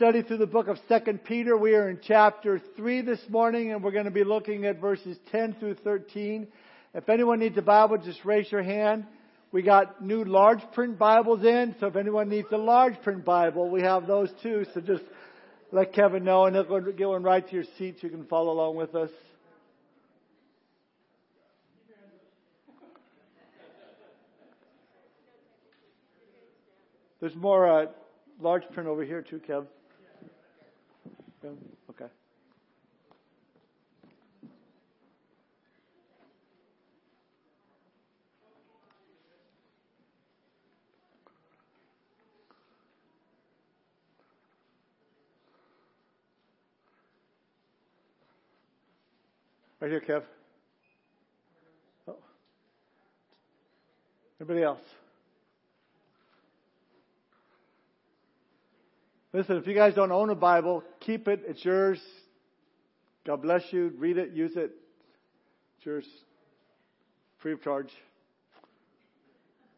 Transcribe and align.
study 0.00 0.22
through 0.22 0.38
the 0.38 0.46
book 0.46 0.66
of 0.66 0.78
2 0.88 1.18
Peter. 1.26 1.54
We 1.58 1.74
are 1.74 1.90
in 1.90 1.98
chapter 2.02 2.58
3 2.74 3.02
this 3.02 3.20
morning 3.28 3.70
and 3.70 3.84
we're 3.84 3.90
going 3.90 4.06
to 4.06 4.10
be 4.10 4.24
looking 4.24 4.64
at 4.64 4.80
verses 4.80 5.18
10 5.30 5.56
through 5.60 5.74
13. 5.74 6.48
If 6.94 7.10
anyone 7.10 7.38
needs 7.38 7.58
a 7.58 7.60
Bible, 7.60 7.98
just 7.98 8.24
raise 8.24 8.50
your 8.50 8.62
hand. 8.62 9.04
We 9.52 9.60
got 9.60 10.02
new 10.02 10.24
large 10.24 10.62
print 10.72 10.98
Bibles 10.98 11.44
in, 11.44 11.76
so 11.78 11.88
if 11.88 11.96
anyone 11.96 12.30
needs 12.30 12.48
a 12.50 12.56
large 12.56 12.98
print 13.02 13.26
Bible, 13.26 13.68
we 13.68 13.82
have 13.82 14.06
those 14.06 14.30
too. 14.42 14.64
So 14.72 14.80
just 14.80 15.02
let 15.70 15.92
Kevin 15.92 16.24
know 16.24 16.46
and 16.46 16.56
he'll 16.56 16.80
get 16.92 17.06
one 17.06 17.22
right 17.22 17.46
to 17.46 17.54
your 17.54 17.64
seat 17.76 17.96
so 18.00 18.06
you 18.06 18.10
can 18.10 18.24
follow 18.24 18.52
along 18.52 18.76
with 18.76 18.94
us. 18.94 19.10
There's 27.20 27.36
more 27.36 27.82
uh, 27.82 27.86
large 28.40 28.62
print 28.72 28.88
over 28.88 29.04
here 29.04 29.20
too, 29.20 29.42
Kev. 29.46 29.66
Okay. 31.42 32.04
Right 49.80 49.90
here, 49.90 50.00
Kev. 50.00 50.22
Oh. 52.06 52.16
Anybody 54.38 54.62
else? 54.62 54.80
Listen, 59.32 59.58
if 59.58 59.66
you 59.68 59.74
guys 59.74 59.94
don't 59.94 60.10
own 60.10 60.30
a 60.30 60.34
Bible, 60.34 60.82
keep 60.98 61.28
it. 61.28 61.42
It's 61.46 61.64
yours. 61.64 62.00
God 63.24 63.42
bless 63.42 63.62
you. 63.70 63.92
Read 63.96 64.18
it, 64.18 64.32
use 64.32 64.52
it. 64.56 64.72
It's 65.76 65.86
yours. 65.86 66.06
Free 67.38 67.52
of 67.52 67.62
charge. 67.62 67.90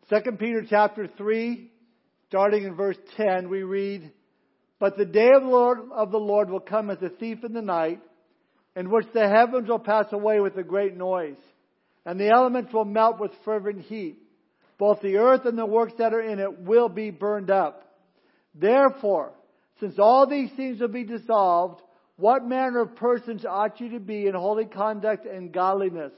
Second 0.09 0.39
Peter 0.39 0.65
chapter 0.69 1.07
3, 1.07 1.71
starting 2.29 2.65
in 2.65 2.75
verse 2.75 2.97
10, 3.19 3.51
we 3.51 3.63
read, 3.63 4.11
But 4.79 4.97
the 4.97 5.05
day 5.05 5.29
of 5.37 5.43
the, 5.43 5.49
Lord, 5.49 5.81
of 5.95 6.11
the 6.11 6.19
Lord 6.19 6.49
will 6.49 6.61
come 6.61 6.89
as 6.89 7.03
a 7.03 7.11
thief 7.11 7.45
in 7.45 7.53
the 7.53 7.63
night, 7.63 8.01
in 8.75 8.91
which 8.91 9.07
the 9.13 9.29
heavens 9.29 9.69
will 9.69 9.79
pass 9.79 10.07
away 10.13 10.41
with 10.41 10.57
a 10.57 10.63
great 10.63 10.97
noise, 10.97 11.37
and 12.07 12.19
the 12.19 12.31
elements 12.31 12.73
will 12.73 12.87
melt 12.87 13.21
with 13.21 13.33
fervent 13.45 13.83
heat. 13.83 14.17
Both 14.79 15.03
the 15.03 15.19
earth 15.19 15.45
and 15.45 15.59
the 15.59 15.67
works 15.67 15.93
that 15.99 16.15
are 16.15 16.23
in 16.23 16.39
it 16.39 16.61
will 16.61 16.89
be 16.89 17.11
burned 17.11 17.51
up. 17.51 17.83
Therefore, 18.55 19.33
since 19.83 19.99
all 19.99 20.29
these 20.29 20.51
things 20.57 20.81
will 20.81 20.87
be 20.87 21.03
dissolved, 21.03 21.83
what 22.15 22.47
manner 22.47 22.83
of 22.83 22.95
persons 22.95 23.45
ought 23.45 23.81
you 23.81 23.91
to 23.91 23.99
be 23.99 24.29
in 24.29 24.35
holy 24.35 24.65
conduct 24.65 25.27
and 25.27 25.53
godliness, 25.53 26.13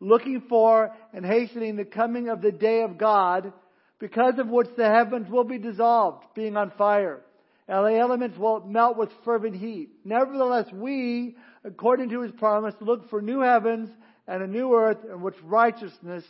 looking 0.00 0.42
for 0.48 0.90
and 1.12 1.24
hastening 1.24 1.76
the 1.76 1.84
coming 1.84 2.28
of 2.28 2.42
the 2.42 2.50
day 2.50 2.82
of 2.82 2.98
God, 2.98 3.52
because 4.00 4.34
of 4.38 4.48
which 4.48 4.66
the 4.76 4.90
heavens 4.90 5.30
will 5.30 5.44
be 5.44 5.58
dissolved, 5.58 6.24
being 6.34 6.56
on 6.56 6.72
fire, 6.76 7.20
and 7.68 7.86
the 7.86 7.96
elements 7.96 8.36
will 8.36 8.66
melt 8.66 8.96
with 8.96 9.10
fervent 9.24 9.54
heat. 9.54 9.90
Nevertheless, 10.04 10.66
we, 10.72 11.36
according 11.62 12.08
to 12.08 12.20
his 12.22 12.32
promise, 12.32 12.74
look 12.80 13.08
for 13.10 13.22
new 13.22 13.42
heavens 13.42 13.90
and 14.26 14.42
a 14.42 14.48
new 14.48 14.74
earth 14.74 14.98
in 15.08 15.22
which 15.22 15.36
righteousness 15.44 16.24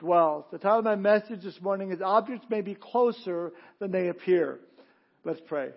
dwells. 0.00 0.44
The 0.52 0.58
title 0.58 0.80
of 0.80 0.84
my 0.84 0.96
message 0.96 1.42
this 1.42 1.58
morning 1.62 1.92
is 1.92 2.02
Objects 2.02 2.44
May 2.50 2.60
Be 2.60 2.74
Closer 2.74 3.52
Than 3.78 3.90
They 3.90 4.08
Appear. 4.08 4.60
Let's 5.24 5.40
pray. 5.46 5.70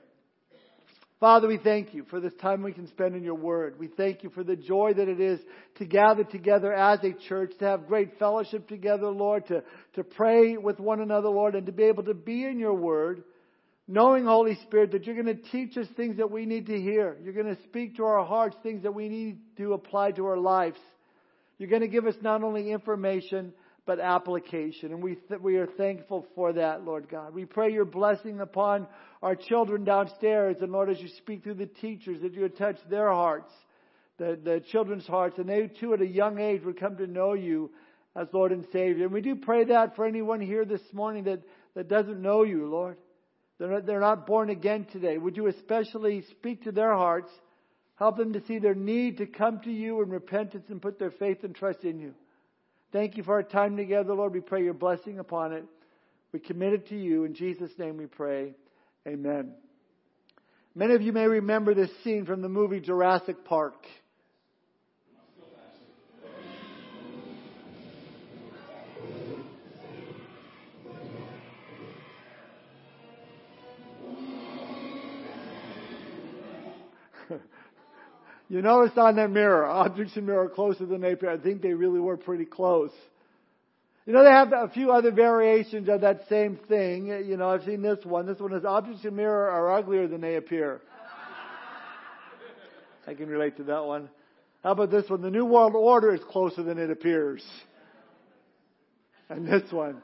Father, 1.19 1.49
we 1.49 1.57
thank 1.57 1.93
you 1.93 2.05
for 2.09 2.21
this 2.21 2.33
time 2.41 2.63
we 2.63 2.71
can 2.71 2.87
spend 2.87 3.13
in 3.13 3.23
your 3.23 3.35
word. 3.35 3.77
We 3.77 3.87
thank 3.87 4.23
you 4.23 4.29
for 4.29 4.41
the 4.41 4.55
joy 4.55 4.93
that 4.95 5.09
it 5.09 5.19
is 5.19 5.41
to 5.75 5.85
gather 5.85 6.23
together 6.23 6.73
as 6.73 6.99
a 7.03 7.11
church, 7.27 7.51
to 7.59 7.65
have 7.65 7.87
great 7.87 8.17
fellowship 8.17 8.69
together, 8.69 9.07
Lord, 9.07 9.45
to, 9.47 9.61
to 9.95 10.03
pray 10.05 10.55
with 10.55 10.79
one 10.79 11.01
another, 11.01 11.27
Lord, 11.27 11.55
and 11.55 11.65
to 11.65 11.73
be 11.73 11.83
able 11.83 12.03
to 12.03 12.13
be 12.13 12.45
in 12.45 12.57
your 12.57 12.73
word, 12.73 13.23
knowing, 13.85 14.23
Holy 14.23 14.55
Spirit, 14.63 14.93
that 14.93 15.05
you're 15.05 15.21
going 15.21 15.37
to 15.37 15.49
teach 15.51 15.75
us 15.75 15.87
things 15.97 16.15
that 16.17 16.31
we 16.31 16.45
need 16.45 16.67
to 16.67 16.79
hear. 16.79 17.17
You're 17.21 17.33
going 17.33 17.53
to 17.53 17.61
speak 17.63 17.97
to 17.97 18.05
our 18.05 18.25
hearts 18.25 18.55
things 18.63 18.83
that 18.83 18.95
we 18.95 19.09
need 19.09 19.39
to 19.57 19.73
apply 19.73 20.11
to 20.11 20.25
our 20.25 20.37
lives. 20.37 20.79
You're 21.57 21.69
going 21.69 21.81
to 21.81 21.89
give 21.89 22.07
us 22.07 22.15
not 22.21 22.43
only 22.43 22.71
information, 22.71 23.51
but 23.89 23.99
application. 23.99 24.93
And 24.93 25.01
we, 25.01 25.15
th- 25.15 25.41
we 25.41 25.57
are 25.57 25.65
thankful 25.65 26.27
for 26.35 26.53
that, 26.53 26.85
Lord 26.85 27.09
God. 27.09 27.33
We 27.33 27.45
pray 27.45 27.73
your 27.73 27.85
blessing 27.85 28.39
upon 28.39 28.85
our 29.23 29.35
children 29.35 29.83
downstairs. 29.83 30.57
And 30.61 30.71
Lord, 30.71 30.91
as 30.91 30.99
you 30.99 31.07
speak 31.17 31.43
through 31.43 31.55
the 31.55 31.65
teachers, 31.65 32.21
that 32.21 32.35
you 32.35 32.41
would 32.41 32.55
touch 32.55 32.77
their 32.87 33.11
hearts, 33.11 33.51
the, 34.19 34.37
the 34.43 34.61
children's 34.71 35.07
hearts, 35.07 35.39
and 35.39 35.49
they 35.49 35.65
too 35.79 35.95
at 35.95 36.01
a 36.01 36.07
young 36.07 36.37
age 36.37 36.61
would 36.63 36.79
come 36.79 36.97
to 36.97 37.07
know 37.07 37.33
you 37.33 37.71
as 38.15 38.27
Lord 38.31 38.51
and 38.51 38.63
Savior. 38.71 39.05
And 39.05 39.11
we 39.11 39.21
do 39.21 39.33
pray 39.33 39.63
that 39.63 39.95
for 39.95 40.05
anyone 40.05 40.39
here 40.39 40.65
this 40.65 40.83
morning 40.93 41.23
that, 41.23 41.41
that 41.73 41.89
doesn't 41.89 42.21
know 42.21 42.43
you, 42.43 42.67
Lord. 42.67 42.95
They're 43.57 43.71
not, 43.71 43.87
they're 43.87 43.99
not 43.99 44.27
born 44.27 44.51
again 44.51 44.85
today. 44.91 45.17
Would 45.17 45.35
you 45.35 45.47
especially 45.47 46.25
speak 46.29 46.65
to 46.65 46.71
their 46.71 46.93
hearts, 46.93 47.31
help 47.95 48.17
them 48.17 48.33
to 48.33 48.45
see 48.45 48.59
their 48.59 48.75
need 48.75 49.17
to 49.17 49.25
come 49.25 49.61
to 49.61 49.71
you 49.71 50.03
in 50.03 50.11
repentance 50.11 50.65
and 50.69 50.79
put 50.79 50.99
their 50.99 51.09
faith 51.09 51.43
and 51.43 51.55
trust 51.55 51.83
in 51.83 51.97
you. 51.97 52.13
Thank 52.91 53.17
you 53.17 53.23
for 53.23 53.33
our 53.33 53.43
time 53.43 53.77
together, 53.77 54.13
Lord. 54.13 54.33
We 54.33 54.39
pray 54.39 54.63
your 54.63 54.73
blessing 54.73 55.19
upon 55.19 55.53
it. 55.53 55.63
We 56.31 56.39
commit 56.39 56.73
it 56.73 56.87
to 56.89 56.97
you. 56.97 57.23
In 57.23 57.35
Jesus' 57.35 57.71
name 57.77 57.97
we 57.97 58.07
pray. 58.07 58.53
Amen. 59.07 59.53
Many 60.73 60.93
of 60.95 61.01
you 61.01 61.13
may 61.13 61.27
remember 61.27 61.73
this 61.73 61.89
scene 62.03 62.25
from 62.25 62.41
the 62.41 62.49
movie 62.49 62.79
Jurassic 62.79 63.43
Park. 63.45 63.85
You 78.49 78.63
notice 78.63 78.97
on 78.97 79.15
that 79.17 79.29
mirror, 79.29 79.65
objects 79.65 80.17
in 80.17 80.25
mirror 80.25 80.49
closer 80.49 80.85
than 80.85 81.01
they 81.01 81.13
appear. 81.13 81.29
I 81.29 81.37
think 81.37 81.61
they 81.61 81.73
really 81.73 81.99
were 81.99 82.17
pretty 82.17 82.45
close. 82.45 82.91
You 84.07 84.13
know, 84.13 84.23
they 84.23 84.31
have 84.31 84.51
a 84.51 84.69
few 84.73 84.91
other 84.91 85.11
variations 85.11 85.87
of 85.87 86.01
that 86.01 86.27
same 86.29 86.57
thing. 86.67 87.07
You 87.07 87.37
know, 87.37 87.49
I've 87.49 87.63
seen 87.63 87.83
this 87.83 88.03
one. 88.03 88.25
This 88.25 88.39
one 88.39 88.53
is 88.53 88.65
objects 88.65 89.05
in 89.05 89.15
mirror 89.15 89.51
are 89.51 89.71
uglier 89.77 90.07
than 90.07 90.19
they 90.19 90.35
appear. 90.35 90.81
I 93.05 93.13
can 93.13 93.29
relate 93.29 93.57
to 93.57 93.63
that 93.65 93.85
one. 93.85 94.09
How 94.63 94.71
about 94.71 94.89
this 94.89 95.07
one? 95.09 95.21
The 95.21 95.29
New 95.29 95.45
World 95.45 95.75
Order 95.75 96.13
is 96.13 96.21
closer 96.29 96.63
than 96.63 96.79
it 96.79 96.89
appears. 96.89 97.43
And 99.29 99.47
this 99.47 99.71
one. 99.71 100.01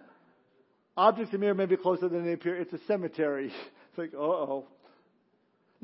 Objects 0.95 1.33
in 1.33 1.39
mirror 1.39 1.55
may 1.55 1.65
be 1.65 1.77
closer 1.77 2.07
than 2.07 2.25
they 2.25 2.33
appear. 2.33 2.55
It's 2.55 2.73
a 2.73 2.79
cemetery. 2.87 3.51
It's 3.97 4.13
like, 4.13 4.13
uh 4.13 4.23
oh. 4.23 4.65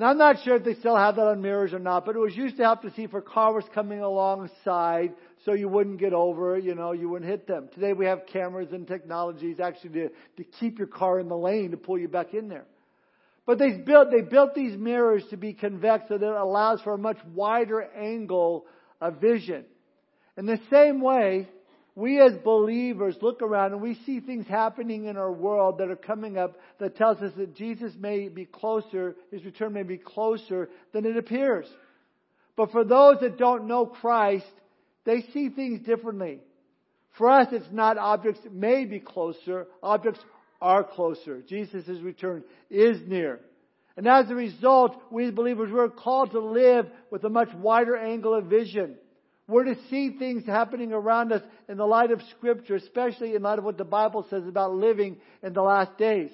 Now, 0.01 0.07
I'm 0.07 0.17
not 0.17 0.41
sure 0.44 0.56
if 0.56 0.63
they 0.63 0.73
still 0.73 0.97
have 0.97 1.17
that 1.17 1.28
on 1.28 1.44
mirrors 1.44 1.75
or 1.75 1.79
not, 1.79 2.07
but 2.07 2.16
it 2.16 2.19
was 2.19 2.35
used 2.35 2.57
to 2.57 2.63
help 2.63 2.81
to 2.81 2.91
see 2.95 3.06
for 3.06 3.22
cars 3.22 3.63
coming 3.72 4.00
alongside 4.00 5.13
so 5.45 5.53
you 5.53 5.69
wouldn't 5.69 6.00
get 6.00 6.12
over, 6.12 6.57
you 6.57 6.73
know, 6.73 6.91
you 6.91 7.07
wouldn't 7.07 7.29
hit 7.29 7.45
them. 7.45 7.69
Today 7.72 7.94
we 7.94 8.07
have 8.07 8.25
cameras 8.25 8.69
and 8.72 8.88
technologies 8.88 9.59
actually 9.59 9.91
to, 9.91 10.09
to 10.38 10.44
keep 10.59 10.79
your 10.79 10.88
car 10.88 11.19
in 11.19 11.28
the 11.28 11.38
lane 11.38 11.69
to 11.69 11.78
pull 11.78 12.00
you 12.00 12.07
back 12.07 12.34
in 12.34 12.50
there. 12.50 12.66
But 13.45 13.59
they 13.59 13.73
built, 13.73 14.09
they 14.09 14.22
built 14.22 14.56
these 14.56 14.75
mirrors 14.75 15.23
to 15.29 15.38
be 15.38 15.53
convex 15.53 16.06
so 16.07 16.17
that 16.17 16.25
it 16.25 16.35
allows 16.35 16.81
for 16.81 16.95
a 16.95 16.97
much 16.97 17.19
wider 17.35 17.84
angle 17.84 18.66
of 19.00 19.22
vision. 19.22 19.66
In 20.35 20.47
the 20.47 20.59
same 20.72 21.00
way, 21.00 21.47
we 21.96 22.22
as 22.22 22.34
believers 22.44 23.18
look 23.22 23.41
around 23.41 23.74
and 23.74 23.81
we 23.81 24.00
see 24.06 24.22
things 24.22 24.47
happening 24.47 25.06
in 25.06 25.18
our 25.18 25.31
world 25.31 25.79
that 25.79 25.90
are 25.90 25.97
coming 25.97 26.38
up 26.38 26.57
that 26.79 26.96
tells 26.96 27.18
us 27.18 27.34
that 27.38 27.56
Jesus 27.56 27.91
may 28.00 28.29
be 28.29 28.46
closer, 28.46 29.16
His 29.29 29.44
return 29.44 29.74
may 29.74 29.84
be 29.84 29.97
closer 29.97 30.69
than 30.93 31.05
it 31.05 31.17
appears. 31.17 31.67
But 32.55 32.72
for 32.72 32.85
those 32.85 33.17
that 33.22 33.38
don't 33.38 33.67
know 33.67 33.85
Christ, 33.85 34.46
they 35.03 35.22
see 35.34 35.49
things 35.49 35.85
differently. 35.85 36.40
For 37.17 37.29
us, 37.29 37.47
it's 37.52 37.66
not 37.72 37.97
objects 37.97 38.41
may 38.49 38.85
be 38.85 38.99
closer, 38.99 39.67
objects 39.84 40.22
are 40.61 40.84
closer. 40.84 41.41
Jesus' 41.41 41.99
return 42.02 42.43
is 42.70 42.97
near. 43.05 43.41
And 43.97 44.08
as 44.08 44.29
a 44.29 44.35
result, 44.35 44.96
we 45.11 45.26
as 45.26 45.32
believers, 45.34 45.70
we're 45.72 45.90
called 45.90 46.32
to 46.32 46.40
live 46.40 46.88
with 47.09 47.23
a 47.26 47.29
much 47.29 47.49
wider 47.53 47.97
angle 47.97 48.34
of 48.34 48.46
vision. 48.46 48.96
We're 49.52 49.66
to 49.66 49.76
see 49.90 50.12
things 50.18 50.46
happening 50.46 50.94
around 50.94 51.34
us 51.34 51.42
in 51.68 51.76
the 51.76 51.86
light 51.86 52.12
of 52.12 52.22
Scripture, 52.38 52.76
especially 52.76 53.36
in 53.36 53.42
light 53.42 53.59
of 53.59 53.66
what 53.66 53.78
the 53.78 53.84
Bible 53.84 54.26
says 54.30 54.48
about 54.48 54.74
living 54.74 55.18
in 55.44 55.52
the 55.52 55.62
last 55.62 55.98
days. 55.98 56.30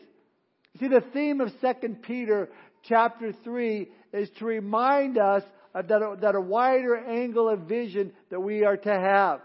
See, 0.80 0.88
the 0.88 1.04
theme 1.14 1.42
of 1.42 1.50
2 1.60 1.96
Peter 2.04 2.50
chapter 2.84 3.34
3 3.44 3.90
is 4.14 4.30
to 4.38 4.46
remind 4.46 5.18
us 5.18 5.42
that 5.74 5.88
that 6.22 6.36
a 6.36 6.42
wider 6.42 6.96
angle 6.96 7.50
of 7.50 7.62
vision 7.62 8.14
that 8.30 8.40
we 8.40 8.64
are 8.64 8.78
to 8.78 8.94
have. 8.94 9.42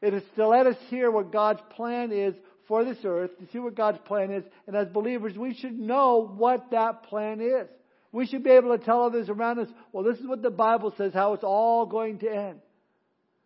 It 0.00 0.14
is 0.14 0.22
to 0.36 0.46
let 0.46 0.68
us 0.68 0.76
hear 0.88 1.10
what 1.10 1.32
God's 1.32 1.62
plan 1.70 2.12
is 2.12 2.34
for 2.68 2.84
this 2.84 2.98
earth, 3.04 3.36
to 3.38 3.46
see 3.52 3.58
what 3.58 3.74
God's 3.74 3.98
plan 4.06 4.30
is, 4.30 4.44
and 4.68 4.76
as 4.76 4.86
believers, 4.86 5.36
we 5.36 5.54
should 5.54 5.76
know 5.76 6.32
what 6.36 6.70
that 6.70 7.02
plan 7.04 7.40
is. 7.40 7.68
We 8.12 8.26
should 8.26 8.44
be 8.44 8.50
able 8.50 8.78
to 8.78 8.84
tell 8.84 9.02
others 9.02 9.28
around 9.28 9.58
us, 9.58 9.68
well, 9.92 10.04
this 10.04 10.18
is 10.18 10.26
what 10.28 10.42
the 10.42 10.50
Bible 10.50 10.94
says, 10.96 11.12
how 11.12 11.32
it's 11.32 11.42
all 11.42 11.86
going 11.86 12.20
to 12.20 12.32
end. 12.32 12.60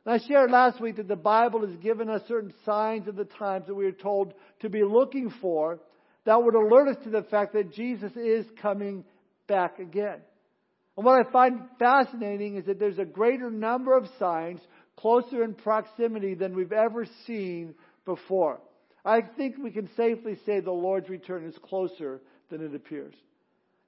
I 0.09 0.19
shared 0.27 0.51
last 0.51 0.81
week 0.81 0.97
that 0.97 1.07
the 1.07 1.17
Bible 1.17 1.67
has 1.67 1.77
given 1.77 2.09
us 2.09 2.23
certain 2.27 2.55
signs 2.65 3.09
of 3.09 3.17
the 3.17 3.27
times 3.27 3.67
that 3.67 3.75
we 3.75 3.85
are 3.85 3.93
told 3.93 4.33
to 4.61 4.71
be 4.71 4.83
looking 4.83 5.31
for 5.43 5.81
that 6.25 6.43
would 6.43 6.55
alert 6.55 6.89
us 6.89 7.05
to 7.05 7.11
the 7.11 7.23
fact 7.25 7.53
that 7.53 7.75
Jesus 7.75 8.13
is 8.17 8.47
coming 8.63 9.05
back 9.47 9.79
again. 9.79 10.21
And 10.97 11.05
what 11.05 11.27
I 11.27 11.31
find 11.31 11.61
fascinating 11.79 12.57
is 12.57 12.65
that 12.67 12.79
there's 12.79 12.99
a 12.99 13.05
greater 13.05 13.51
number 13.51 13.97
of 13.97 14.09
signs 14.19 14.61
closer 14.97 15.45
in 15.45 15.55
proximity 15.55 16.35
than 16.35 16.57
we've 16.57 16.73
ever 16.73 17.07
seen 17.27 17.75
before. 18.05 18.61
I 19.05 19.21
think 19.21 19.57
we 19.63 19.71
can 19.71 19.91
safely 19.95 20.39
say 20.47 20.61
the 20.61 20.71
Lord's 20.71 21.09
return 21.09 21.45
is 21.45 21.57
closer 21.63 22.21
than 22.51 22.65
it 22.65 22.75
appears. 22.75 23.15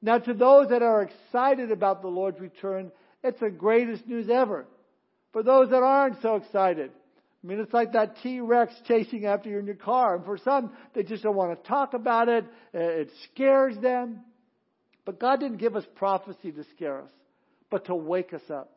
Now, 0.02 0.18
to 0.18 0.34
those 0.34 0.68
that 0.68 0.82
are 0.82 1.02
excited 1.02 1.70
about 1.72 2.02
the 2.02 2.08
Lord's 2.08 2.40
return, 2.40 2.92
it's 3.24 3.40
the 3.40 3.50
greatest 3.50 4.06
news 4.06 4.28
ever. 4.30 4.66
For 5.32 5.42
those 5.42 5.70
that 5.70 5.82
aren't 5.82 6.20
so 6.22 6.36
excited, 6.36 6.90
I 7.42 7.46
mean, 7.46 7.60
it's 7.60 7.72
like 7.72 7.92
that 7.92 8.16
T-Rex 8.22 8.74
chasing 8.86 9.26
after 9.26 9.48
you 9.48 9.58
in 9.58 9.66
your 9.66 9.76
car. 9.76 10.16
And 10.16 10.24
for 10.24 10.36
some, 10.38 10.72
they 10.94 11.02
just 11.02 11.22
don't 11.22 11.36
want 11.36 11.62
to 11.62 11.68
talk 11.68 11.94
about 11.94 12.28
it. 12.28 12.44
Uh, 12.74 12.78
it 12.78 13.10
scares 13.32 13.78
them. 13.78 14.20
But 15.04 15.18
God 15.18 15.40
didn't 15.40 15.56
give 15.56 15.76
us 15.76 15.84
prophecy 15.96 16.52
to 16.52 16.64
scare 16.76 17.00
us, 17.00 17.10
but 17.70 17.86
to 17.86 17.94
wake 17.94 18.34
us 18.34 18.50
up. 18.50 18.76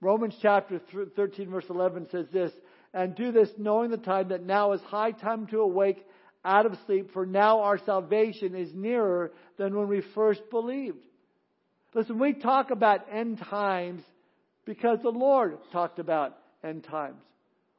Romans 0.00 0.34
chapter 0.40 0.80
13 1.16 1.50
verse 1.50 1.64
11 1.68 2.08
says 2.10 2.26
this, 2.32 2.52
and 2.94 3.14
do 3.14 3.32
this 3.32 3.48
knowing 3.58 3.90
the 3.90 3.96
time 3.96 4.28
that 4.28 4.42
now 4.42 4.72
is 4.72 4.80
high 4.82 5.10
time 5.10 5.46
to 5.48 5.60
awake 5.60 6.06
out 6.44 6.64
of 6.64 6.78
sleep, 6.86 7.12
for 7.12 7.26
now 7.26 7.60
our 7.60 7.78
salvation 7.84 8.54
is 8.54 8.70
nearer 8.72 9.32
than 9.58 9.76
when 9.76 9.88
we 9.88 10.02
first 10.14 10.40
believed. 10.50 11.04
Listen, 11.92 12.18
we 12.18 12.34
talk 12.34 12.70
about 12.70 13.06
end 13.12 13.38
times 13.38 14.02
because 14.66 14.98
the 15.02 15.08
Lord 15.08 15.56
talked 15.72 15.98
about 15.98 16.36
end 16.62 16.84
times. 16.84 17.22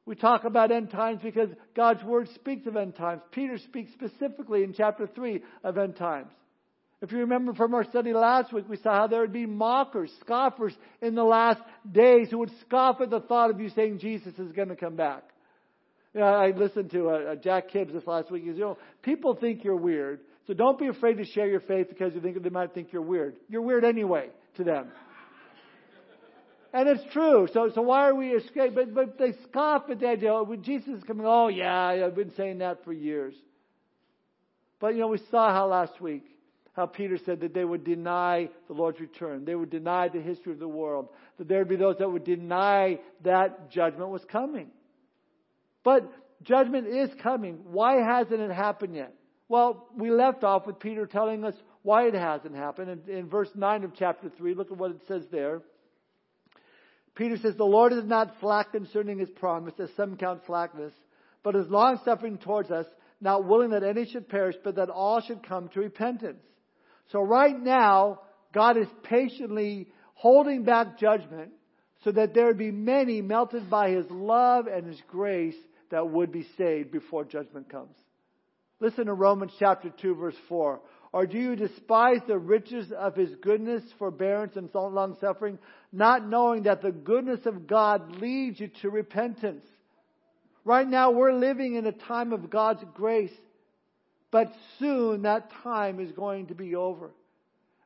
We 0.08 0.16
talk 0.16 0.46
about 0.46 0.72
end 0.72 0.90
times 0.90 1.20
because 1.22 1.50
God's 1.76 2.02
Word 2.04 2.30
speaks 2.34 2.66
of 2.66 2.78
end 2.78 2.96
times. 2.96 3.22
Peter 3.32 3.58
speaks 3.58 3.92
specifically 3.92 4.64
in 4.64 4.74
chapter 4.74 5.06
3 5.06 5.44
of 5.64 5.78
end 5.78 5.98
times. 5.98 6.32
If 7.02 7.12
you 7.12 7.20
remember 7.20 7.54
from 7.54 7.76
our 7.76 7.84
study 7.84 8.14
last 8.14 8.52
week, 8.52 8.66
we 8.68 8.78
saw 8.78 8.96
how 8.96 9.08
there 9.08 9.22
would 9.22 9.34
be 9.34 9.46
mockers, 9.46 10.12
scoffers 10.22 10.76
in 11.02 11.14
the 11.14 11.24
last 11.24 11.62
days 11.92 12.30
who 12.32 12.40
would 12.40 12.52
scoff 12.62 13.02
at 13.02 13.12
the 13.12 13.20
thought 13.20 13.52
of 13.52 13.60
you 13.60 13.70
saying 13.70 14.00
Jesus 14.00 14.34
is 14.40 14.52
going 14.54 14.70
to 14.70 14.76
come 14.76 14.96
back. 14.96 15.24
You 16.14 16.22
know, 16.22 16.28
I 16.28 16.52
listened 16.52 16.90
to 16.92 17.10
uh, 17.10 17.36
Jack 17.36 17.70
Hibbs 17.70 17.94
this 17.94 18.08
last 18.08 18.32
week. 18.32 18.44
He 18.44 18.50
said, 18.50 18.58
you 18.58 18.64
know, 18.64 18.78
people 19.04 19.36
think 19.36 19.64
you're 19.64 19.76
weird, 19.76 20.22
so 20.48 20.54
don't 20.54 20.80
be 20.80 20.88
afraid 20.88 21.18
to 21.18 21.26
share 21.26 21.48
your 21.48 21.60
faith 21.60 21.90
because 21.90 22.16
you 22.16 22.22
think 22.22 22.42
they 22.42 22.50
might 22.50 22.74
think 22.74 22.92
you're 22.92 23.02
weird. 23.04 23.36
You're 23.50 23.62
weird 23.62 23.84
anyway 23.84 24.30
to 24.56 24.64
them. 24.64 24.88
And 26.74 26.90
it's 26.90 27.04
true. 27.14 27.48
So, 27.54 27.70
so 27.74 27.82
why 27.82 28.08
are 28.10 28.16
we 28.16 28.30
escaping? 28.30 28.76
But, 28.76 28.94
but 28.94 29.18
they 29.18 29.34
scoff 29.44 29.90
at 29.90 30.00
the 30.00 30.08
idea, 30.08 30.34
oh, 30.34 30.44
when 30.44 30.64
Jesus 30.64 30.90
is 30.90 31.04
coming, 31.04 31.26
oh 31.26 31.48
yeah, 31.48 31.88
I've 31.88 32.16
been 32.16 32.34
saying 32.36 32.60
that 32.60 32.84
for 32.84 32.94
years. 32.94 33.34
But 34.80 34.94
you 34.94 35.00
know, 35.00 35.08
we 35.08 35.20
saw 35.32 35.52
how 35.52 35.68
last 35.68 36.00
week 36.02 36.26
how 36.78 36.86
Peter 36.86 37.18
said 37.26 37.40
that 37.40 37.56
they 37.56 37.66
would 37.66 37.84
deny 37.84 38.50
the 38.68 38.74
Lord's 38.74 39.00
return. 39.00 39.46
They 39.46 39.56
would 39.56 39.72
deny 39.72 40.10
the 40.10 40.22
history 40.22 40.54
of 40.54 40.60
the 40.60 40.68
world. 40.68 41.10
That 41.40 41.48
there 41.48 41.60
would 41.60 41.70
be 41.70 41.76
those 41.76 41.98
that 41.98 42.12
would 42.12 42.24
deny 42.24 43.00
that 43.24 43.72
judgment 43.72 44.12
was 44.12 44.24
coming. 44.32 44.68
But 45.84 46.04
judgment 46.44 46.86
is 46.86 47.10
coming. 47.24 47.62
Why 47.72 47.96
hasn't 47.96 48.40
it 48.40 48.52
happened 48.52 48.96
yet? 48.96 49.16
Well, 49.50 49.88
we 49.96 50.12
left 50.12 50.44
off 50.44 50.68
with 50.68 50.80
Peter 50.80 51.08
telling 51.08 51.44
us 51.44 51.56
why 51.82 52.08
it 52.08 52.14
hasn't 52.14 52.56
happened. 52.56 53.08
In, 53.08 53.18
in 53.18 53.28
verse 53.28 53.50
9 53.56 53.84
of 53.84 53.94
chapter 53.96 54.30
3, 54.30 54.54
look 54.54 54.72
at 54.72 54.78
what 54.78 54.92
it 54.92 55.02
says 55.08 55.24
there. 55.32 55.62
Peter 57.18 57.36
says, 57.38 57.56
The 57.56 57.66
Lord 57.66 57.94
is 57.94 58.06
not 58.06 58.36
slack 58.40 58.72
concerning 58.72 59.18
his 59.18 59.30
promise, 59.32 59.74
as 59.80 59.90
some 59.98 60.18
count 60.18 60.42
slackness, 60.46 60.94
but 61.44 61.56
is 61.56 61.68
long 61.68 62.00
suffering 62.06 62.38
towards 62.38 62.70
us, 62.70 62.86
not 63.20 63.46
willing 63.46 63.72
that 63.72 63.84
any 63.84 64.06
should 64.06 64.30
perish, 64.30 64.56
but 64.64 64.76
that 64.76 64.90
all 64.90 65.20
should 65.22 65.46
come 65.46 65.68
to 65.70 65.80
repentance. 65.80 66.44
So 67.12 67.20
right 67.22 67.60
now, 67.60 68.22
God 68.54 68.78
is 68.78 68.88
patiently 69.02 69.88
holding 70.14 70.64
back 70.64 71.00
judgment 71.00 71.52
so 72.04 72.12
that 72.12 72.36
there 72.36 72.46
would 72.46 72.58
be 72.60 72.72
many 72.72 73.22
melted 73.22 73.68
by 73.68 73.90
His 73.90 74.06
love 74.12 74.68
and 74.68 74.86
His 74.86 75.02
grace 75.08 75.56
that 75.90 76.08
would 76.08 76.32
be 76.32 76.46
saved 76.58 76.92
before 76.92 77.26
judgment 77.26 77.70
comes. 77.70 77.96
Listen 78.80 79.08
to 79.08 79.14
Romans 79.14 79.54
chapter 79.58 79.90
2 80.02 80.16
verse 80.16 80.36
4. 80.48 80.80
Or 81.14 81.26
do 81.26 81.38
you 81.38 81.56
despise 81.56 82.20
the 82.28 82.38
riches 82.38 82.92
of 82.92 83.16
His 83.16 83.34
goodness, 83.42 83.84
forbearance, 83.98 84.56
and 84.56 84.70
long 84.74 85.18
suffering, 85.20 85.58
not 85.92 86.28
knowing 86.28 86.64
that 86.64 86.82
the 86.82 86.92
goodness 86.92 87.46
of 87.46 87.68
God 87.68 88.18
leads 88.18 88.60
you 88.60 88.70
to 88.82 88.90
repentance? 88.90 89.66
Right 90.66 90.88
now 90.88 91.12
we're 91.12 91.34
living 91.34 91.76
in 91.76 91.86
a 91.86 91.94
time 91.94 92.34
of 92.34 92.50
God's 92.50 92.84
grace. 92.94 93.32
But 94.32 94.52
soon 94.80 95.22
that 95.22 95.50
time 95.64 96.00
is 96.00 96.12
going 96.12 96.48
to 96.48 96.56
be 96.56 96.76
over. 96.76 97.12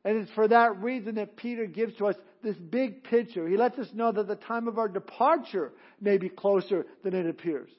And 0.03 0.17
it's 0.17 0.31
for 0.31 0.47
that 0.47 0.81
reason 0.81 1.15
that 1.15 1.37
Peter 1.37 1.67
gives 1.67 1.95
to 1.97 2.07
us 2.07 2.15
this 2.41 2.55
big 2.55 3.03
picture. 3.03 3.47
He 3.47 3.55
lets 3.55 3.77
us 3.77 3.87
know 3.93 4.11
that 4.11 4.27
the 4.27 4.35
time 4.35 4.67
of 4.67 4.79
our 4.79 4.87
departure 4.87 5.71
may 5.99 6.17
be 6.17 6.29
closer 6.29 6.87
than 7.03 7.13
it 7.13 7.27
appears. 7.27 7.69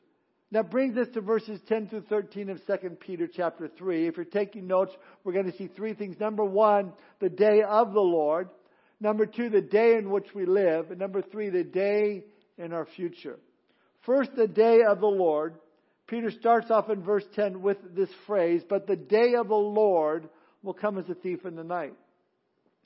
That 0.52 0.70
brings 0.70 0.98
us 0.98 1.08
to 1.14 1.22
verses 1.22 1.60
10 1.66 1.88
through 1.88 2.04
13 2.10 2.50
of 2.50 2.60
2 2.66 2.90
Peter 3.00 3.26
chapter 3.26 3.68
3. 3.68 4.06
If 4.06 4.16
you're 4.16 4.26
taking 4.26 4.66
notes, 4.66 4.92
we're 5.24 5.32
going 5.32 5.50
to 5.50 5.56
see 5.56 5.66
three 5.66 5.94
things. 5.94 6.20
Number 6.20 6.44
one, 6.44 6.92
the 7.20 7.30
day 7.30 7.62
of 7.66 7.94
the 7.94 8.00
Lord. 8.00 8.50
Number 9.00 9.24
two, 9.24 9.48
the 9.48 9.62
day 9.62 9.96
in 9.96 10.10
which 10.10 10.34
we 10.34 10.44
live. 10.44 10.90
And 10.90 11.00
number 11.00 11.22
three, 11.22 11.48
the 11.48 11.64
day 11.64 12.24
in 12.58 12.74
our 12.74 12.84
future. 12.84 13.38
First, 14.04 14.36
the 14.36 14.46
day 14.46 14.80
of 14.86 15.00
the 15.00 15.06
Lord. 15.06 15.54
Peter 16.06 16.30
starts 16.30 16.70
off 16.70 16.90
in 16.90 17.02
verse 17.02 17.24
10 17.34 17.62
with 17.62 17.78
this 17.96 18.10
phrase, 18.26 18.60
but 18.68 18.86
the 18.86 18.96
day 18.96 19.34
of 19.34 19.48
the 19.48 19.54
Lord 19.54 20.28
will 20.62 20.74
come 20.74 20.98
as 20.98 21.08
a 21.08 21.14
thief 21.14 21.46
in 21.46 21.56
the 21.56 21.64
night. 21.64 21.94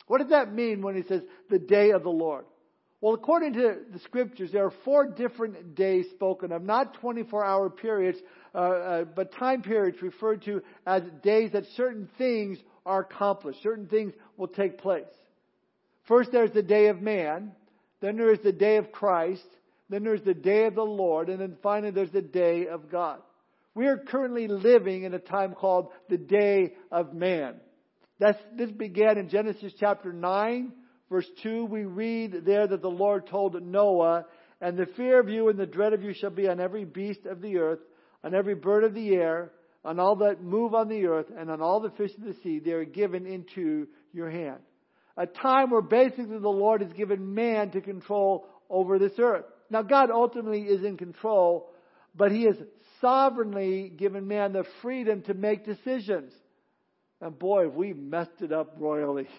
What 0.07 0.21
does 0.21 0.31
that 0.31 0.55
mean 0.55 0.83
when 0.83 0.95
he 0.95 1.03
says 1.03 1.23
the 1.51 1.59
day 1.59 1.91
of 1.91 2.05
the 2.05 2.11
Lord? 2.11 2.45
Well, 3.01 3.15
according 3.15 3.53
to 3.55 3.77
the 3.93 3.99
scriptures, 4.01 4.53
there 4.53 4.65
are 4.65 4.73
four 4.85 5.07
different 5.07 5.75
days 5.75 6.07
spoken 6.11 6.51
of, 6.51 6.63
not 6.63 6.95
24 6.95 7.45
hour 7.45 7.69
periods, 7.69 8.19
uh, 8.55 8.59
uh, 8.59 9.05
but 9.05 9.33
time 9.33 9.63
periods 9.63 10.01
referred 10.01 10.43
to 10.45 10.63
as 10.87 11.03
days 11.23 11.53
that 11.53 11.65
certain 11.77 12.09
things 12.17 12.59
are 12.87 13.01
accomplished, 13.01 13.63
certain 13.63 13.87
things 13.87 14.15
will 14.37 14.49
take 14.49 14.79
place. 14.79 15.05
First, 16.09 16.33
there's 16.33 16.53
the 16.53 16.63
day 16.63 16.87
of 16.87 17.03
man, 17.03 17.53
then 18.01 18.17
there 18.17 18.33
is 18.33 18.41
the 18.43 18.53
day 18.53 18.77
of 18.77 18.93
Christ, 18.93 19.45
then 19.91 20.03
there's 20.03 20.23
the 20.23 20.35
day 20.35 20.65
of 20.65 20.75
the 20.75 20.83
Lord, 20.83 21.29
and 21.29 21.41
then 21.41 21.57
finally 21.63 21.91
there's 21.91 22.13
the 22.13 22.23
day 22.23 22.67
of 22.67 22.91
God. 22.91 23.21
We 23.75 23.89
are 23.89 23.99
currently 23.99 24.49
living 24.49 25.03
in 25.03 25.13
a 25.13 25.19
time 25.19 25.53
called 25.53 25.89
the 26.09 26.17
day 26.17 26.75
of 26.91 27.13
man. 27.13 27.57
That's, 28.19 28.39
this 28.57 28.71
began 28.71 29.19
in 29.19 29.29
Genesis 29.29 29.75
chapter 29.79 30.15
9, 30.15 30.73
verse 31.11 31.27
2. 31.43 31.65
We 31.67 31.85
read 31.85 32.45
there 32.45 32.67
that 32.67 32.83
the 32.83 32.89
Lord 32.89 33.27
told 33.27 33.61
Noah, 33.61 34.27
And 34.61 34.77
the 34.77 34.87
fear 34.97 35.21
of 35.21 35.29
you 35.29 35.49
and 35.49 35.59
the 35.59 35.67
dread 35.67 35.93
of 35.93 36.03
you 36.03 36.13
shall 36.15 36.31
be 36.31 36.49
on 36.49 36.61
every 36.61 36.85
beast 36.85 37.27
of 37.27 37.41
the 37.41 37.59
earth, 37.59 37.81
on 38.25 38.35
every 38.35 38.55
bird 38.55 38.85
of 38.85 38.95
the 38.95 39.15
air, 39.15 39.53
on 39.85 40.01
all 40.01 40.17
that 40.17 40.43
move 40.43 40.75
on 40.75 40.89
the 40.89 41.07
earth, 41.07 41.27
and 41.37 41.51
on 41.51 41.63
all 41.63 41.81
the 41.81 41.91
fish 41.91 42.11
of 42.19 42.25
the 42.25 42.35
sea. 42.43 42.59
They 42.59 42.73
are 42.73 42.85
given 42.85 43.27
into 43.27 43.87
your 44.13 44.31
hand. 44.31 44.59
A 45.17 45.27
time 45.27 45.71
where 45.71 45.83
basically 45.83 46.39
the 46.39 46.49
Lord 46.49 46.83
has 46.83 46.93
given 46.93 47.35
man 47.35 47.71
to 47.71 47.81
control 47.81 48.47
over 48.69 48.99
this 48.99 49.13
earth. 49.19 49.45
Now, 49.71 49.83
God 49.83 50.11
ultimately 50.11 50.63
is 50.63 50.85
in 50.85 50.97
control, 50.97 51.71
but 52.15 52.33
He 52.33 52.45
has 52.45 52.57
sovereignly 53.01 53.93
given 53.97 54.27
man 54.27 54.53
the 54.53 54.65
freedom 54.83 55.23
to 55.23 55.35
make 55.35 55.65
decisions. 55.65 56.33
And 57.21 57.39
boy, 57.39 57.69
we 57.69 57.93
messed 57.95 58.43
it 58.43 58.53
up 58.53 58.75
royally. 58.79 59.27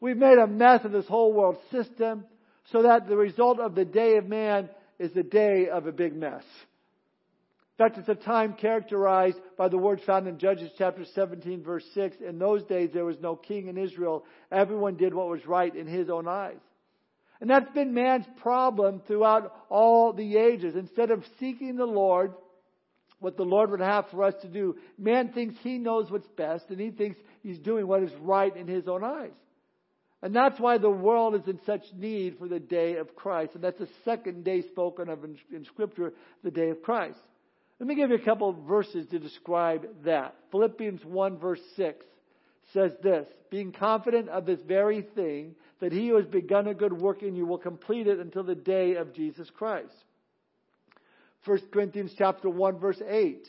We've 0.00 0.16
made 0.16 0.38
a 0.38 0.46
mess 0.46 0.84
of 0.84 0.92
this 0.92 1.06
whole 1.06 1.32
world 1.32 1.56
system 1.70 2.24
so 2.72 2.82
that 2.82 3.08
the 3.08 3.16
result 3.16 3.58
of 3.58 3.74
the 3.74 3.84
day 3.84 4.16
of 4.16 4.26
man 4.28 4.68
is 4.98 5.12
the 5.12 5.22
day 5.22 5.68
of 5.68 5.86
a 5.86 5.92
big 5.92 6.14
mess. 6.14 6.44
In 7.78 7.84
fact, 7.84 7.98
it's 7.98 8.08
a 8.08 8.24
time 8.24 8.54
characterized 8.54 9.38
by 9.56 9.68
the 9.68 9.78
words 9.78 10.02
found 10.04 10.26
in 10.26 10.38
Judges 10.38 10.70
chapter 10.76 11.04
17 11.14 11.62
verse 11.62 11.84
6. 11.94 12.16
In 12.26 12.38
those 12.38 12.64
days 12.64 12.90
there 12.92 13.04
was 13.04 13.20
no 13.20 13.36
king 13.36 13.68
in 13.68 13.78
Israel. 13.78 14.24
Everyone 14.50 14.96
did 14.96 15.14
what 15.14 15.28
was 15.28 15.46
right 15.46 15.74
in 15.74 15.86
his 15.86 16.10
own 16.10 16.26
eyes. 16.26 16.58
And 17.40 17.48
that's 17.48 17.70
been 17.70 17.94
man's 17.94 18.26
problem 18.40 19.00
throughout 19.06 19.54
all 19.68 20.12
the 20.12 20.36
ages. 20.36 20.74
Instead 20.74 21.12
of 21.12 21.24
seeking 21.38 21.76
the 21.76 21.86
Lord, 21.86 22.34
what 23.20 23.36
the 23.36 23.44
Lord 23.44 23.70
would 23.70 23.80
have 23.80 24.08
for 24.10 24.24
us 24.24 24.34
to 24.42 24.48
do, 24.48 24.76
man 24.98 25.32
thinks 25.32 25.54
he 25.62 25.78
knows 25.78 26.10
what's 26.10 26.26
best 26.36 26.70
and 26.70 26.80
he 26.80 26.90
thinks 26.90 27.18
he's 27.42 27.60
doing 27.60 27.86
what 27.86 28.02
is 28.02 28.12
right 28.20 28.56
in 28.56 28.66
his 28.66 28.88
own 28.88 29.04
eyes. 29.04 29.30
And 30.22 30.34
that's 30.34 30.58
why 30.58 30.78
the 30.78 30.90
world 30.90 31.36
is 31.36 31.46
in 31.46 31.60
such 31.64 31.84
need 31.96 32.38
for 32.38 32.48
the 32.48 32.58
day 32.58 32.96
of 32.96 33.14
Christ. 33.14 33.52
And 33.54 33.62
that's 33.62 33.78
the 33.78 33.88
second 34.04 34.44
day 34.44 34.62
spoken 34.62 35.08
of 35.08 35.24
in, 35.24 35.38
in 35.54 35.64
Scripture, 35.64 36.12
the 36.42 36.50
day 36.50 36.70
of 36.70 36.82
Christ. 36.82 37.18
Let 37.78 37.86
me 37.86 37.94
give 37.94 38.10
you 38.10 38.16
a 38.16 38.24
couple 38.24 38.48
of 38.48 38.56
verses 38.66 39.06
to 39.10 39.20
describe 39.20 39.86
that. 40.04 40.34
Philippians 40.50 41.04
1 41.04 41.38
verse 41.38 41.60
6 41.76 42.04
says 42.72 42.90
this, 43.02 43.26
being 43.50 43.72
confident 43.72 44.28
of 44.28 44.44
this 44.44 44.60
very 44.66 45.02
thing, 45.14 45.54
that 45.80 45.92
he 45.92 46.08
who 46.08 46.16
has 46.16 46.26
begun 46.26 46.66
a 46.66 46.74
good 46.74 46.92
work 46.92 47.22
in 47.22 47.36
you 47.36 47.46
will 47.46 47.58
complete 47.58 48.08
it 48.08 48.18
until 48.18 48.42
the 48.42 48.54
day 48.54 48.96
of 48.96 49.14
Jesus 49.14 49.48
Christ. 49.56 49.94
1 51.44 51.58
Corinthians 51.72 52.12
chapter 52.18 52.50
1 52.50 52.78
verse 52.80 53.00
8, 53.08 53.46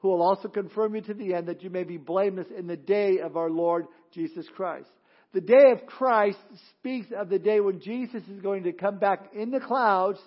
who 0.00 0.08
will 0.08 0.22
also 0.22 0.48
confirm 0.48 0.96
you 0.96 1.00
to 1.02 1.14
the 1.14 1.34
end 1.34 1.46
that 1.46 1.62
you 1.62 1.70
may 1.70 1.84
be 1.84 1.96
blameless 1.96 2.48
in 2.56 2.66
the 2.66 2.76
day 2.76 3.20
of 3.20 3.36
our 3.36 3.48
Lord 3.48 3.86
Jesus 4.12 4.46
Christ. 4.56 4.90
The 5.34 5.40
day 5.40 5.72
of 5.72 5.86
Christ 5.86 6.38
speaks 6.78 7.08
of 7.16 7.28
the 7.28 7.38
day 7.38 7.60
when 7.60 7.80
Jesus 7.80 8.22
is 8.28 8.40
going 8.40 8.64
to 8.64 8.72
come 8.72 8.98
back 8.98 9.30
in 9.34 9.50
the 9.50 9.60
clouds, 9.60 10.18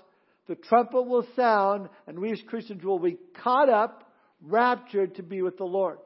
the 0.48 0.55
trumpet 0.55 1.03
will 1.03 1.25
sound, 1.36 1.89
and 2.08 2.20
we 2.20 2.31
as 2.31 2.41
Christians 2.48 2.84
will 2.84 3.00
be 3.00 3.17
caught 3.43 3.70
up, 3.70 4.12
raptured 4.41 5.15
to 5.15 5.24
be 5.24 5.41
with 5.41 5.58
the 5.58 5.65
Lord. 5.65 5.98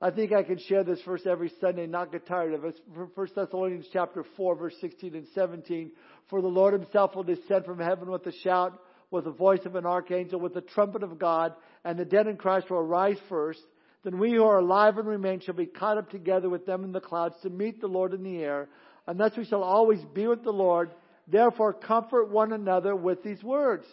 I 0.00 0.10
think 0.10 0.32
I 0.32 0.44
can 0.44 0.58
share 0.58 0.84
this 0.84 1.00
verse 1.04 1.22
every 1.26 1.50
Sunday 1.60 1.86
not 1.86 2.12
get 2.12 2.26
tired 2.26 2.54
of 2.54 2.64
it. 2.64 2.80
1 2.94 3.28
Thessalonians 3.34 3.86
chapter 3.92 4.24
4 4.36 4.54
verse 4.56 4.74
16 4.80 5.14
and 5.14 5.26
17. 5.34 5.90
For 6.30 6.40
the 6.40 6.46
Lord 6.46 6.72
himself 6.72 7.16
will 7.16 7.24
descend 7.24 7.64
from 7.64 7.80
heaven 7.80 8.08
with 8.08 8.24
a 8.26 8.32
shout, 8.44 8.80
with 9.10 9.24
the 9.24 9.32
voice 9.32 9.64
of 9.64 9.74
an 9.74 9.86
archangel, 9.86 10.38
with 10.38 10.54
the 10.54 10.60
trumpet 10.60 11.02
of 11.02 11.18
God, 11.18 11.54
and 11.84 11.98
the 11.98 12.04
dead 12.04 12.28
in 12.28 12.36
Christ 12.36 12.70
will 12.70 12.78
arise 12.78 13.16
first. 13.28 13.60
Then 14.08 14.18
we 14.18 14.32
who 14.32 14.44
are 14.44 14.60
alive 14.60 14.96
and 14.96 15.06
remain 15.06 15.40
shall 15.40 15.54
be 15.54 15.66
caught 15.66 15.98
up 15.98 16.08
together 16.08 16.48
with 16.48 16.64
them 16.64 16.82
in 16.82 16.92
the 16.92 17.00
clouds 17.00 17.34
to 17.42 17.50
meet 17.50 17.78
the 17.78 17.88
Lord 17.88 18.14
in 18.14 18.22
the 18.22 18.38
air. 18.38 18.66
And 19.06 19.20
thus 19.20 19.36
we 19.36 19.44
shall 19.44 19.62
always 19.62 20.00
be 20.14 20.26
with 20.26 20.44
the 20.44 20.50
Lord. 20.50 20.92
Therefore 21.30 21.74
comfort 21.74 22.30
one 22.30 22.54
another 22.54 22.96
with 22.96 23.22
these 23.22 23.42
words. 23.44 23.84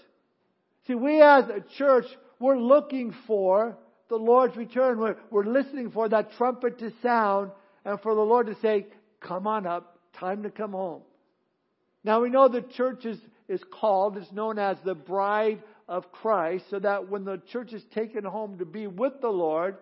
See, 0.87 0.95
we 0.95 1.21
as 1.21 1.49
a 1.49 1.61
church, 1.77 2.05
we're 2.39 2.57
looking 2.57 3.13
for 3.27 3.77
the 4.07 4.15
Lord's 4.15 4.55
return. 4.55 4.99
We're, 4.99 5.17
we're 5.31 5.47
listening 5.47 5.91
for 5.91 6.07
that 6.07 6.31
trumpet 6.37 6.79
to 6.79 6.93
sound 7.03 7.51
and 7.83 7.99
for 7.99 8.15
the 8.15 8.21
Lord 8.21 8.47
to 8.47 8.55
say, 8.61 8.87
come 9.19 9.47
on 9.47 9.67
up, 9.67 9.99
time 10.17 10.43
to 10.43 10.49
come 10.49 10.71
home. 10.71 11.01
Now 12.05 12.21
we 12.21 12.29
know 12.29 12.47
the 12.47 12.61
church 12.61 13.03
is, 13.03 13.19
is 13.49 13.61
called, 13.69 14.17
is 14.17 14.31
known 14.31 14.59
as 14.59 14.77
the 14.85 14.95
bride 14.95 15.61
of 15.89 16.09
Christ, 16.13 16.63
so 16.69 16.79
that 16.79 17.09
when 17.09 17.25
the 17.25 17.41
church 17.51 17.73
is 17.73 17.83
taken 17.93 18.23
home 18.23 18.59
to 18.59 18.65
be 18.65 18.87
with 18.87 19.19
the 19.19 19.27
Lord, 19.27 19.75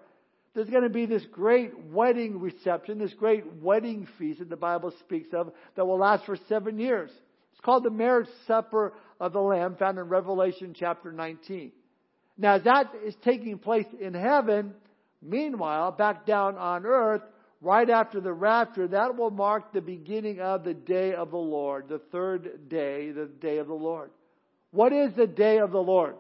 there's 0.54 0.70
going 0.70 0.84
to 0.84 0.90
be 0.90 1.06
this 1.06 1.26
great 1.32 1.72
wedding 1.88 2.40
reception, 2.40 3.00
this 3.00 3.14
great 3.14 3.44
wedding 3.62 4.08
feast 4.18 4.40
that 4.40 4.50
the 4.50 4.56
Bible 4.56 4.94
speaks 5.00 5.30
of 5.34 5.52
that 5.76 5.86
will 5.86 5.98
last 5.98 6.26
for 6.26 6.38
seven 6.48 6.78
years. 6.78 7.10
It's 7.52 7.62
called 7.62 7.84
the 7.84 7.90
marriage 7.90 8.30
supper 8.46 8.94
of 9.20 9.34
the 9.34 9.40
Lamb, 9.40 9.76
found 9.78 9.98
in 9.98 10.06
Revelation 10.06 10.76
chapter 10.78 11.12
19. 11.12 11.72
Now 12.38 12.60
that 12.60 12.92
is 13.06 13.16
taking 13.24 13.58
place 13.58 13.88
in 14.00 14.14
heaven. 14.14 14.74
Meanwhile, 15.22 15.94
back 15.94 16.26
down 16.26 16.58
on 16.58 16.86
earth, 16.86 17.22
right 17.62 17.90
after 17.90 18.20
the 18.20 18.34
rapture, 18.34 18.88
that 18.90 19.16
will 19.16 19.32
mark 19.32 19.72
the 19.72 19.82
beginning 19.82 20.40
of 20.40 20.64
the 20.64 20.74
day 20.74 21.14
of 21.14 21.32
the 21.32 21.38
Lord, 21.38 21.88
the 21.88 22.02
third 22.12 22.70
day, 22.70 23.12
the 23.12 23.26
day 23.26 23.58
of 23.58 23.68
the 23.68 23.74
Lord. 23.74 24.12
What 24.72 24.92
is 24.92 25.14
the 25.16 25.28
day 25.28 25.60
of 25.60 25.72
the 25.72 25.80
Lord? 25.80 26.16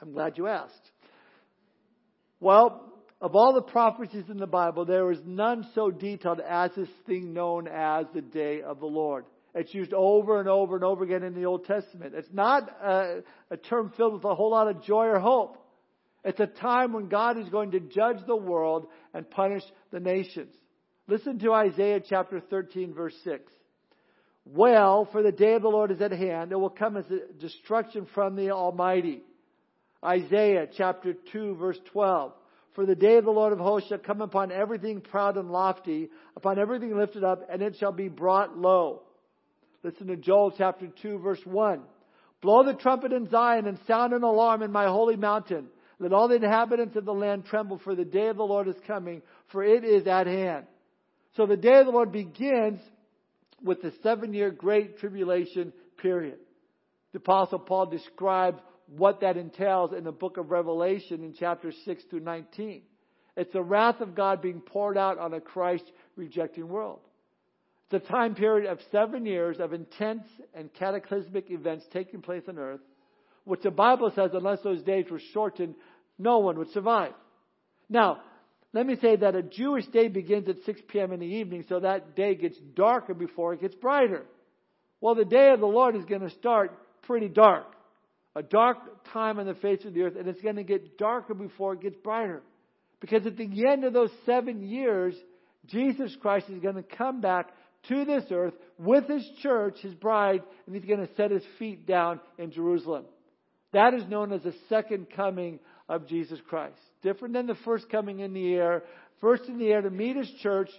I'm 0.00 0.12
glad 0.12 0.38
you 0.38 0.46
asked. 0.46 0.90
Well, 2.40 2.89
of 3.20 3.34
all 3.34 3.52
the 3.52 3.62
prophecies 3.62 4.24
in 4.30 4.38
the 4.38 4.46
Bible, 4.46 4.84
there 4.84 5.10
is 5.10 5.18
none 5.26 5.66
so 5.74 5.90
detailed 5.90 6.40
as 6.40 6.70
this 6.74 6.88
thing 7.06 7.34
known 7.34 7.68
as 7.68 8.06
the 8.14 8.22
day 8.22 8.62
of 8.62 8.80
the 8.80 8.86
Lord. 8.86 9.26
It's 9.54 9.74
used 9.74 9.92
over 9.92 10.38
and 10.38 10.48
over 10.48 10.76
and 10.76 10.84
over 10.84 11.04
again 11.04 11.22
in 11.22 11.34
the 11.34 11.44
Old 11.44 11.64
Testament. 11.64 12.14
It's 12.14 12.32
not 12.32 12.70
a, 12.82 13.22
a, 13.50 13.56
term 13.56 13.92
filled 13.96 14.14
with 14.14 14.24
a 14.24 14.34
whole 14.34 14.52
lot 14.52 14.68
of 14.68 14.84
joy 14.84 15.06
or 15.06 15.18
hope. 15.18 15.58
It's 16.24 16.40
a 16.40 16.46
time 16.46 16.92
when 16.92 17.08
God 17.08 17.36
is 17.38 17.48
going 17.48 17.72
to 17.72 17.80
judge 17.80 18.18
the 18.26 18.36
world 18.36 18.86
and 19.12 19.28
punish 19.28 19.64
the 19.90 20.00
nations. 20.00 20.54
Listen 21.08 21.38
to 21.40 21.52
Isaiah 21.52 22.00
chapter 22.06 22.40
13 22.40 22.94
verse 22.94 23.14
6. 23.24 23.52
Well, 24.44 25.08
for 25.10 25.22
the 25.22 25.32
day 25.32 25.54
of 25.54 25.62
the 25.62 25.68
Lord 25.68 25.90
is 25.90 26.00
at 26.00 26.12
hand. 26.12 26.52
It 26.52 26.56
will 26.56 26.70
come 26.70 26.96
as 26.96 27.04
a 27.10 27.32
destruction 27.40 28.06
from 28.14 28.36
the 28.36 28.50
Almighty. 28.50 29.22
Isaiah 30.04 30.68
chapter 30.76 31.14
2 31.32 31.56
verse 31.56 31.78
12. 31.92 32.32
For 32.80 32.86
the 32.86 32.94
day 32.94 33.18
of 33.18 33.26
the 33.26 33.30
Lord 33.30 33.52
of 33.52 33.58
hosts 33.58 33.90
shall 33.90 33.98
come 33.98 34.22
upon 34.22 34.50
everything 34.50 35.02
proud 35.02 35.36
and 35.36 35.50
lofty, 35.50 36.08
upon 36.34 36.58
everything 36.58 36.96
lifted 36.96 37.22
up, 37.22 37.46
and 37.50 37.60
it 37.60 37.76
shall 37.76 37.92
be 37.92 38.08
brought 38.08 38.56
low. 38.56 39.02
Listen 39.82 40.06
to 40.06 40.16
Joel 40.16 40.54
chapter 40.56 40.88
2 41.02 41.18
verse 41.18 41.42
1. 41.44 41.82
Blow 42.40 42.64
the 42.64 42.72
trumpet 42.72 43.12
in 43.12 43.28
Zion 43.28 43.66
and 43.66 43.78
sound 43.86 44.14
an 44.14 44.22
alarm 44.22 44.62
in 44.62 44.72
my 44.72 44.86
holy 44.86 45.16
mountain. 45.16 45.66
Let 45.98 46.14
all 46.14 46.26
the 46.26 46.36
inhabitants 46.36 46.96
of 46.96 47.04
the 47.04 47.12
land 47.12 47.44
tremble 47.44 47.76
for 47.84 47.94
the 47.94 48.06
day 48.06 48.28
of 48.28 48.38
the 48.38 48.44
Lord 48.44 48.66
is 48.66 48.80
coming, 48.86 49.20
for 49.48 49.62
it 49.62 49.84
is 49.84 50.06
at 50.06 50.26
hand. 50.26 50.64
So 51.36 51.44
the 51.44 51.58
day 51.58 51.80
of 51.80 51.84
the 51.84 51.92
Lord 51.92 52.10
begins 52.10 52.80
with 53.62 53.82
the 53.82 53.92
seven 54.02 54.32
year 54.32 54.50
great 54.50 55.00
tribulation 55.00 55.74
period. 55.98 56.38
The 57.12 57.18
apostle 57.18 57.58
Paul 57.58 57.90
describes 57.90 58.62
what 58.96 59.20
that 59.20 59.36
entails 59.36 59.92
in 59.92 60.04
the 60.04 60.12
book 60.12 60.36
of 60.36 60.50
Revelation 60.50 61.22
in 61.22 61.34
chapter 61.38 61.72
6 61.84 62.02
through 62.10 62.20
19. 62.20 62.82
It's 63.36 63.52
the 63.52 63.62
wrath 63.62 64.00
of 64.00 64.14
God 64.14 64.42
being 64.42 64.60
poured 64.60 64.98
out 64.98 65.18
on 65.18 65.32
a 65.32 65.40
Christ 65.40 65.84
rejecting 66.16 66.68
world. 66.68 67.00
It's 67.90 68.04
a 68.04 68.12
time 68.12 68.34
period 68.34 68.70
of 68.70 68.78
seven 68.92 69.26
years 69.26 69.58
of 69.60 69.72
intense 69.72 70.24
and 70.54 70.72
cataclysmic 70.74 71.50
events 71.50 71.84
taking 71.92 72.22
place 72.22 72.42
on 72.48 72.58
earth, 72.58 72.80
which 73.44 73.62
the 73.62 73.70
Bible 73.70 74.12
says, 74.14 74.30
unless 74.32 74.60
those 74.62 74.82
days 74.82 75.06
were 75.10 75.20
shortened, 75.32 75.74
no 76.18 76.38
one 76.38 76.58
would 76.58 76.70
survive. 76.70 77.12
Now, 77.88 78.20
let 78.72 78.86
me 78.86 78.96
say 79.00 79.16
that 79.16 79.34
a 79.34 79.42
Jewish 79.42 79.86
day 79.86 80.08
begins 80.08 80.48
at 80.48 80.62
6 80.64 80.80
p.m. 80.88 81.12
in 81.12 81.20
the 81.20 81.26
evening, 81.26 81.64
so 81.68 81.80
that 81.80 82.14
day 82.14 82.34
gets 82.34 82.56
darker 82.74 83.14
before 83.14 83.54
it 83.54 83.60
gets 83.60 83.74
brighter. 83.74 84.24
Well, 85.00 85.14
the 85.14 85.24
day 85.24 85.50
of 85.50 85.60
the 85.60 85.66
Lord 85.66 85.96
is 85.96 86.04
going 86.04 86.20
to 86.20 86.30
start 86.30 86.72
pretty 87.02 87.28
dark. 87.28 87.66
A 88.36 88.42
dark 88.42 88.78
time 89.12 89.38
on 89.38 89.46
the 89.46 89.54
face 89.54 89.84
of 89.84 89.94
the 89.94 90.02
earth, 90.02 90.14
and 90.16 90.28
it's 90.28 90.40
going 90.40 90.56
to 90.56 90.62
get 90.62 90.98
darker 90.98 91.34
before 91.34 91.74
it 91.74 91.80
gets 91.80 91.96
brighter. 91.96 92.42
Because 93.00 93.26
at 93.26 93.36
the 93.36 93.66
end 93.66 93.84
of 93.84 93.92
those 93.92 94.10
seven 94.24 94.62
years, 94.62 95.14
Jesus 95.66 96.16
Christ 96.20 96.48
is 96.48 96.60
going 96.60 96.76
to 96.76 96.82
come 96.82 97.20
back 97.20 97.48
to 97.88 98.04
this 98.04 98.24
earth 98.30 98.54
with 98.78 99.08
his 99.08 99.28
church, 99.42 99.78
his 99.80 99.94
bride, 99.94 100.42
and 100.66 100.74
he's 100.74 100.84
going 100.84 101.06
to 101.06 101.14
set 101.16 101.30
his 101.30 101.42
feet 101.58 101.86
down 101.86 102.20
in 102.38 102.52
Jerusalem. 102.52 103.04
That 103.72 103.94
is 103.94 104.06
known 104.08 104.32
as 104.32 104.42
the 104.42 104.54
second 104.68 105.08
coming 105.14 105.58
of 105.88 106.06
Jesus 106.06 106.38
Christ. 106.48 106.78
Different 107.02 107.34
than 107.34 107.46
the 107.46 107.56
first 107.64 107.88
coming 107.90 108.20
in 108.20 108.32
the 108.32 108.54
air. 108.54 108.84
First 109.20 109.44
in 109.48 109.58
the 109.58 109.68
air 109.68 109.80
to 109.80 109.90
meet 109.90 110.16
his 110.16 110.30
church, 110.42 110.70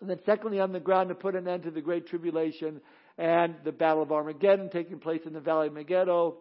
and 0.00 0.08
then 0.08 0.20
secondly 0.24 0.60
on 0.60 0.72
the 0.72 0.80
ground 0.80 1.08
to 1.08 1.14
put 1.14 1.34
an 1.34 1.48
end 1.48 1.64
to 1.64 1.70
the 1.70 1.80
great 1.80 2.06
tribulation 2.06 2.80
and 3.18 3.56
the 3.64 3.72
battle 3.72 4.02
of 4.02 4.12
Armageddon 4.12 4.70
taking 4.70 4.98
place 4.98 5.20
in 5.26 5.32
the 5.32 5.40
valley 5.40 5.66
of 5.66 5.74
Megiddo. 5.74 6.36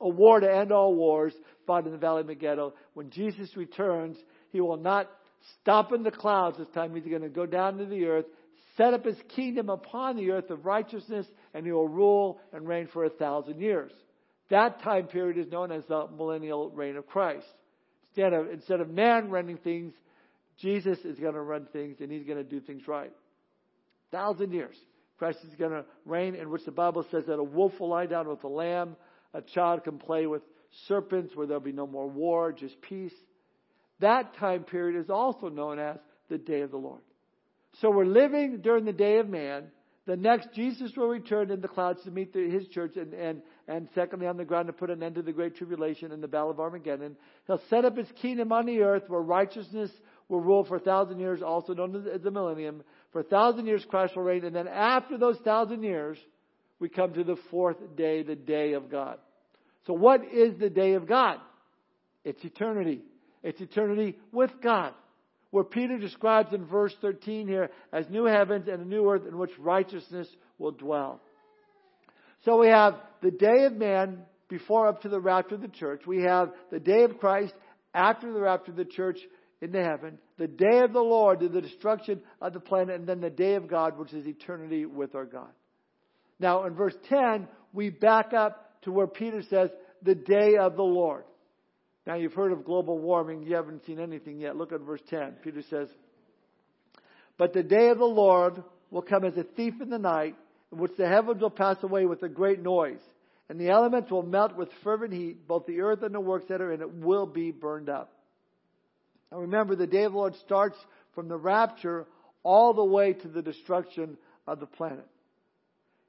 A 0.00 0.08
war 0.08 0.40
to 0.40 0.52
end 0.52 0.72
all 0.72 0.94
wars 0.94 1.32
fought 1.66 1.86
in 1.86 1.92
the 1.92 1.98
valley 1.98 2.20
of 2.20 2.26
Megiddo. 2.26 2.74
When 2.94 3.10
Jesus 3.10 3.56
returns, 3.56 4.16
he 4.50 4.60
will 4.60 4.76
not 4.76 5.10
stop 5.62 5.92
in 5.92 6.02
the 6.02 6.10
clouds 6.10 6.58
this 6.58 6.68
time. 6.74 6.94
He's 6.94 7.04
going 7.04 7.22
to 7.22 7.28
go 7.28 7.46
down 7.46 7.78
to 7.78 7.86
the 7.86 8.06
earth 8.06 8.26
set 8.76 8.94
up 8.94 9.04
his 9.04 9.16
kingdom 9.34 9.68
upon 9.68 10.16
the 10.16 10.30
earth 10.30 10.50
of 10.50 10.66
righteousness, 10.66 11.26
and 11.54 11.64
he 11.64 11.72
will 11.72 11.88
rule 11.88 12.40
and 12.52 12.68
reign 12.68 12.88
for 12.92 13.04
a 13.04 13.10
thousand 13.10 13.60
years. 13.60 13.92
That 14.50 14.82
time 14.82 15.06
period 15.06 15.38
is 15.38 15.50
known 15.50 15.72
as 15.72 15.84
the 15.88 16.06
millennial 16.16 16.70
reign 16.70 16.96
of 16.96 17.06
Christ. 17.06 17.46
Instead 18.08 18.32
of, 18.32 18.50
instead 18.50 18.80
of 18.80 18.88
man 18.88 19.30
running 19.30 19.56
things, 19.58 19.92
Jesus 20.60 20.98
is 21.04 21.18
going 21.18 21.34
to 21.34 21.40
run 21.40 21.66
things 21.72 21.96
and 22.00 22.10
he's 22.10 22.24
going 22.24 22.38
to 22.38 22.44
do 22.44 22.60
things 22.60 22.86
right. 22.86 23.12
Thousand 24.10 24.52
years. 24.52 24.76
Christ 25.18 25.38
is 25.48 25.54
going 25.58 25.72
to 25.72 25.84
reign 26.04 26.34
in 26.34 26.50
which 26.50 26.64
the 26.64 26.70
Bible 26.70 27.04
says 27.10 27.24
that 27.26 27.38
a 27.38 27.42
wolf 27.42 27.72
will 27.80 27.88
lie 27.88 28.06
down 28.06 28.28
with 28.28 28.44
a 28.44 28.48
lamb, 28.48 28.96
a 29.36 29.42
child 29.42 29.84
can 29.84 29.98
play 29.98 30.26
with 30.26 30.42
serpents 30.88 31.34
where 31.34 31.46
there'll 31.46 31.62
be 31.62 31.72
no 31.72 31.86
more 31.86 32.08
war, 32.08 32.52
just 32.52 32.80
peace. 32.80 33.14
That 34.00 34.34
time 34.36 34.64
period 34.64 35.00
is 35.00 35.10
also 35.10 35.48
known 35.48 35.78
as 35.78 35.98
the 36.28 36.38
day 36.38 36.60
of 36.60 36.70
the 36.70 36.76
Lord. 36.76 37.00
So 37.80 37.90
we're 37.90 38.06
living 38.06 38.60
during 38.62 38.84
the 38.84 38.92
day 38.92 39.18
of 39.18 39.28
man. 39.28 39.64
The 40.06 40.16
next, 40.16 40.52
Jesus 40.54 40.92
will 40.96 41.08
return 41.08 41.50
in 41.50 41.60
the 41.60 41.68
clouds 41.68 42.02
to 42.04 42.10
meet 42.10 42.32
the, 42.32 42.48
his 42.48 42.68
church 42.68 42.96
and, 42.96 43.12
and, 43.12 43.42
and 43.66 43.88
secondly 43.94 44.26
on 44.26 44.36
the 44.36 44.44
ground 44.44 44.68
to 44.68 44.72
put 44.72 44.88
an 44.88 45.02
end 45.02 45.16
to 45.16 45.22
the 45.22 45.32
great 45.32 45.56
tribulation 45.56 46.12
and 46.12 46.22
the 46.22 46.28
battle 46.28 46.50
of 46.50 46.60
Armageddon. 46.60 47.16
He'll 47.46 47.60
set 47.68 47.84
up 47.84 47.96
his 47.96 48.06
kingdom 48.22 48.52
on 48.52 48.66
the 48.66 48.80
earth 48.80 49.02
where 49.08 49.20
righteousness 49.20 49.90
will 50.28 50.40
rule 50.40 50.64
for 50.64 50.76
a 50.76 50.80
thousand 50.80 51.18
years, 51.18 51.42
also 51.42 51.74
known 51.74 52.06
as 52.14 52.22
the 52.22 52.30
millennium. 52.30 52.82
For 53.12 53.20
a 53.20 53.24
thousand 53.24 53.66
years 53.66 53.84
Christ 53.88 54.14
will 54.16 54.22
reign. 54.22 54.44
And 54.44 54.54
then 54.54 54.68
after 54.68 55.18
those 55.18 55.38
thousand 55.38 55.82
years, 55.82 56.18
we 56.78 56.88
come 56.88 57.12
to 57.14 57.24
the 57.24 57.36
fourth 57.50 57.78
day, 57.96 58.22
the 58.22 58.36
day 58.36 58.74
of 58.74 58.90
God. 58.90 59.18
So 59.86 59.92
what 59.92 60.22
is 60.32 60.58
the 60.58 60.70
day 60.70 60.94
of 60.94 61.06
God? 61.06 61.38
It's 62.24 62.44
eternity. 62.44 63.02
It's 63.42 63.60
eternity 63.60 64.16
with 64.32 64.50
God 64.62 64.94
where 65.50 65.64
Peter 65.64 65.96
describes 65.98 66.52
in 66.52 66.66
verse 66.66 66.94
13 67.00 67.46
here 67.48 67.70
as 67.92 68.08
new 68.10 68.24
heavens 68.24 68.68
and 68.68 68.82
a 68.82 68.84
new 68.84 69.08
earth 69.10 69.26
in 69.26 69.38
which 69.38 69.52
righteousness 69.58 70.28
will 70.58 70.72
dwell. 70.72 71.20
So 72.44 72.58
we 72.58 72.68
have 72.68 72.96
the 73.22 73.30
day 73.30 73.64
of 73.64 73.74
man 73.74 74.18
before 74.48 74.86
up 74.86 75.02
to 75.02 75.08
the 75.08 75.20
rapture 75.20 75.54
of 75.54 75.62
the 75.62 75.68
church. 75.68 76.02
We 76.06 76.22
have 76.22 76.52
the 76.70 76.78
day 76.78 77.04
of 77.04 77.18
Christ 77.18 77.54
after 77.94 78.32
the 78.32 78.40
rapture 78.40 78.72
of 78.72 78.76
the 78.76 78.84
church 78.84 79.18
into 79.62 79.82
heaven, 79.82 80.18
the 80.36 80.46
day 80.46 80.80
of 80.80 80.92
the 80.92 81.00
Lord 81.00 81.40
to 81.40 81.48
the 81.48 81.62
destruction 81.62 82.20
of 82.42 82.52
the 82.52 82.60
planet, 82.60 82.96
and 82.96 83.08
then 83.08 83.20
the 83.20 83.30
day 83.30 83.54
of 83.54 83.66
God, 83.66 83.98
which 83.98 84.12
is 84.12 84.26
eternity 84.26 84.84
with 84.84 85.14
our 85.14 85.24
God. 85.24 85.50
Now, 86.38 86.66
in 86.66 86.74
verse 86.74 86.94
10, 87.08 87.48
we 87.72 87.88
back 87.88 88.34
up 88.34 88.65
to 88.82 88.92
where 88.92 89.06
Peter 89.06 89.42
says, 89.48 89.70
the 90.02 90.14
day 90.14 90.56
of 90.56 90.76
the 90.76 90.82
Lord. 90.82 91.24
Now, 92.06 92.14
you've 92.14 92.34
heard 92.34 92.52
of 92.52 92.64
global 92.64 92.98
warming. 92.98 93.42
You 93.42 93.56
haven't 93.56 93.84
seen 93.84 93.98
anything 93.98 94.40
yet. 94.40 94.56
Look 94.56 94.72
at 94.72 94.80
verse 94.80 95.00
10. 95.10 95.36
Peter 95.42 95.62
says, 95.68 95.88
But 97.36 97.52
the 97.52 97.64
day 97.64 97.88
of 97.88 97.98
the 97.98 98.04
Lord 98.04 98.62
will 98.90 99.02
come 99.02 99.24
as 99.24 99.36
a 99.36 99.42
thief 99.42 99.74
in 99.80 99.90
the 99.90 99.98
night, 99.98 100.36
in 100.72 100.78
which 100.78 100.92
the 100.96 101.08
heavens 101.08 101.42
will 101.42 101.50
pass 101.50 101.76
away 101.82 102.06
with 102.06 102.22
a 102.22 102.28
great 102.28 102.62
noise, 102.62 103.00
and 103.48 103.60
the 103.60 103.70
elements 103.70 104.10
will 104.10 104.22
melt 104.22 104.56
with 104.56 104.68
fervent 104.84 105.12
heat, 105.12 105.48
both 105.48 105.66
the 105.66 105.80
earth 105.80 106.02
and 106.02 106.14
the 106.14 106.20
works 106.20 106.46
that 106.48 106.60
are 106.60 106.72
in 106.72 106.80
it 106.80 106.92
will 106.94 107.26
be 107.26 107.50
burned 107.50 107.88
up. 107.88 108.12
Now 109.32 109.38
remember, 109.38 109.74
the 109.74 109.86
day 109.86 110.04
of 110.04 110.12
the 110.12 110.18
Lord 110.18 110.34
starts 110.44 110.76
from 111.14 111.28
the 111.28 111.36
rapture 111.36 112.06
all 112.44 112.72
the 112.72 112.84
way 112.84 113.12
to 113.12 113.28
the 113.28 113.42
destruction 113.42 114.16
of 114.46 114.60
the 114.60 114.66
planet. 114.66 115.06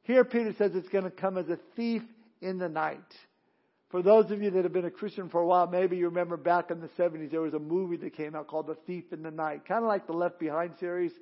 Here, 0.03 0.23
Peter 0.23 0.53
says 0.57 0.71
it's 0.75 0.89
going 0.89 1.03
to 1.03 1.11
come 1.11 1.37
as 1.37 1.49
a 1.49 1.57
thief 1.75 2.03
in 2.41 2.57
the 2.57 2.69
night. 2.69 3.15
For 3.89 4.01
those 4.01 4.29
of 4.31 4.41
you 4.41 4.51
that 4.51 4.63
have 4.63 4.73
been 4.73 4.85
a 4.85 4.91
Christian 4.91 5.29
for 5.29 5.41
a 5.41 5.47
while, 5.47 5.67
maybe 5.67 5.95
you 5.95 6.05
remember 6.05 6.35
back 6.35 6.71
in 6.71 6.81
the 6.81 6.89
70s, 6.89 7.31
there 7.31 7.41
was 7.41 7.53
a 7.53 7.59
movie 7.59 7.95
that 7.97 8.13
came 8.13 8.35
out 8.35 8.47
called 8.47 8.67
The 8.67 8.75
Thief 8.75 9.05
in 9.13 9.23
the 9.23 9.31
Night. 9.31 9.65
Kind 9.65 9.83
of 9.83 9.87
like 9.87 10.07
the 10.07 10.13
Left 10.13 10.39
Behind 10.39 10.73
series, 10.77 11.13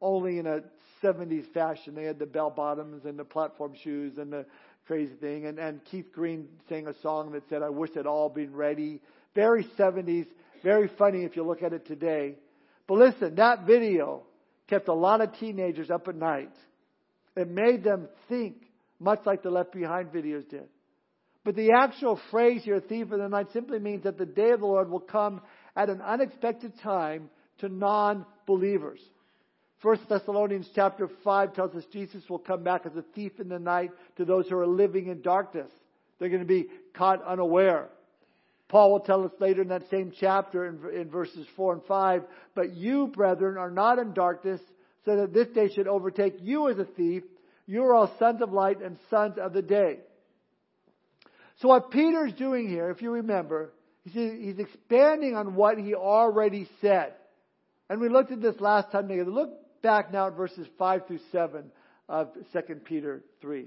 only 0.00 0.38
in 0.38 0.46
a 0.46 0.62
70s 1.02 1.46
fashion. 1.52 1.94
They 1.94 2.04
had 2.04 2.18
the 2.18 2.26
bell 2.26 2.48
bottoms 2.48 3.04
and 3.04 3.18
the 3.18 3.24
platform 3.24 3.74
shoes 3.82 4.16
and 4.16 4.32
the 4.32 4.46
crazy 4.86 5.14
thing. 5.14 5.44
And, 5.44 5.58
and 5.58 5.84
Keith 5.84 6.12
Green 6.12 6.48
sang 6.68 6.86
a 6.86 6.94
song 7.02 7.32
that 7.32 7.42
said, 7.50 7.62
I 7.62 7.68
wish 7.68 7.90
it 7.94 8.06
all 8.06 8.30
been 8.30 8.54
ready. 8.54 9.02
Very 9.34 9.64
70s. 9.78 10.26
Very 10.62 10.88
funny 10.96 11.24
if 11.24 11.36
you 11.36 11.44
look 11.44 11.62
at 11.62 11.74
it 11.74 11.86
today. 11.86 12.36
But 12.86 12.94
listen, 12.94 13.34
that 13.34 13.66
video 13.66 14.22
kept 14.68 14.88
a 14.88 14.94
lot 14.94 15.20
of 15.20 15.36
teenagers 15.38 15.90
up 15.90 16.08
at 16.08 16.16
night. 16.16 16.52
It 17.36 17.50
made 17.50 17.84
them 17.84 18.08
think 18.28 18.56
much 19.04 19.20
like 19.24 19.42
the 19.42 19.50
Left 19.50 19.72
Behind 19.72 20.08
videos 20.08 20.48
did. 20.48 20.68
But 21.44 21.56
the 21.56 21.72
actual 21.72 22.18
phrase 22.30 22.62
here, 22.64 22.80
thief 22.80 23.12
of 23.12 23.18
the 23.18 23.28
night, 23.28 23.48
simply 23.52 23.78
means 23.78 24.04
that 24.04 24.16
the 24.16 24.26
day 24.26 24.50
of 24.50 24.60
the 24.60 24.66
Lord 24.66 24.90
will 24.90 25.00
come 25.00 25.42
at 25.76 25.90
an 25.90 26.00
unexpected 26.00 26.72
time 26.82 27.28
to 27.58 27.68
non-believers. 27.68 29.00
First 29.82 30.08
Thessalonians 30.08 30.70
chapter 30.74 31.10
5 31.22 31.52
tells 31.52 31.74
us 31.74 31.84
Jesus 31.92 32.22
will 32.30 32.38
come 32.38 32.64
back 32.64 32.86
as 32.86 32.96
a 32.96 33.04
thief 33.14 33.38
in 33.38 33.50
the 33.50 33.58
night 33.58 33.90
to 34.16 34.24
those 34.24 34.48
who 34.48 34.56
are 34.56 34.66
living 34.66 35.08
in 35.08 35.20
darkness. 35.20 35.70
They're 36.18 36.30
going 36.30 36.40
to 36.40 36.46
be 36.46 36.68
caught 36.94 37.22
unaware. 37.22 37.88
Paul 38.68 38.92
will 38.92 39.00
tell 39.00 39.24
us 39.24 39.32
later 39.40 39.60
in 39.60 39.68
that 39.68 39.90
same 39.90 40.12
chapter 40.18 40.66
in, 40.66 40.80
in 40.98 41.10
verses 41.10 41.46
4 41.56 41.74
and 41.74 41.82
5, 41.84 42.22
but 42.54 42.74
you, 42.74 43.08
brethren, 43.08 43.58
are 43.58 43.70
not 43.70 43.98
in 43.98 44.14
darkness, 44.14 44.60
so 45.04 45.16
that 45.16 45.34
this 45.34 45.48
day 45.48 45.68
should 45.68 45.86
overtake 45.86 46.36
you 46.40 46.70
as 46.70 46.78
a 46.78 46.86
thief. 46.86 47.24
You 47.66 47.84
are 47.84 47.94
all 47.94 48.14
sons 48.18 48.42
of 48.42 48.52
light 48.52 48.82
and 48.82 48.98
sons 49.10 49.38
of 49.38 49.52
the 49.52 49.62
day. 49.62 49.98
So 51.60 51.68
what 51.68 51.90
Peter's 51.90 52.32
doing 52.32 52.68
here, 52.68 52.90
if 52.90 53.00
you 53.00 53.12
remember, 53.12 53.72
he's 54.04 54.58
expanding 54.58 55.34
on 55.34 55.54
what 55.54 55.78
he 55.78 55.94
already 55.94 56.68
said. 56.80 57.14
And 57.88 58.00
we 58.00 58.08
looked 58.08 58.32
at 58.32 58.42
this 58.42 58.60
last 58.60 58.90
time 58.92 59.08
together. 59.08 59.30
Look 59.30 59.50
back 59.82 60.12
now 60.12 60.26
at 60.28 60.36
verses 60.36 60.66
5 60.78 61.06
through 61.06 61.20
7 61.32 61.70
of 62.08 62.28
2 62.52 62.74
Peter 62.84 63.22
3. 63.40 63.66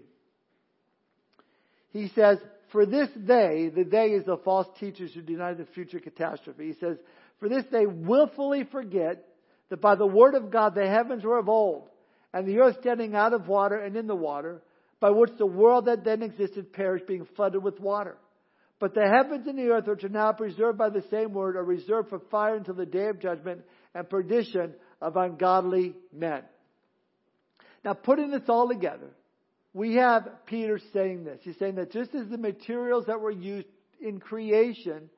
He 1.91 2.09
says, 2.09 2.37
For 2.71 2.85
this 2.85 3.09
they, 3.15 3.71
the 3.73 3.83
they 3.83 4.07
is 4.07 4.25
the 4.25 4.37
false 4.37 4.67
teachers 4.79 5.13
who 5.13 5.21
deny 5.21 5.53
the 5.53 5.65
future 5.65 5.99
catastrophe. 5.99 6.67
He 6.67 6.79
says, 6.79 6.97
For 7.39 7.49
this 7.49 7.63
they 7.71 7.85
willfully 7.85 8.65
forget 8.71 9.25
that 9.69 9.81
by 9.81 9.95
the 9.95 10.05
word 10.05 10.35
of 10.35 10.51
God 10.51 10.75
the 10.75 10.87
heavens 10.87 11.23
were 11.23 11.39
of 11.39 11.49
old, 11.49 11.89
and 12.37 12.47
the 12.47 12.59
earth 12.59 12.77
standing 12.81 13.15
out 13.15 13.33
of 13.33 13.47
water 13.47 13.77
and 13.77 13.97
in 13.97 14.05
the 14.05 14.15
water, 14.15 14.61
by 14.99 15.09
which 15.09 15.31
the 15.39 15.45
world 15.47 15.85
that 15.85 16.03
then 16.03 16.21
existed 16.21 16.71
perished, 16.71 17.07
being 17.07 17.27
flooded 17.35 17.63
with 17.63 17.79
water. 17.79 18.15
But 18.79 18.93
the 18.93 19.09
heavens 19.11 19.47
and 19.47 19.57
the 19.57 19.69
earth, 19.69 19.87
which 19.87 20.03
are 20.03 20.09
now 20.09 20.33
preserved 20.33 20.77
by 20.77 20.91
the 20.91 21.03
same 21.09 21.33
word, 21.33 21.55
are 21.55 21.63
reserved 21.63 22.09
for 22.09 22.19
fire 22.29 22.55
until 22.55 22.75
the 22.75 22.85
day 22.85 23.07
of 23.07 23.19
judgment 23.19 23.61
and 23.95 24.07
perdition 24.07 24.75
of 25.01 25.17
ungodly 25.17 25.95
men. 26.13 26.43
Now, 27.83 27.93
putting 27.93 28.29
this 28.29 28.47
all 28.47 28.67
together, 28.67 29.09
we 29.73 29.95
have 29.95 30.29
Peter 30.45 30.79
saying 30.93 31.23
this. 31.23 31.39
He's 31.41 31.57
saying 31.57 31.73
that 31.75 31.91
just 31.91 32.13
as 32.13 32.27
the 32.27 32.37
materials 32.37 33.05
that 33.07 33.19
were 33.19 33.31
used 33.31 33.67
in 33.99 34.19
creation 34.19 35.09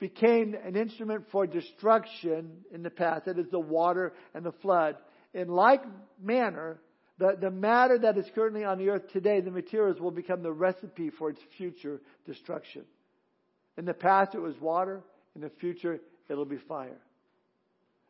became 0.00 0.56
an 0.66 0.74
instrument 0.74 1.26
for 1.30 1.46
destruction 1.46 2.64
in 2.72 2.82
the 2.82 2.90
past, 2.90 3.26
that 3.26 3.38
is 3.38 3.46
the 3.52 3.60
water 3.60 4.12
and 4.34 4.44
the 4.44 4.50
flood, 4.60 4.96
in 5.34 5.48
like 5.48 5.82
manner, 6.22 6.78
the, 7.18 7.36
the 7.40 7.50
matter 7.50 7.98
that 7.98 8.16
is 8.16 8.26
currently 8.34 8.64
on 8.64 8.78
the 8.78 8.88
earth 8.88 9.12
today, 9.12 9.40
the 9.40 9.50
materials 9.50 10.00
will 10.00 10.10
become 10.10 10.42
the 10.42 10.52
recipe 10.52 11.10
for 11.10 11.30
its 11.30 11.40
future 11.58 12.00
destruction. 12.26 12.82
In 13.76 13.84
the 13.84 13.94
past 13.94 14.34
it 14.34 14.40
was 14.40 14.58
water, 14.60 15.02
in 15.34 15.42
the 15.42 15.50
future 15.60 16.00
it'll 16.28 16.44
be 16.44 16.58
fire. 16.68 17.00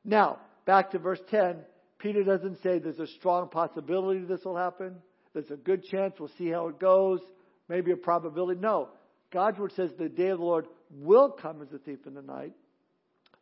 Now, 0.04 0.38
back 0.66 0.90
to 0.90 0.98
verse 0.98 1.20
10, 1.30 1.56
Peter 1.98 2.22
doesn't 2.22 2.62
say 2.62 2.78
there's 2.78 2.98
a 2.98 3.06
strong 3.06 3.48
possibility 3.48 4.20
this 4.20 4.44
will 4.44 4.56
happen. 4.56 4.96
There's 5.32 5.50
a 5.50 5.56
good 5.56 5.84
chance 5.84 6.14
we'll 6.18 6.30
see 6.38 6.50
how 6.50 6.68
it 6.68 6.78
goes. 6.78 7.20
Maybe 7.68 7.92
a 7.92 7.96
probability. 7.96 8.60
No. 8.60 8.90
God's 9.32 9.58
word 9.58 9.72
says 9.74 9.90
the 9.98 10.08
day 10.08 10.28
of 10.28 10.38
the 10.38 10.44
Lord 10.44 10.66
will 10.90 11.30
come 11.30 11.62
as 11.62 11.72
a 11.72 11.78
thief 11.78 12.00
in 12.06 12.14
the 12.14 12.22
night. 12.22 12.52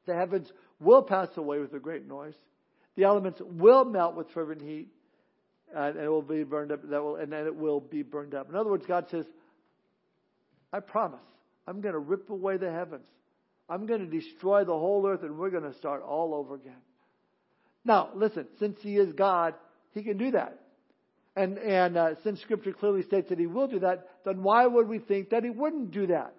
The 0.07 0.15
heavens 0.15 0.51
will 0.81 1.03
pass 1.03 1.29
away 1.37 1.59
with 1.59 1.75
a 1.75 1.79
great 1.79 2.07
noise. 2.07 2.37
The 2.97 3.05
elements 3.05 3.41
will 3.45 3.85
melt 3.85 4.17
with 4.17 4.31
fervent 4.31 4.63
heat 4.63 4.89
and 5.75 5.97
it 5.97 6.09
will 6.09 6.23
be 6.23 6.45
burned 6.45 6.73
up. 6.73 6.81
That 6.89 7.03
will, 7.03 7.17
and 7.17 7.33
then 7.33 7.47
it 7.47 7.57
will 7.57 7.81
be 7.81 8.03
burned 8.03 8.35
up. 8.35 8.49
In 8.49 8.57
other 8.57 8.71
words, 8.71 8.85
God 8.87 9.07
says, 9.11 9.25
"I 10.73 10.81
promise, 10.81 11.21
I'm 11.67 11.81
going 11.81 11.95
to 11.95 11.99
rip 11.99 12.31
away 12.31 12.57
the 12.57 12.71
heavens. 12.71 13.07
I'm 13.69 13.87
going 13.87 14.01
to 14.01 14.21
destroy 14.21 14.65
the 14.65 14.73
whole 14.73 15.07
earth, 15.07 15.23
and 15.23 15.39
we're 15.39 15.51
going 15.51 15.71
to 15.71 15.75
start 15.75 16.03
all 16.03 16.35
over 16.35 16.55
again." 16.55 16.81
Now, 17.85 18.11
listen. 18.15 18.47
Since 18.59 18.79
He 18.83 18.97
is 18.97 19.13
God, 19.15 19.55
He 19.93 20.03
can 20.03 20.19
do 20.19 20.33
that. 20.33 20.59
And 21.35 21.59
and 21.59 21.97
uh, 21.97 22.15
since 22.23 22.41
Scripture 22.41 22.73
clearly 22.73 23.03
states 23.03 23.31
that 23.31 23.39
He 23.39 23.47
will 23.47 23.69
do 23.69 23.81
that, 23.81 24.09
then 24.25 24.43
why 24.43 24.67
would 24.67 24.89
we 24.89 24.99
think 24.99 25.31
that 25.31 25.45
He 25.45 25.51
wouldn't 25.51 25.91
do 25.91 26.09
that? 26.09 26.35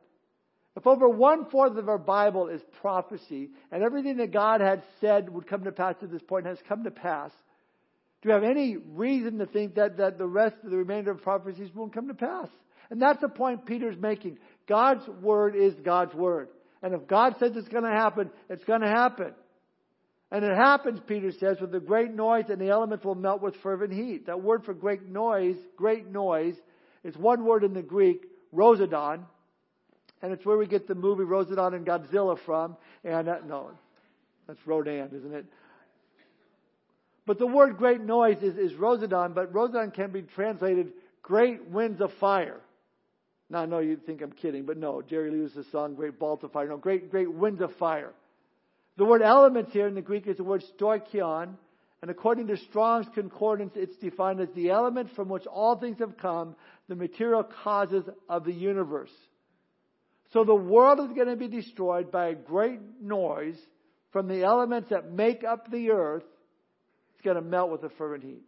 If 0.75 0.87
over 0.87 1.07
one 1.07 1.45
fourth 1.51 1.77
of 1.77 1.87
our 1.87 1.99
Bible 1.99 2.47
is 2.47 2.61
prophecy, 2.81 3.51
and 3.71 3.83
everything 3.83 4.17
that 4.17 4.31
God 4.31 4.59
had 4.59 4.83
said 4.99 5.29
would 5.29 5.47
come 5.47 5.65
to 5.65 5.71
pass 5.71 5.95
to 5.99 6.07
this 6.07 6.21
point 6.23 6.47
has 6.47 6.57
come 6.67 6.83
to 6.83 6.91
pass, 6.91 7.31
do 8.21 8.29
we 8.29 8.33
have 8.33 8.43
any 8.43 8.77
reason 8.77 9.37
to 9.39 9.45
think 9.45 9.75
that, 9.75 9.97
that 9.97 10.17
the 10.17 10.25
rest 10.25 10.55
of 10.63 10.71
the 10.71 10.77
remainder 10.77 11.11
of 11.11 11.21
prophecies 11.21 11.69
won't 11.75 11.93
come 11.93 12.07
to 12.07 12.13
pass? 12.13 12.47
And 12.89 13.01
that's 13.01 13.21
the 13.21 13.29
point 13.29 13.65
Peter's 13.65 13.97
making. 13.99 14.39
God's 14.67 15.07
word 15.21 15.55
is 15.55 15.73
God's 15.83 16.15
word. 16.15 16.47
And 16.81 16.93
if 16.93 17.07
God 17.07 17.35
says 17.39 17.51
it's 17.55 17.67
going 17.67 17.83
to 17.83 17.89
happen, 17.89 18.29
it's 18.49 18.63
going 18.63 18.81
to 18.81 18.87
happen. 18.87 19.33
And 20.31 20.43
it 20.43 20.55
happens, 20.55 20.99
Peter 21.05 21.31
says, 21.31 21.57
with 21.61 21.75
a 21.75 21.79
great 21.79 22.11
noise 22.11 22.45
and 22.49 22.59
the 22.59 22.69
elements 22.69 23.05
will 23.05 23.15
melt 23.15 23.41
with 23.41 23.55
fervent 23.57 23.93
heat. 23.93 24.25
That 24.25 24.41
word 24.41 24.65
for 24.65 24.73
great 24.73 25.07
noise, 25.07 25.57
great 25.77 26.07
noise, 26.07 26.55
is 27.03 27.15
one 27.15 27.45
word 27.45 27.63
in 27.63 27.73
the 27.73 27.83
Greek, 27.83 28.25
rosodon. 28.53 29.25
And 30.23 30.31
it's 30.31 30.45
where 30.45 30.57
we 30.57 30.65
get 30.65 30.87
the 30.87 30.95
movie 30.95 31.23
Rosedon 31.23 31.75
and 31.75 31.85
Godzilla 31.85 32.39
from. 32.45 32.77
And 33.03 33.29
uh, 33.29 33.39
no, 33.45 33.71
that's 34.47 34.65
Rodan, 34.65 35.09
isn't 35.13 35.33
it? 35.33 35.45
But 37.25 37.39
the 37.39 37.47
word 37.47 37.77
great 37.77 38.01
noise 38.01 38.37
is, 38.41 38.57
is 38.57 38.73
Rosodon, 38.73 39.33
but 39.35 39.53
Rosodon 39.53 39.93
can 39.93 40.11
be 40.11 40.23
translated 40.23 40.91
great 41.21 41.69
winds 41.69 42.01
of 42.01 42.11
fire. 42.19 42.59
Now, 43.49 43.59
I 43.59 43.65
know 43.65 43.79
you 43.79 43.97
think 43.97 44.21
I'm 44.21 44.31
kidding, 44.31 44.65
but 44.65 44.77
no, 44.77 45.01
Jerry 45.01 45.29
Lewis' 45.29 45.65
song, 45.71 45.95
Great 45.95 46.17
Balls 46.17 46.39
of 46.43 46.51
Fire. 46.51 46.67
No, 46.67 46.77
great, 46.77 47.11
great 47.11 47.31
winds 47.31 47.61
of 47.61 47.73
fire. 47.75 48.11
The 48.97 49.05
word 49.05 49.21
elements 49.21 49.71
here 49.71 49.87
in 49.87 49.95
the 49.95 50.01
Greek 50.01 50.27
is 50.27 50.37
the 50.37 50.43
word 50.43 50.63
stoicheion, 50.77 51.53
and 52.01 52.11
according 52.11 52.47
to 52.47 52.57
Strong's 52.57 53.07
Concordance, 53.13 53.73
it's 53.75 53.95
defined 53.97 54.39
as 54.41 54.49
the 54.55 54.71
element 54.71 55.09
from 55.15 55.29
which 55.29 55.45
all 55.45 55.77
things 55.77 55.99
have 55.99 56.17
come, 56.17 56.55
the 56.89 56.95
material 56.95 57.43
causes 57.63 58.03
of 58.27 58.43
the 58.43 58.53
universe. 58.53 59.11
So 60.33 60.43
the 60.43 60.55
world 60.55 60.99
is 60.99 61.15
going 61.15 61.27
to 61.27 61.35
be 61.35 61.47
destroyed 61.47 62.11
by 62.11 62.29
a 62.29 62.35
great 62.35 62.79
noise 62.99 63.57
from 64.11 64.27
the 64.27 64.43
elements 64.43 64.89
that 64.89 65.11
make 65.11 65.43
up 65.43 65.69
the 65.71 65.91
earth 65.91 66.23
It's 67.13 67.23
going 67.23 67.35
to 67.35 67.41
melt 67.41 67.71
with 67.71 67.83
a 67.83 67.89
fervent 67.89 68.23
heat. 68.23 68.43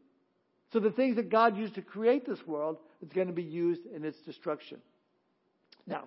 So 0.74 0.80
the 0.80 0.92
things 0.92 1.16
that 1.18 1.30
God 1.30 1.58
used 1.58 1.76
to 1.76 1.82
create 1.82 2.26
this 2.26 2.46
world 2.46 2.78
is 3.02 3.14
going 3.14 3.28
to 3.28 3.34
be 3.34 3.44
used 3.44 3.86
in 3.86 4.04
its 4.04 4.18
destruction. 4.26 4.80
Now, 5.86 6.06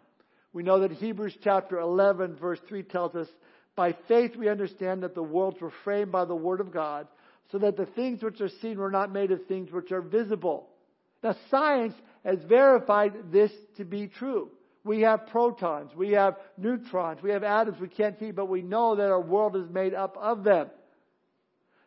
we 0.52 0.64
know 0.64 0.80
that 0.80 0.92
Hebrews 0.92 1.38
chapter 1.42 1.78
11 1.78 2.36
verse 2.36 2.58
3 2.68 2.82
tells 2.82 3.14
us, 3.14 3.28
by 3.76 3.94
faith 4.08 4.34
we 4.36 4.48
understand 4.48 5.04
that 5.04 5.14
the 5.14 5.22
worlds 5.22 5.60
were 5.60 5.72
framed 5.84 6.10
by 6.10 6.24
the 6.24 6.34
word 6.34 6.60
of 6.60 6.72
God, 6.72 7.06
so 7.52 7.58
that 7.58 7.76
the 7.76 7.86
things 7.86 8.22
which 8.22 8.40
are 8.40 8.50
seen 8.60 8.78
were 8.78 8.90
not 8.90 9.12
made 9.12 9.30
of 9.30 9.46
things 9.46 9.70
which 9.70 9.92
are 9.92 10.02
visible. 10.02 10.68
Now 11.22 11.36
science 11.50 11.94
has 12.24 12.38
verified 12.48 13.30
this 13.30 13.52
to 13.76 13.84
be 13.84 14.08
true. 14.08 14.50
We 14.84 15.00
have 15.02 15.26
protons. 15.26 15.90
We 15.96 16.12
have 16.12 16.36
neutrons. 16.56 17.22
We 17.22 17.30
have 17.30 17.42
atoms 17.42 17.80
we 17.80 17.88
can't 17.88 18.18
see, 18.18 18.30
but 18.30 18.48
we 18.48 18.62
know 18.62 18.96
that 18.96 19.10
our 19.10 19.20
world 19.20 19.56
is 19.56 19.68
made 19.70 19.94
up 19.94 20.16
of 20.16 20.44
them. 20.44 20.68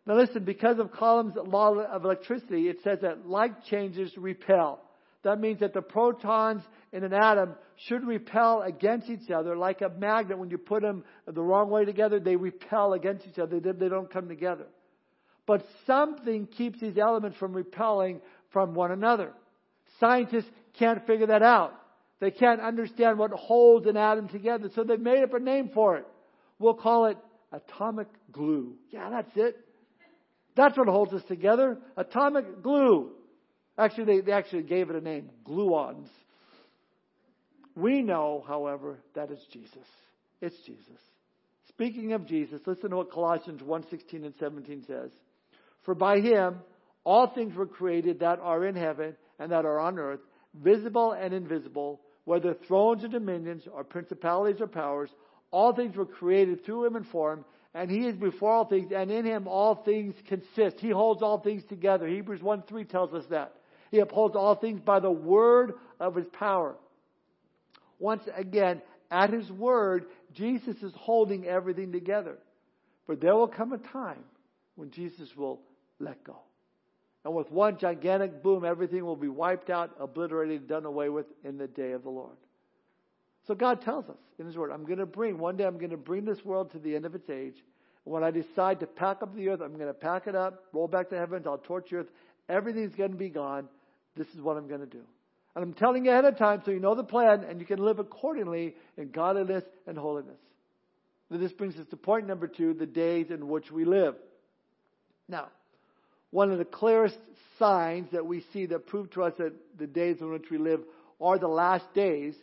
Now 0.05 0.15
listen, 0.15 0.43
because 0.43 0.79
of 0.79 0.91
Coulomb's 0.91 1.35
law 1.35 1.75
of 1.75 2.03
electricity, 2.05 2.69
it 2.69 2.79
says 2.83 2.99
that 3.01 3.27
like 3.27 3.63
changes 3.65 4.11
repel. 4.17 4.81
That 5.23 5.39
means 5.39 5.59
that 5.59 5.73
the 5.73 5.83
protons 5.83 6.63
in 6.91 7.03
an 7.03 7.13
atom 7.13 7.53
should 7.87 8.05
repel 8.05 8.63
against 8.63 9.09
each 9.09 9.29
other 9.29 9.55
like 9.55 9.81
a 9.81 9.89
magnet. 9.89 10.39
When 10.39 10.49
you 10.49 10.57
put 10.57 10.81
them 10.81 11.03
the 11.27 11.41
wrong 11.41 11.69
way 11.69 11.85
together, 11.85 12.19
they 12.19 12.35
repel 12.35 12.93
against 12.93 13.27
each 13.27 13.37
other. 13.37 13.59
They 13.59 13.89
don't 13.89 14.11
come 14.11 14.27
together. 14.27 14.65
But 15.45 15.63
something 15.85 16.47
keeps 16.47 16.79
these 16.79 16.97
elements 16.97 17.37
from 17.37 17.53
repelling 17.53 18.21
from 18.51 18.73
one 18.73 18.91
another. 18.91 19.31
Scientists 19.99 20.49
can't 20.77 21.05
figure 21.05 21.27
that 21.27 21.43
out. 21.43 21.73
They 22.21 22.31
can't 22.31 22.61
understand 22.61 23.17
what 23.17 23.31
holds 23.31 23.87
an 23.87 23.97
atom 23.97 24.29
together, 24.29 24.69
so 24.75 24.83
they've 24.83 24.99
made 24.99 25.23
up 25.23 25.33
a 25.33 25.39
name 25.39 25.71
for 25.73 25.97
it. 25.97 26.05
We'll 26.59 26.75
call 26.75 27.07
it 27.07 27.17
atomic 27.51 28.07
glue. 28.31 28.75
Yeah, 28.91 29.09
that's 29.09 29.31
it. 29.35 29.57
That's 30.55 30.77
what 30.77 30.87
holds 30.87 31.13
us 31.13 31.23
together. 31.27 31.79
Atomic 31.97 32.61
glue. 32.61 33.11
Actually, 33.75 34.05
they, 34.05 34.21
they 34.21 34.31
actually 34.31 34.63
gave 34.63 34.91
it 34.91 34.95
a 34.95 35.01
name, 35.01 35.31
gluons. 35.43 36.09
We 37.75 38.03
know, 38.03 38.43
however, 38.47 38.99
that 39.15 39.31
it's 39.31 39.45
Jesus. 39.51 39.87
It's 40.41 40.57
Jesus. 40.65 40.99
Speaking 41.69 42.13
of 42.13 42.27
Jesus, 42.27 42.61
listen 42.67 42.91
to 42.91 42.97
what 42.97 43.11
Colossians 43.11 43.61
1:16 43.61 44.25
and 44.25 44.35
17 44.39 44.83
says. 44.85 45.09
For 45.83 45.95
by 45.95 46.19
him 46.19 46.59
all 47.03 47.33
things 47.33 47.55
were 47.55 47.65
created 47.65 48.19
that 48.19 48.37
are 48.39 48.63
in 48.65 48.75
heaven 48.75 49.15
and 49.39 49.51
that 49.51 49.65
are 49.65 49.79
on 49.79 49.97
earth, 49.97 50.19
visible 50.53 51.13
and 51.13 51.33
invisible, 51.33 52.01
whether 52.25 52.53
thrones 52.53 53.03
or 53.03 53.07
dominions 53.07 53.63
or 53.71 53.83
principalities 53.83 54.61
or 54.61 54.67
powers, 54.67 55.09
all 55.51 55.73
things 55.73 55.95
were 55.95 56.05
created 56.05 56.63
through 56.65 56.85
him 56.85 56.95
and 56.95 57.07
for 57.07 57.33
him, 57.33 57.45
and 57.73 57.89
he 57.89 58.05
is 58.05 58.15
before 58.15 58.51
all 58.51 58.65
things, 58.65 58.91
and 58.93 59.09
in 59.09 59.25
him 59.25 59.47
all 59.47 59.75
things 59.75 60.13
consist. 60.27 60.79
He 60.79 60.89
holds 60.89 61.21
all 61.21 61.39
things 61.39 61.63
together. 61.65 62.07
Hebrews 62.07 62.41
1 62.41 62.63
3 62.63 62.83
tells 62.85 63.13
us 63.13 63.25
that. 63.29 63.55
He 63.91 63.99
upholds 63.99 64.35
all 64.35 64.55
things 64.55 64.79
by 64.79 64.99
the 64.99 65.11
word 65.11 65.73
of 65.99 66.15
his 66.15 66.27
power. 66.27 66.75
Once 67.99 68.23
again, 68.35 68.81
at 69.09 69.31
his 69.31 69.49
word, 69.51 70.05
Jesus 70.33 70.77
is 70.81 70.93
holding 70.95 71.45
everything 71.45 71.91
together. 71.91 72.37
But 73.07 73.19
there 73.19 73.35
will 73.35 73.47
come 73.47 73.73
a 73.73 73.77
time 73.77 74.23
when 74.75 74.91
Jesus 74.91 75.29
will 75.35 75.61
let 75.99 76.23
go. 76.23 76.37
And 77.23 77.35
with 77.35 77.51
one 77.51 77.77
gigantic 77.77 78.41
boom, 78.41 78.65
everything 78.65 79.05
will 79.05 79.15
be 79.15 79.27
wiped 79.27 79.69
out, 79.69 79.91
obliterated, 79.99 80.67
done 80.67 80.85
away 80.85 81.09
with 81.09 81.27
in 81.43 81.57
the 81.57 81.67
day 81.67 81.91
of 81.91 82.03
the 82.03 82.09
Lord. 82.09 82.35
So 83.47 83.55
God 83.55 83.81
tells 83.81 84.09
us 84.09 84.17
in 84.39 84.45
His 84.45 84.57
Word, 84.57 84.71
I'm 84.71 84.85
going 84.85 84.99
to 84.99 85.05
bring, 85.05 85.37
one 85.37 85.57
day 85.57 85.65
I'm 85.65 85.77
going 85.77 85.91
to 85.91 85.97
bring 85.97 86.25
this 86.25 86.43
world 86.43 86.71
to 86.71 86.79
the 86.79 86.95
end 86.95 87.05
of 87.05 87.15
its 87.15 87.29
age. 87.29 87.55
And 88.05 88.13
when 88.13 88.23
I 88.23 88.31
decide 88.31 88.79
to 88.79 88.87
pack 88.87 89.21
up 89.21 89.35
the 89.35 89.49
earth, 89.49 89.61
I'm 89.61 89.75
going 89.75 89.87
to 89.87 89.93
pack 89.93 90.27
it 90.27 90.35
up, 90.35 90.63
roll 90.73 90.87
back 90.87 91.09
to 91.09 91.17
heavens, 91.17 91.45
I'll 91.45 91.59
torch 91.59 91.89
the 91.91 91.97
earth. 91.97 92.07
Everything's 92.49 92.95
going 92.95 93.11
to 93.11 93.17
be 93.17 93.29
gone. 93.29 93.67
This 94.15 94.27
is 94.29 94.41
what 94.41 94.57
I'm 94.57 94.67
going 94.67 94.81
to 94.81 94.87
do. 94.87 95.03
And 95.55 95.63
I'm 95.63 95.73
telling 95.73 96.05
you 96.05 96.11
ahead 96.11 96.25
of 96.25 96.37
time 96.37 96.61
so 96.65 96.71
you 96.71 96.79
know 96.79 96.95
the 96.95 97.03
plan 97.03 97.43
and 97.43 97.59
you 97.59 97.65
can 97.65 97.79
live 97.79 97.99
accordingly 97.99 98.75
in 98.97 99.11
godliness 99.11 99.63
and 99.85 99.97
holiness. 99.97 100.39
Now, 101.29 101.37
this 101.37 101.51
brings 101.51 101.77
us 101.77 101.85
to 101.89 101.97
point 101.97 102.27
number 102.27 102.47
two 102.47 102.73
the 102.73 102.85
days 102.85 103.27
in 103.29 103.47
which 103.47 103.71
we 103.71 103.85
live. 103.85 104.15
Now, 105.27 105.49
one 106.31 106.51
of 106.51 106.57
the 106.57 106.65
clearest 106.65 107.17
signs 107.59 108.09
that 108.11 108.25
we 108.25 108.43
see 108.51 108.65
that 108.65 108.87
prove 108.87 109.11
to 109.11 109.23
us 109.23 109.33
that 109.37 109.53
the 109.77 109.87
days 109.87 110.17
in 110.19 110.31
which 110.31 110.49
we 110.49 110.57
live 110.57 110.81
are 111.21 111.37
the 111.37 111.47
last 111.47 111.85
days 111.93 112.33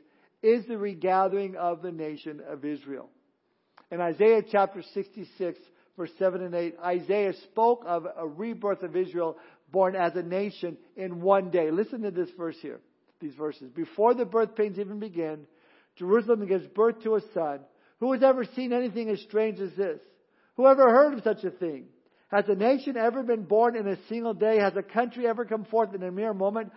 is 0.43 0.65
the 0.67 0.79
regathering 0.79 1.57
of 1.57 1.83
the 1.83 1.91
nation 1.91 2.41
of 2.47 2.65
Israel. 2.65 3.09
In 3.91 4.01
Isaiah 4.01 4.43
chapter 4.49 4.83
66, 4.95 5.59
verse 5.97 6.11
7 6.19 6.43
and 6.43 6.55
8, 6.55 6.77
Isaiah 6.85 7.33
spoke 7.51 7.83
of 7.87 8.07
a 8.17 8.27
rebirth 8.27 8.83
of 8.83 8.95
Israel 8.95 9.37
born 9.73 9.97
as 9.97 10.15
a 10.15 10.23
nation 10.23 10.77
in 10.97 11.21
one 11.21 11.51
day. 11.51 11.71
Listen 11.71 12.03
to 12.03 12.11
this 12.11 12.29
verse 12.37 12.57
here, 12.61 12.81
these 13.21 13.35
verses. 13.35 13.71
Before 13.75 14.15
the 14.15 14.25
birth 14.25 14.55
pains 14.55 14.79
even 14.79 15.01
begin, 15.01 15.47
Jerusalem 15.97 16.47
gives 16.47 16.67
birth 16.69 17.03
to 17.03 17.17
a 17.17 17.21
son. 17.35 17.61
Who 18.01 18.13
has 18.13 18.23
ever 18.23 18.45
seen 18.45 18.73
anything 18.73 19.09
as 19.09 19.21
strange 19.23 19.59
as 19.59 19.73
this? 19.77 19.99
Who 20.57 20.67
ever 20.67 20.89
heard 20.89 21.15
of 21.15 21.25
such 21.25 21.43
a 21.45 21.51
thing? 21.51 21.87
Has 22.29 22.45
a 22.49 22.55
nation 22.55 22.97
ever 22.97 23.23
been 23.23 23.45
born 23.45 23.77
in 23.77 23.87
a 23.87 23.97
single 24.09 24.35
day? 24.35 24.59
Has 24.59 24.77
a 24.77 24.83
country 24.83 25.27
ever 25.27 25.45
come 25.45 25.65
forth 25.65 25.95
in 25.95 26.03
a 26.03 26.11
mere 26.11 26.35
moment? 26.35 26.73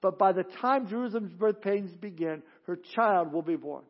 But 0.00 0.18
by 0.18 0.32
the 0.32 0.44
time 0.60 0.88
Jerusalem's 0.88 1.32
birth 1.32 1.60
pains 1.60 1.94
begin, 1.96 2.42
her 2.66 2.78
child 2.94 3.32
will 3.32 3.42
be 3.42 3.56
born. 3.56 3.84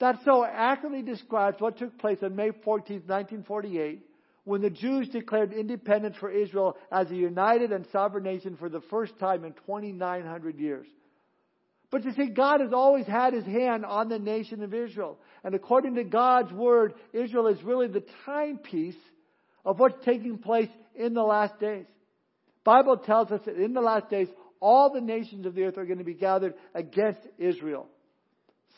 That 0.00 0.18
so 0.24 0.44
accurately 0.44 1.02
describes 1.02 1.60
what 1.60 1.78
took 1.78 1.98
place 1.98 2.18
on 2.22 2.36
May 2.36 2.50
14, 2.64 3.02
1948, 3.06 4.00
when 4.44 4.60
the 4.60 4.70
Jews 4.70 5.08
declared 5.08 5.52
independence 5.52 6.16
for 6.18 6.30
Israel 6.30 6.76
as 6.90 7.10
a 7.10 7.16
united 7.16 7.72
and 7.72 7.86
sovereign 7.92 8.24
nation 8.24 8.56
for 8.56 8.68
the 8.68 8.82
first 8.90 9.18
time 9.18 9.44
in 9.44 9.52
2,900 9.66 10.58
years. 10.58 10.86
But 11.90 12.04
you 12.04 12.12
see, 12.12 12.26
God 12.26 12.60
has 12.60 12.72
always 12.72 13.06
had 13.06 13.34
his 13.34 13.44
hand 13.44 13.84
on 13.84 14.08
the 14.08 14.18
nation 14.18 14.62
of 14.62 14.74
Israel. 14.74 15.18
And 15.44 15.54
according 15.54 15.94
to 15.94 16.04
God's 16.04 16.52
word, 16.52 16.94
Israel 17.12 17.46
is 17.46 17.62
really 17.62 17.86
the 17.86 18.04
timepiece 18.26 18.96
of 19.64 19.78
what's 19.78 20.04
taking 20.04 20.38
place 20.38 20.68
in 20.94 21.14
the 21.14 21.22
last 21.22 21.58
days. 21.58 21.86
Bible 22.64 22.96
tells 22.96 23.30
us 23.30 23.40
that 23.44 23.56
in 23.56 23.74
the 23.74 23.80
last 23.80 24.08
days, 24.10 24.28
all 24.60 24.92
the 24.92 25.00
nations 25.00 25.46
of 25.46 25.54
the 25.54 25.64
earth 25.64 25.76
are 25.76 25.84
going 25.84 25.98
to 25.98 26.04
be 26.04 26.14
gathered 26.14 26.54
against 26.74 27.20
Israel. 27.38 27.86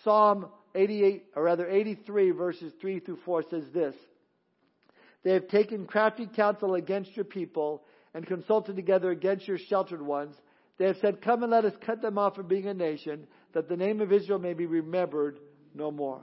Psalm 0.03 0.46
88, 0.75 1.25
or 1.35 1.44
rather 1.44 1.68
83 1.68 2.31
verses 2.33 2.72
3 2.81 3.01
through 3.01 3.18
4 3.25 3.44
says 3.51 3.64
this. 3.72 3.94
They 5.22 5.33
have 5.33 5.49
taken 5.49 5.87
crafty 5.87 6.27
counsel 6.27 6.75
against 6.75 7.16
your 7.16 7.25
people 7.25 7.83
and 8.14 8.27
consulted 8.27 8.77
together 8.77 9.11
against 9.11 9.49
your 9.49 9.59
sheltered 9.59 10.03
ones. 10.03 10.35
They 10.79 10.87
have 10.87 10.96
said, 11.01 11.22
come 11.22 11.42
and 11.42 11.53
let 11.53 11.64
us 11.64 11.72
cut 11.85 12.03
them 12.03 12.18
off 12.18 12.37
from 12.37 12.49
being 12.49 12.66
a 12.66 12.75
nation, 12.75 13.27
that 13.53 13.68
the 13.68 13.77
name 13.77 14.01
of 14.01 14.12
Israel 14.12 14.38
may 14.38 14.55
be 14.55 14.66
remembered 14.66 15.38
no 15.75 15.90
more. 15.90 16.22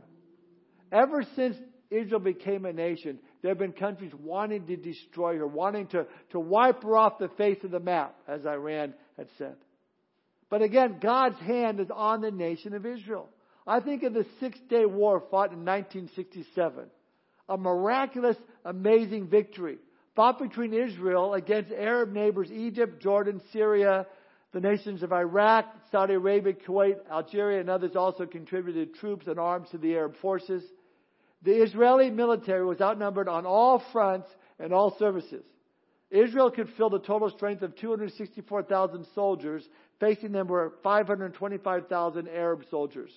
Ever 0.92 1.24
since 1.36 1.58
Israel 1.90 2.20
became 2.20 2.66
a 2.66 2.74
nation, 2.74 3.20
there 3.44 3.52
have 3.52 3.60
been 3.60 3.74
countries 3.74 4.14
wanting 4.24 4.66
to 4.68 4.78
destroy 4.78 5.38
her, 5.38 5.46
wanting 5.46 5.88
to, 5.88 6.08
to 6.32 6.40
wipe 6.40 6.82
her 6.82 6.98
off 6.98 7.20
the 7.20 7.28
face 7.38 7.62
of 7.64 7.72
the 7.72 7.80
map, 7.80 8.16
as 8.26 8.46
Iran 8.46 8.94
had 9.18 9.28
said. 9.38 9.56
But 10.50 10.62
again, 10.62 10.98
God's 11.02 11.40
hand 11.40 11.80
is 11.82 11.90
on 11.94 12.22
the 12.22 12.32
nation 12.32 12.74
of 12.74 12.86
Israel. 12.86 13.28
I 13.68 13.82
think 13.82 14.04
of 14.04 14.14
the 14.14 14.26
Six 14.40 14.58
Day 14.70 14.86
War 14.86 15.22
fought 15.30 15.52
in 15.52 15.66
1967. 15.66 16.86
A 17.50 17.58
miraculous, 17.58 18.38
amazing 18.64 19.28
victory 19.28 19.78
fought 20.16 20.40
between 20.40 20.74
Israel 20.74 21.34
against 21.34 21.72
Arab 21.72 22.14
neighbors 22.14 22.50
Egypt, 22.50 23.02
Jordan, 23.02 23.42
Syria, 23.52 24.06
the 24.54 24.62
nations 24.62 25.04
of 25.04 25.12
Iraq, 25.12 25.66
Saudi 25.92 26.14
Arabia, 26.14 26.54
Kuwait, 26.54 26.98
Algeria, 27.12 27.60
and 27.60 27.70
others 27.70 27.96
also 27.96 28.26
contributed 28.26 28.94
troops 28.96 29.28
and 29.28 29.40
arms 29.40 29.70
to 29.72 29.78
the 29.78 29.96
Arab 29.96 30.16
forces. 30.22 30.64
The 31.44 31.62
Israeli 31.62 32.10
military 32.10 32.66
was 32.66 32.80
outnumbered 32.80 33.28
on 33.28 33.46
all 33.46 33.84
fronts 33.92 34.30
and 34.60 34.74
all 34.74 34.96
services. 34.98 35.44
Israel 36.10 36.52
could 36.52 36.70
field 36.78 36.94
a 36.94 37.00
total 37.00 37.30
strength 37.30 37.64
of 37.64 37.76
264,000 37.76 39.06
soldiers. 39.16 39.68
Facing 40.00 40.32
them 40.32 40.48
were 40.48 40.74
525,000 40.84 42.28
Arab 42.30 42.64
soldiers. 42.70 43.12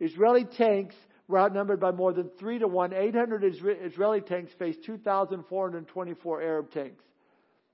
Israeli 0.00 0.44
tanks 0.44 0.94
were 1.28 1.38
outnumbered 1.38 1.80
by 1.80 1.90
more 1.90 2.12
than 2.12 2.30
3 2.38 2.60
to 2.60 2.68
1. 2.68 2.92
800 2.92 3.44
Israeli 3.82 4.20
tanks 4.20 4.52
faced 4.58 4.84
2,424 4.84 6.42
Arab 6.42 6.70
tanks. 6.70 7.04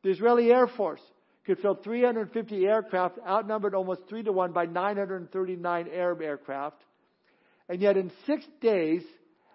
The 0.03 0.11
Israeli 0.11 0.51
Air 0.51 0.67
Force 0.67 1.03
could 1.45 1.59
field 1.59 1.85
350 1.85 2.67
aircraft, 2.67 3.19
outnumbered 3.27 3.75
almost 3.75 4.03
3 4.09 4.23
to 4.25 4.33
1 4.33 4.53
by 4.53 4.67
939 4.67 5.89
Arab 5.93 6.23
aircraft. 6.23 6.83
And 7.69 7.81
yet 7.81 7.97
in 7.97 8.11
six 8.27 8.45
days, 8.61 9.03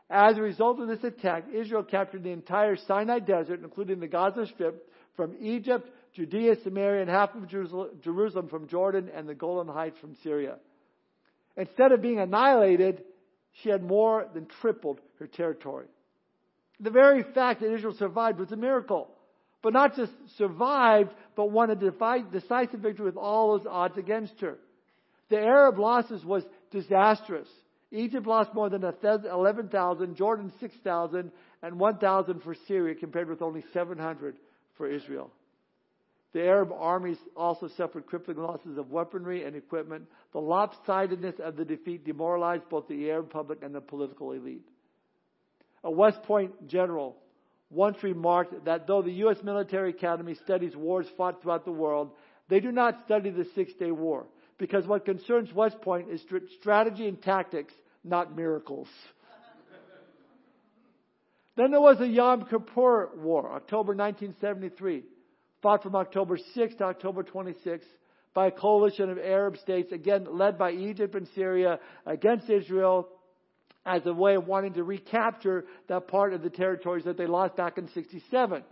as 0.10 0.38
a 0.38 0.42
result 0.42 0.80
of 0.80 0.88
this 0.88 1.04
attack, 1.04 1.46
Israel 1.54 1.84
captured 1.84 2.24
the 2.24 2.32
entire 2.32 2.76
Sinai 2.76 3.20
Desert, 3.20 3.62
including 3.64 4.00
the 4.00 4.08
Gaza 4.08 4.46
Strip, 4.48 4.90
from 5.16 5.36
Egypt, 5.40 5.90
Judea, 6.14 6.56
Samaria, 6.64 7.02
and 7.02 7.10
half 7.10 7.34
of 7.36 7.48
Jerusalem 7.48 8.48
from 8.50 8.68
Jordan, 8.68 9.10
and 9.14 9.28
the 9.28 9.36
Golan 9.36 9.68
Heights 9.68 9.98
from 10.00 10.16
Syria. 10.24 10.58
Instead 11.58 11.92
of 11.92 12.02
being 12.02 12.20
annihilated, 12.20 13.04
she 13.62 13.70
had 13.70 13.84
more 13.84 14.28
than 14.34 14.46
tripled 14.62 15.00
her 15.20 15.28
territory. 15.28 15.88
The 16.80 16.90
very 16.90 17.24
fact 17.24 17.62
that 17.62 17.74
Israel 17.74 17.96
survived 17.98 18.40
was 18.40 18.52
a 18.52 18.58
miracle. 18.58 19.10
But 19.62 19.74
not 19.74 19.96
just 19.96 20.12
survived, 20.38 21.12
but 21.36 21.50
won 21.50 21.72
a 21.72 21.76
decisive 21.76 22.82
victory 22.82 23.06
with 23.06 23.18
all 23.18 23.58
those 23.58 23.66
odds 23.68 23.98
against 23.98 24.40
her. 24.42 24.58
The 25.30 25.40
Arab 25.40 25.80
losses 25.80 26.24
was 26.24 26.44
disastrous. 26.70 27.48
Egypt 27.92 28.28
lost 28.28 28.54
more 28.54 28.70
than 28.70 28.84
11,000, 28.84 30.16
Jordan 30.16 30.52
6,000, 30.60 31.32
and 31.62 31.80
1,000 31.80 32.40
for 32.42 32.56
Syria, 32.68 32.96
compared 32.96 33.30
with 33.30 33.42
only 33.42 33.64
700 33.74 34.36
for 34.78 34.88
Israel. 34.88 35.32
The 36.34 36.44
Arab 36.44 36.74
armies 36.74 37.18
also 37.38 37.70
suffered 37.70 38.06
crippling 38.08 38.38
losses 38.38 38.78
of 38.78 38.92
weaponry 38.92 39.46
and 39.46 39.56
equipment. 39.56 40.06
The 40.34 40.42
lopsidedness 40.42 41.40
of 41.40 41.56
the 41.56 41.64
defeat 41.64 42.04
demoralized 42.06 42.68
both 42.70 42.90
the 42.90 43.10
Arab 43.10 43.30
public 43.30 43.64
and 43.64 43.74
the 43.74 43.80
political 43.80 44.34
elite. 44.34 44.68
A 45.86 45.92
West 45.92 46.22
Point 46.24 46.68
general 46.68 47.16
once 47.70 48.04
remarked 48.04 48.66
that 48.66 48.86
though 48.86 49.02
the 49.02 49.12
U.S. 49.12 49.38
military 49.44 49.92
academy 49.92 50.34
studies 50.34 50.76
wars 50.76 51.08
fought 51.16 51.42
throughout 51.42 51.64
the 51.64 51.72
world, 51.72 52.12
they 52.50 52.60
do 52.60 52.72
not 52.72 53.06
study 53.06 53.30
the 53.30 53.48
Six 53.56 53.74
Day 53.74 53.92
War 53.92 54.26
because 54.58 54.86
what 54.88 55.06
concerns 55.06 55.52
West 55.54 55.82
Point 55.82 56.10
is 56.10 56.22
strategy 56.60 57.08
and 57.08 57.22
tactics, 57.22 57.74
not 58.04 58.36
miracles. 58.36 58.88
then 61.58 61.72
there 61.72 61.82
was 61.82 61.98
the 61.98 62.08
Yom 62.08 62.46
Kippur 62.46 63.10
War, 63.16 63.52
October 63.52 63.94
1973 63.96 65.04
fought 65.66 65.82
from 65.82 65.96
October 65.96 66.38
6 66.54 66.76
to 66.76 66.84
October 66.84 67.24
26 67.24 67.84
by 68.36 68.46
a 68.46 68.52
coalition 68.52 69.10
of 69.10 69.18
Arab 69.18 69.58
states, 69.58 69.92
again 69.92 70.28
led 70.30 70.60
by 70.60 70.70
Egypt 70.70 71.16
and 71.16 71.28
Syria, 71.34 71.80
against 72.06 72.48
Israel 72.52 73.08
as 73.84 74.06
a 74.06 74.14
way 74.14 74.36
of 74.36 74.46
wanting 74.46 74.74
to 74.74 74.84
recapture 74.84 75.66
that 75.88 76.08
part 76.08 76.36
of 76.36 76.44
the 76.44 76.52
territories 76.52 77.06
that 77.06 77.18
they 77.18 77.26
lost 77.26 77.56
back 77.56 77.80
in 77.80 77.88
67. 77.96 78.64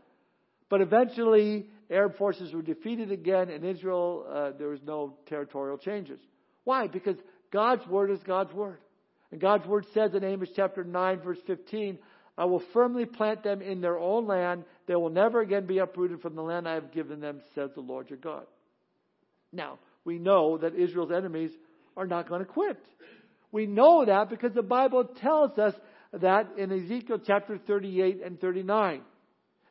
But 0.69 0.82
eventually, 0.82 1.65
Arab 1.89 2.17
forces 2.17 2.54
were 2.54 2.62
defeated 2.62 3.12
again, 3.12 3.50
and 3.50 3.65
Israel, 3.65 4.26
uh, 4.30 4.52
there 4.58 4.69
was 4.69 4.80
no 4.86 5.15
territorial 5.28 5.78
changes. 5.78 6.19
Why? 6.63 6.88
Because 6.88 7.17
God's 7.52 7.86
word 7.88 8.12
is 8.12 8.19
God's 8.24 8.54
word. 8.54 8.80
And 9.32 9.41
God's 9.41 9.65
word 9.65 9.86
says 9.93 10.13
in 10.13 10.24
Amos 10.24 10.50
chapter 10.56 10.84
9, 10.84 11.19
verse 11.22 11.39
15, 11.48 11.98
I 12.38 12.46
will 12.46 12.63
firmly 12.74 13.06
plant 13.06 13.43
them 13.43 13.62
in 13.62 13.82
their 13.82 13.98
own 13.98 14.28
land. 14.28 14.63
They 14.88 14.96
will 14.96 15.10
never 15.10 15.41
again 15.41 15.65
be 15.65 15.80
uprooted 15.80 16.22
from 16.22 16.36
the 16.36 16.41
land 16.41 16.67
I 16.67 16.76
have 16.76 16.91
given 16.91 17.19
them, 17.19 17.41
says 17.54 17.69
the 17.76 17.82
Lord 17.82 18.10
your 18.10 18.19
God. 18.19 18.46
Now, 19.52 19.80
we 20.04 20.17
know 20.17 20.58
that 20.58 20.76
Israel's 20.76 21.12
enemies 21.12 21.52
are 21.96 22.08
not 22.08 22.28
going 22.28 22.41
to 22.41 22.52
quit. 22.52 22.84
We 23.52 23.67
know 23.67 24.04
that 24.06 24.30
because 24.30 24.54
the 24.54 24.63
Bible 24.63 25.04
tells 25.04 25.58
us 25.60 25.76
that 26.13 26.58
in 26.58 26.72
Ezekiel 26.72 27.19
chapter 27.26 27.58
38 27.58 28.22
and 28.24 28.39
39. 28.39 29.02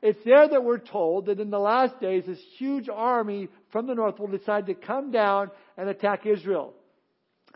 It's 0.02 0.22
there 0.24 0.48
that 0.48 0.64
we're 0.64 0.78
told 0.78 1.26
that 1.26 1.38
in 1.38 1.50
the 1.50 1.60
last 1.60 2.00
days, 2.00 2.24
this 2.26 2.40
huge 2.58 2.88
army 2.92 3.48
from 3.70 3.86
the 3.86 3.94
north 3.94 4.18
will 4.18 4.26
decide 4.26 4.66
to 4.66 4.74
come 4.74 5.12
down 5.12 5.50
and 5.78 5.88
attack 5.88 6.26
Israel. 6.26 6.74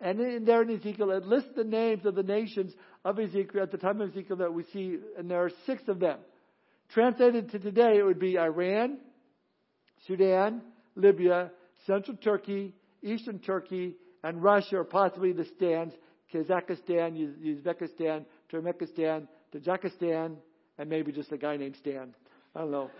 And 0.00 0.20
in 0.20 0.44
there 0.44 0.62
in 0.62 0.70
Ezekiel, 0.70 1.10
it 1.10 1.24
lists 1.24 1.50
the 1.56 1.64
names 1.64 2.06
of 2.06 2.14
the 2.14 2.22
nations 2.22 2.72
of 3.04 3.18
Ezekiel 3.18 3.62
at 3.62 3.72
the 3.72 3.78
time 3.78 4.00
of 4.00 4.10
Ezekiel 4.10 4.36
that 4.36 4.54
we 4.54 4.62
see, 4.72 4.98
and 5.18 5.28
there 5.28 5.42
are 5.44 5.50
six 5.66 5.82
of 5.88 5.98
them. 5.98 6.18
Translated 6.90 7.50
to 7.50 7.58
today, 7.58 7.98
it 7.98 8.04
would 8.04 8.20
be 8.20 8.38
Iran, 8.38 8.98
Sudan, 10.06 10.62
Libya, 10.94 11.50
Central 11.84 12.16
Turkey, 12.16 12.74
Eastern 13.02 13.40
Turkey, 13.40 13.96
and 14.22 14.40
Russia, 14.40 14.76
or 14.78 14.84
possibly 14.84 15.32
the 15.32 15.46
stands, 15.56 15.94
Kazakhstan, 16.32 17.16
Uzbekistan, 17.44 18.24
Turkmenistan, 18.52 19.26
Tajikistan, 19.52 20.36
and 20.78 20.88
maybe 20.88 21.10
just 21.10 21.32
a 21.32 21.38
guy 21.38 21.56
named 21.56 21.76
Stan. 21.80 22.14
I 22.56 22.60
don't 22.60 22.70
know. 22.70 22.90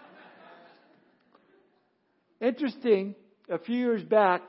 Interesting, 2.43 3.15
a 3.49 3.59
few 3.59 3.77
years 3.77 4.03
back, 4.03 4.43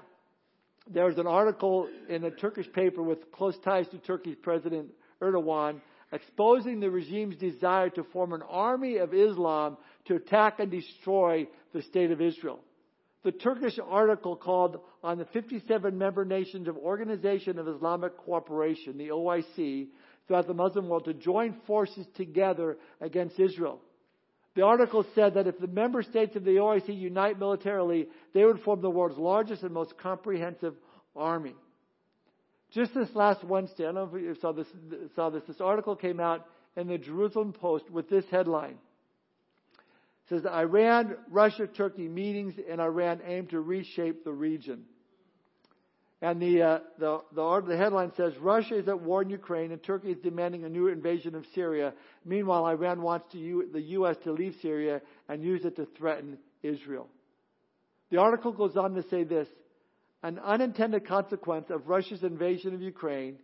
there 0.91 1.06
was 1.06 1.17
an 1.17 1.28
article 1.28 1.88
in 2.10 2.26
a 2.26 2.32
Turkish 2.32 2.70
paper 2.74 3.02
with 3.02 3.32
close 3.32 3.58
ties 3.63 3.88
to 3.89 4.00
Turkey's 4.00 4.36
President 4.41 4.89
Erdogan 5.22 5.80
exposing 6.12 6.82
the 6.82 6.91
regime's 6.91 7.38
desire 7.38 7.89
to 7.91 8.04
form 8.04 8.34
an 8.34 8.41
army 8.50 8.98
of 8.98 9.13
Islam 9.13 9.78
to 10.06 10.15
attack 10.15 10.60
and 10.60 10.70
destroy 10.70 11.48
the 11.74 11.82
state 11.84 12.12
of 12.12 12.20
Israel. 12.20 12.60
The 13.24 13.32
Turkish 13.32 13.80
article 13.86 14.36
called 14.36 14.82
on 15.04 15.20
the 15.20 15.26
57 15.26 15.98
member 15.98 16.26
nations 16.26 16.67
of 16.67 16.76
Organization 16.76 17.60
of 17.60 17.67
Islamic 17.70 18.17
Cooperation, 18.17 18.98
the 18.98 19.10
OIC, 19.10 19.88
throughout 20.28 20.48
the 20.48 20.54
Muslim 20.54 20.89
world 20.89 21.06
to 21.06 21.13
join 21.13 21.56
forces 21.65 22.06
together 22.15 22.78
against 23.00 23.39
Israel. 23.39 23.80
The 24.58 24.63
article 24.63 25.06
said 25.13 25.36
that 25.36 25.46
if 25.46 25.60
the 25.60 25.67
member 25.67 26.02
states 26.02 26.36
of 26.36 26.43
the 26.43 26.56
OIC 26.56 26.88
unite 26.88 27.38
militarily, 27.38 28.08
they 28.34 28.43
would 28.43 28.60
form 28.62 28.82
the 28.82 28.89
world's 28.89 29.20
largest 29.20 29.62
and 29.62 29.72
most 29.72 29.96
comprehensive 30.00 30.74
army. 31.15 31.54
Just 32.72 32.96
this 32.96 33.10
last 33.13 33.43
Wednesday, 33.43 33.84
I 33.84 33.91
don't 33.91 34.12
know 34.12 34.17
if 34.17 34.24
you 34.24 34.36
saw 34.41 34.54
this, 34.54 34.65
saw 35.15 35.30
this, 35.30 35.43
this 35.48 35.62
article 35.62 35.96
came 35.96 36.20
out 36.20 36.48
in 36.76 36.88
the 36.88 36.98
Jerusalem 36.98 37.54
Post 37.54 37.91
with 37.91 38.10
this 38.10 38.26
headline. 38.32 38.80
It 40.26 40.30
says 40.30 40.46
Iran, 40.48 41.17
Russia, 41.30 41.67
Turkey 41.67 42.08
meetings 42.08 42.56
in 42.58 42.80
Iran 42.80 43.22
aim 43.28 43.46
to 43.50 43.62
reshape 43.62 44.24
the 44.24 44.34
region. 44.34 44.86
And 46.21 46.41
the, 46.41 46.62
uh, 46.63 46.80
the, 46.97 47.21
the, 47.36 47.62
the, 47.67 47.77
headline 47.77 48.12
says 48.17 48.34
Russia 48.39 48.80
is 48.80 48.88
at 48.88 48.99
war 48.99 49.21
in 49.21 49.30
Ukraine 49.30 49.71
and 49.71 49.84
Turkey 49.84 50.12
is 50.12 50.17
demanding 50.23 50.63
a 50.63 50.69
new 50.69 50.88
invasion 50.88 51.36
of 51.36 51.45
Syria. 51.53 51.93
Meanwhile, 52.25 52.65
Iran 52.65 53.03
wants 53.03 53.32
to, 53.34 53.69
the 53.71 53.82
U.S. 53.82 54.15
to 54.23 54.32
leave 54.32 54.56
Syria 54.62 55.01
and 55.30 55.43
use 55.43 55.63
it 55.63 55.75
to 55.75 55.88
threaten 55.95 56.39
Israel. 56.63 57.08
The 58.10 58.17
article 58.17 58.51
goes 58.51 58.75
on 58.77 58.95
to 58.95 59.03
say 59.10 59.25
this 59.25 59.47
An 60.23 60.39
unintended 60.39 61.08
consequence 61.08 61.69
of 61.69 61.88
Russia's 61.88 62.23
invasion 62.23 62.73
of 62.73 62.82
Ukraine 62.82 63.38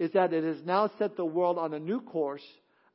is 0.00 0.10
that 0.12 0.32
it 0.32 0.42
has 0.42 0.64
now 0.64 0.90
set 0.98 1.16
the 1.16 1.24
world 1.24 1.58
on 1.58 1.74
a 1.74 1.78
new 1.78 2.00
course. 2.00 2.42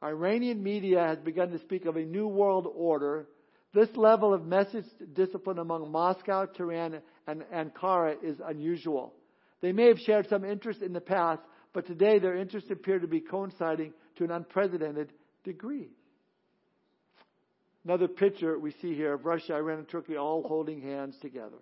Iranian 0.04 0.62
media 0.62 1.00
has 1.00 1.20
begun 1.20 1.52
to 1.52 1.60
speak 1.60 1.86
of 1.86 1.96
a 1.96 2.04
new 2.04 2.28
world 2.28 2.68
order. 2.76 3.28
This 3.74 3.90
level 3.96 4.34
of 4.34 4.46
message 4.46 4.84
discipline 5.14 5.58
among 5.58 5.90
Moscow, 5.90 6.46
Tehran, 6.48 7.00
and 7.28 7.44
Ankara 7.54 8.16
is 8.22 8.36
unusual. 8.46 9.14
They 9.62 9.72
may 9.72 9.88
have 9.88 10.00
shared 10.00 10.28
some 10.28 10.44
interest 10.44 10.82
in 10.82 10.94
the 10.94 11.02
past, 11.02 11.42
but 11.74 11.88
today 11.88 12.20
their 12.20 12.36
interests 12.36 12.70
appear 12.72 13.00
to 13.00 13.08
be 13.08 13.22
coinciding 13.22 13.94
to 14.18 14.24
an 14.24 14.32
unprecedented 14.32 15.14
degree. 15.44 15.90
Another 17.86 18.08
picture 18.08 18.60
we 18.60 18.72
see 18.82 18.94
here 18.94 19.14
of 19.14 19.26
Russia, 19.26 19.56
Iran, 19.56 19.80
and 19.80 19.90
Turkey 19.90 20.16
all 20.16 20.44
holding 20.44 20.82
hands 20.82 21.16
together. 21.22 21.58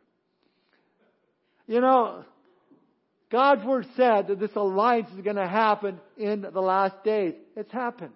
You 1.67 1.81
know, 1.81 2.25
God's 3.31 3.63
word 3.63 3.85
said 3.95 4.27
that 4.27 4.39
this 4.39 4.55
alliance 4.55 5.09
is 5.15 5.21
going 5.21 5.35
to 5.35 5.47
happen 5.47 5.99
in 6.17 6.41
the 6.41 6.61
last 6.61 7.03
days. 7.03 7.35
It's 7.55 7.71
happened. 7.71 8.13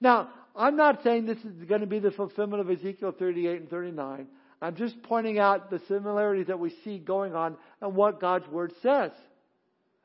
Now, 0.00 0.30
I'm 0.56 0.76
not 0.76 1.02
saying 1.02 1.26
this 1.26 1.38
is 1.38 1.64
going 1.64 1.82
to 1.82 1.86
be 1.86 1.98
the 1.98 2.10
fulfillment 2.10 2.60
of 2.60 2.70
Ezekiel 2.70 3.14
38 3.16 3.60
and 3.60 3.70
39. 3.70 4.26
I'm 4.62 4.76
just 4.76 5.02
pointing 5.02 5.40
out 5.40 5.70
the 5.70 5.80
similarities 5.88 6.46
that 6.46 6.60
we 6.60 6.72
see 6.84 6.98
going 6.98 7.34
on 7.34 7.56
and 7.80 7.96
what 7.96 8.20
God's 8.20 8.46
Word 8.46 8.72
says. 8.80 9.10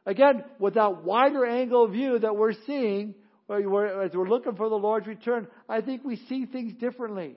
Again, 0.04 0.44
with 0.58 0.74
that 0.74 1.04
wider 1.04 1.46
angle 1.46 1.86
of 1.86 1.92
view 1.92 2.18
that 2.18 2.36
we're 2.36 2.54
seeing, 2.66 3.14
as 3.50 3.64
we're 3.64 4.28
looking 4.28 4.56
for 4.56 4.68
the 4.68 4.76
Lord's 4.76 5.06
return, 5.06 5.48
I 5.70 5.82
think 5.82 6.04
we 6.04 6.16
see 6.28 6.46
things 6.46 6.74
differently. 6.74 7.36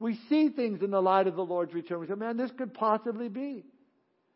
We 0.00 0.18
see 0.28 0.48
things 0.48 0.82
in 0.82 0.90
the 0.90 1.00
light 1.00 1.28
of 1.28 1.36
the 1.36 1.44
Lord's 1.44 1.72
return. 1.72 2.00
We 2.00 2.08
say, 2.08 2.14
man, 2.14 2.36
this 2.36 2.50
could 2.58 2.74
possibly 2.74 3.28
be. 3.28 3.64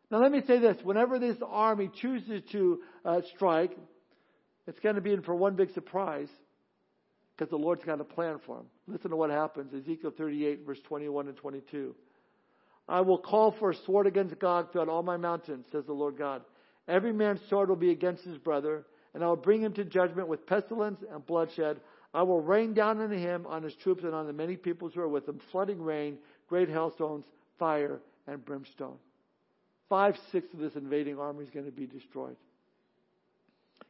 Now, 0.09 0.21
let 0.21 0.31
me 0.31 0.41
say 0.47 0.59
this. 0.59 0.77
Whenever 0.83 1.19
this 1.19 1.37
army 1.45 1.91
chooses 2.01 2.41
to 2.53 2.79
uh, 3.03 3.21
strike, 3.35 3.77
it's 4.67 4.79
going 4.79 4.95
to 4.95 5.01
be 5.01 5.11
in 5.11 5.21
for 5.21 5.35
one 5.35 5.55
big 5.55 5.73
surprise 5.73 6.29
because 7.35 7.49
the 7.49 7.57
Lord's 7.57 7.83
got 7.83 7.99
a 7.99 8.05
plan 8.05 8.39
for 8.45 8.57
them. 8.57 8.65
Listen 8.87 9.09
to 9.11 9.17
what 9.17 9.31
happens. 9.31 9.73
Ezekiel 9.73 10.13
38, 10.17 10.65
verse 10.65 10.79
21 10.87 11.27
and 11.27 11.37
22. 11.37 11.95
I 12.87 13.01
will 13.01 13.17
call 13.17 13.51
for 13.51 13.71
a 13.71 13.75
sword 13.75 14.07
against 14.07 14.37
Gog 14.39 14.71
throughout 14.71 14.89
all 14.89 15.03
my 15.03 15.17
mountains, 15.17 15.65
says 15.71 15.85
the 15.85 15.93
Lord 15.93 16.17
God. 16.17 16.43
Every 16.87 17.13
man's 17.13 17.39
sword 17.49 17.69
will 17.69 17.75
be 17.75 17.91
against 17.91 18.23
his 18.23 18.37
brother, 18.37 18.85
and 19.13 19.23
I 19.23 19.27
will 19.27 19.35
bring 19.35 19.61
him 19.61 19.73
to 19.73 19.85
judgment 19.85 20.27
with 20.27 20.45
pestilence 20.45 20.99
and 21.09 21.25
bloodshed. 21.25 21.79
I 22.13 22.23
will 22.23 22.41
rain 22.41 22.73
down 22.73 22.99
on 22.99 23.11
him, 23.11 23.45
on 23.47 23.63
his 23.63 23.75
troops, 23.75 24.03
and 24.03 24.13
on 24.13 24.27
the 24.27 24.33
many 24.33 24.57
peoples 24.57 24.93
who 24.93 25.01
are 25.01 25.07
with 25.07 25.27
him, 25.27 25.39
flooding 25.51 25.81
rain, 25.81 26.17
great 26.49 26.69
hailstones, 26.69 27.25
fire, 27.57 28.01
and 28.27 28.43
brimstone. 28.43 28.97
Five 29.87 30.17
sixths 30.31 30.53
of 30.53 30.59
this 30.59 30.75
invading 30.75 31.19
army 31.19 31.43
is 31.43 31.49
going 31.49 31.65
to 31.65 31.71
be 31.71 31.85
destroyed. 31.85 32.35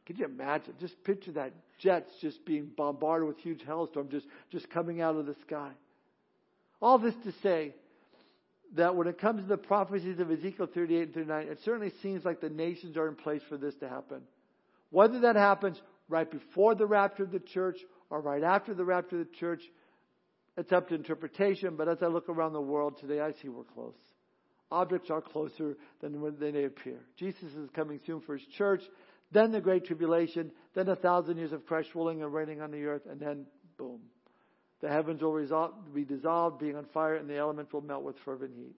Can 0.06 0.16
you 0.16 0.24
imagine? 0.24 0.74
Just 0.80 1.02
picture 1.04 1.32
that 1.32 1.52
jets 1.78 2.10
just 2.20 2.44
being 2.44 2.68
bombarded 2.76 3.28
with 3.28 3.38
huge 3.38 3.62
hailstorms 3.64 4.10
just, 4.10 4.26
just 4.50 4.68
coming 4.70 5.00
out 5.00 5.16
of 5.16 5.26
the 5.26 5.36
sky. 5.46 5.70
All 6.80 6.98
this 6.98 7.14
to 7.24 7.32
say, 7.42 7.74
that 8.74 8.94
when 8.96 9.06
it 9.06 9.18
comes 9.18 9.42
to 9.42 9.48
the 9.48 9.56
prophecies 9.56 10.18
of 10.18 10.30
Ezekiel 10.30 10.68
38 10.72 11.02
and 11.02 11.14
39, 11.14 11.48
it 11.48 11.58
certainly 11.64 11.92
seems 12.02 12.24
like 12.24 12.40
the 12.40 12.48
nations 12.48 12.96
are 12.96 13.08
in 13.08 13.14
place 13.14 13.42
for 13.48 13.56
this 13.56 13.74
to 13.76 13.88
happen. 13.88 14.22
Whether 14.90 15.20
that 15.20 15.36
happens 15.36 15.80
right 16.08 16.30
before 16.30 16.74
the 16.74 16.86
rapture 16.86 17.24
of 17.24 17.32
the 17.32 17.40
church 17.40 17.76
or 18.10 18.20
right 18.20 18.42
after 18.42 18.74
the 18.74 18.84
rapture 18.84 19.20
of 19.20 19.26
the 19.28 19.36
church, 19.36 19.62
it's 20.56 20.72
up 20.72 20.88
to 20.88 20.94
interpretation, 20.94 21.76
but 21.76 21.88
as 21.88 21.98
I 22.02 22.06
look 22.06 22.28
around 22.28 22.52
the 22.52 22.60
world 22.60 22.98
today, 23.00 23.20
I 23.20 23.32
see 23.32 23.48
we're 23.48 23.64
close. 23.64 23.96
Objects 24.70 25.10
are 25.10 25.20
closer 25.20 25.76
than 26.00 26.20
when 26.20 26.36
they 26.38 26.64
appear. 26.64 26.98
Jesus 27.18 27.42
is 27.42 27.70
coming 27.74 28.00
soon 28.06 28.20
for 28.20 28.36
his 28.36 28.46
church, 28.56 28.82
then 29.30 29.52
the 29.52 29.60
Great 29.60 29.86
Tribulation, 29.86 30.50
then 30.74 30.88
a 30.88 30.96
thousand 30.96 31.38
years 31.38 31.52
of 31.52 31.66
Christ 31.66 31.90
ruling 31.94 32.22
and 32.22 32.32
reigning 32.32 32.60
on 32.60 32.70
the 32.70 32.84
earth, 32.84 33.02
and 33.10 33.18
then 33.18 33.46
boom. 33.78 34.00
The 34.82 34.88
heavens 34.88 35.22
will 35.22 35.40
be 35.94 36.04
dissolved, 36.04 36.58
being 36.58 36.76
on 36.76 36.86
fire, 36.92 37.14
and 37.14 37.30
the 37.30 37.36
elements 37.36 37.72
will 37.72 37.82
melt 37.82 38.02
with 38.02 38.16
fervent 38.24 38.52
heat. 38.54 38.74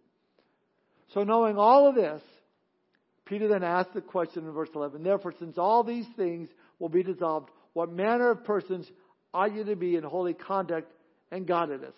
So 1.14 1.24
knowing 1.24 1.56
all 1.56 1.88
of 1.88 1.94
this, 1.94 2.20
Peter 3.24 3.48
then 3.48 3.64
asked 3.64 3.94
the 3.94 4.02
question 4.02 4.46
in 4.46 4.52
verse 4.52 4.68
11, 4.74 5.02
Therefore, 5.02 5.32
since 5.38 5.56
all 5.56 5.82
these 5.82 6.06
things 6.14 6.48
will 6.78 6.90
be 6.90 7.02
dissolved, 7.02 7.50
what 7.72 7.90
manner 7.90 8.30
of 8.30 8.44
persons 8.44 8.86
ought 9.32 9.54
you 9.54 9.64
to 9.64 9.76
be 9.76 9.96
in 9.96 10.04
holy 10.04 10.34
conduct 10.34 10.92
and 11.32 11.46
godliness? 11.46 11.94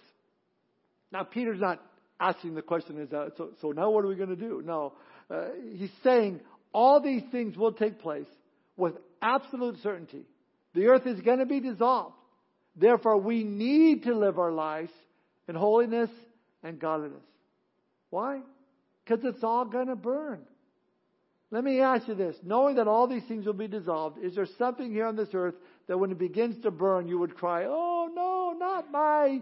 Now, 1.11 1.25
Peter's 1.25 1.61
not 1.61 1.83
asking 2.21 2.55
the 2.55 2.63
question, 2.63 3.01
is 3.01 3.13
uh, 3.13 3.31
so, 3.37 3.51
so 3.61 3.73
now 3.73 3.91
what 3.91 4.05
are 4.05 4.09
we 4.09 4.15
going 4.15 4.29
to 4.29 4.37
do? 4.37 4.63
No. 4.65 4.93
Uh, 5.29 5.47
he's 5.75 5.91
saying 6.05 6.41
all 6.73 7.01
these 7.01 7.23
things 7.33 7.57
will 7.57 7.73
take 7.73 8.01
place 8.01 8.27
with 8.77 8.95
absolute 9.21 9.83
certainty. 9.83 10.23
The 10.75 10.87
earth 10.87 11.07
is 11.07 11.21
going 11.23 11.41
to 11.41 11.47
be 11.47 11.59
dissolved. 11.59 12.15
Therefore, 12.77 13.17
we 13.19 13.43
need 13.43 14.05
to 14.05 14.15
live 14.15 14.39
our 14.39 14.53
lives 14.53 14.93
in 15.49 15.55
holiness 15.55 16.11
and 16.63 16.79
godliness. 16.79 17.23
Why? 18.11 18.41
Because 19.05 19.25
it's 19.25 19.43
all 19.43 19.65
going 19.65 19.89
to 19.89 19.97
burn. 19.97 20.41
Let 21.51 21.65
me 21.65 21.81
ask 21.81 22.09
you 22.09 22.15
this. 22.15 22.37
Knowing 22.43 22.77
that 22.77 22.89
all 22.89 23.07
these 23.07 23.25
things 23.29 23.47
will 23.47 23.53
be 23.53 23.69
dissolved, 23.69 24.19
is 24.23 24.35
there 24.35 24.49
something 24.59 24.91
here 24.91 25.07
on 25.07 25.17
this 25.17 25.29
earth 25.33 25.55
that 25.87 25.97
when 25.97 26.11
it 26.11 26.19
begins 26.19 26.61
to 26.65 26.71
burn, 26.71 27.09
you 27.09 27.19
would 27.19 27.37
cry, 27.37 27.65
Oh 27.67 28.11
no, 28.13 28.55
not 28.59 28.91
my 28.91 29.41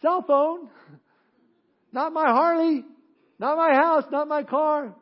cell 0.00 0.24
phone, 0.26 0.68
not 1.92 2.12
my 2.12 2.26
Harley, 2.26 2.84
not 3.38 3.56
my 3.56 3.74
house, 3.74 4.04
not 4.10 4.28
my 4.28 4.42
car. 4.42 4.94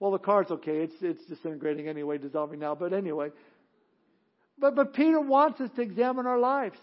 Well, 0.00 0.12
the 0.12 0.18
car's 0.18 0.50
okay. 0.50 0.78
It's, 0.78 0.94
it's 1.02 1.24
disintegrating 1.26 1.86
anyway, 1.86 2.16
dissolving 2.16 2.58
now. 2.58 2.74
But 2.74 2.94
anyway. 2.94 3.28
But, 4.60 4.76
but 4.76 4.94
Peter 4.94 5.20
wants 5.20 5.60
us 5.60 5.70
to 5.76 5.82
examine 5.82 6.26
our 6.26 6.38
lives 6.38 6.78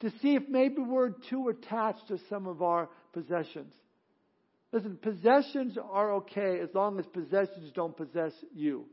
to 0.00 0.10
see 0.22 0.34
if 0.34 0.48
maybe 0.48 0.80
we're 0.80 1.10
too 1.30 1.48
attached 1.48 2.06
to 2.08 2.18
some 2.28 2.46
of 2.46 2.62
our 2.62 2.88
possessions. 3.12 3.72
Listen, 4.72 4.98
possessions 5.00 5.78
are 5.90 6.12
okay 6.16 6.60
as 6.60 6.68
long 6.74 6.98
as 6.98 7.06
possessions 7.06 7.72
don't 7.74 7.96
possess 7.96 8.32
you. 8.54 8.84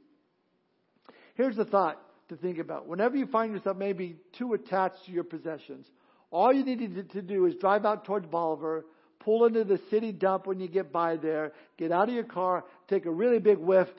Here's 1.35 1.57
the 1.57 1.65
thought 1.65 2.01
to 2.29 2.37
think 2.37 2.59
about. 2.59 2.87
Whenever 2.87 3.17
you 3.17 3.27
find 3.27 3.53
yourself 3.53 3.77
maybe 3.77 4.15
too 4.37 4.53
attached 4.53 5.05
to 5.05 5.11
your 5.11 5.25
possessions, 5.25 5.85
all 6.31 6.53
you 6.53 6.63
need 6.63 7.09
to 7.11 7.21
do 7.21 7.45
is 7.45 7.55
drive 7.55 7.85
out 7.85 8.05
towards 8.05 8.25
Bolivar, 8.25 8.85
pull 9.19 9.45
into 9.45 9.63
the 9.65 9.79
city 9.89 10.11
dump 10.11 10.47
when 10.47 10.59
you 10.59 10.67
get 10.67 10.91
by 10.91 11.17
there, 11.17 11.51
get 11.77 11.91
out 11.91 12.07
of 12.07 12.15
your 12.15 12.23
car, 12.23 12.63
take 12.87 13.05
a 13.05 13.11
really 13.11 13.39
big 13.39 13.57
whiff, 13.57 13.89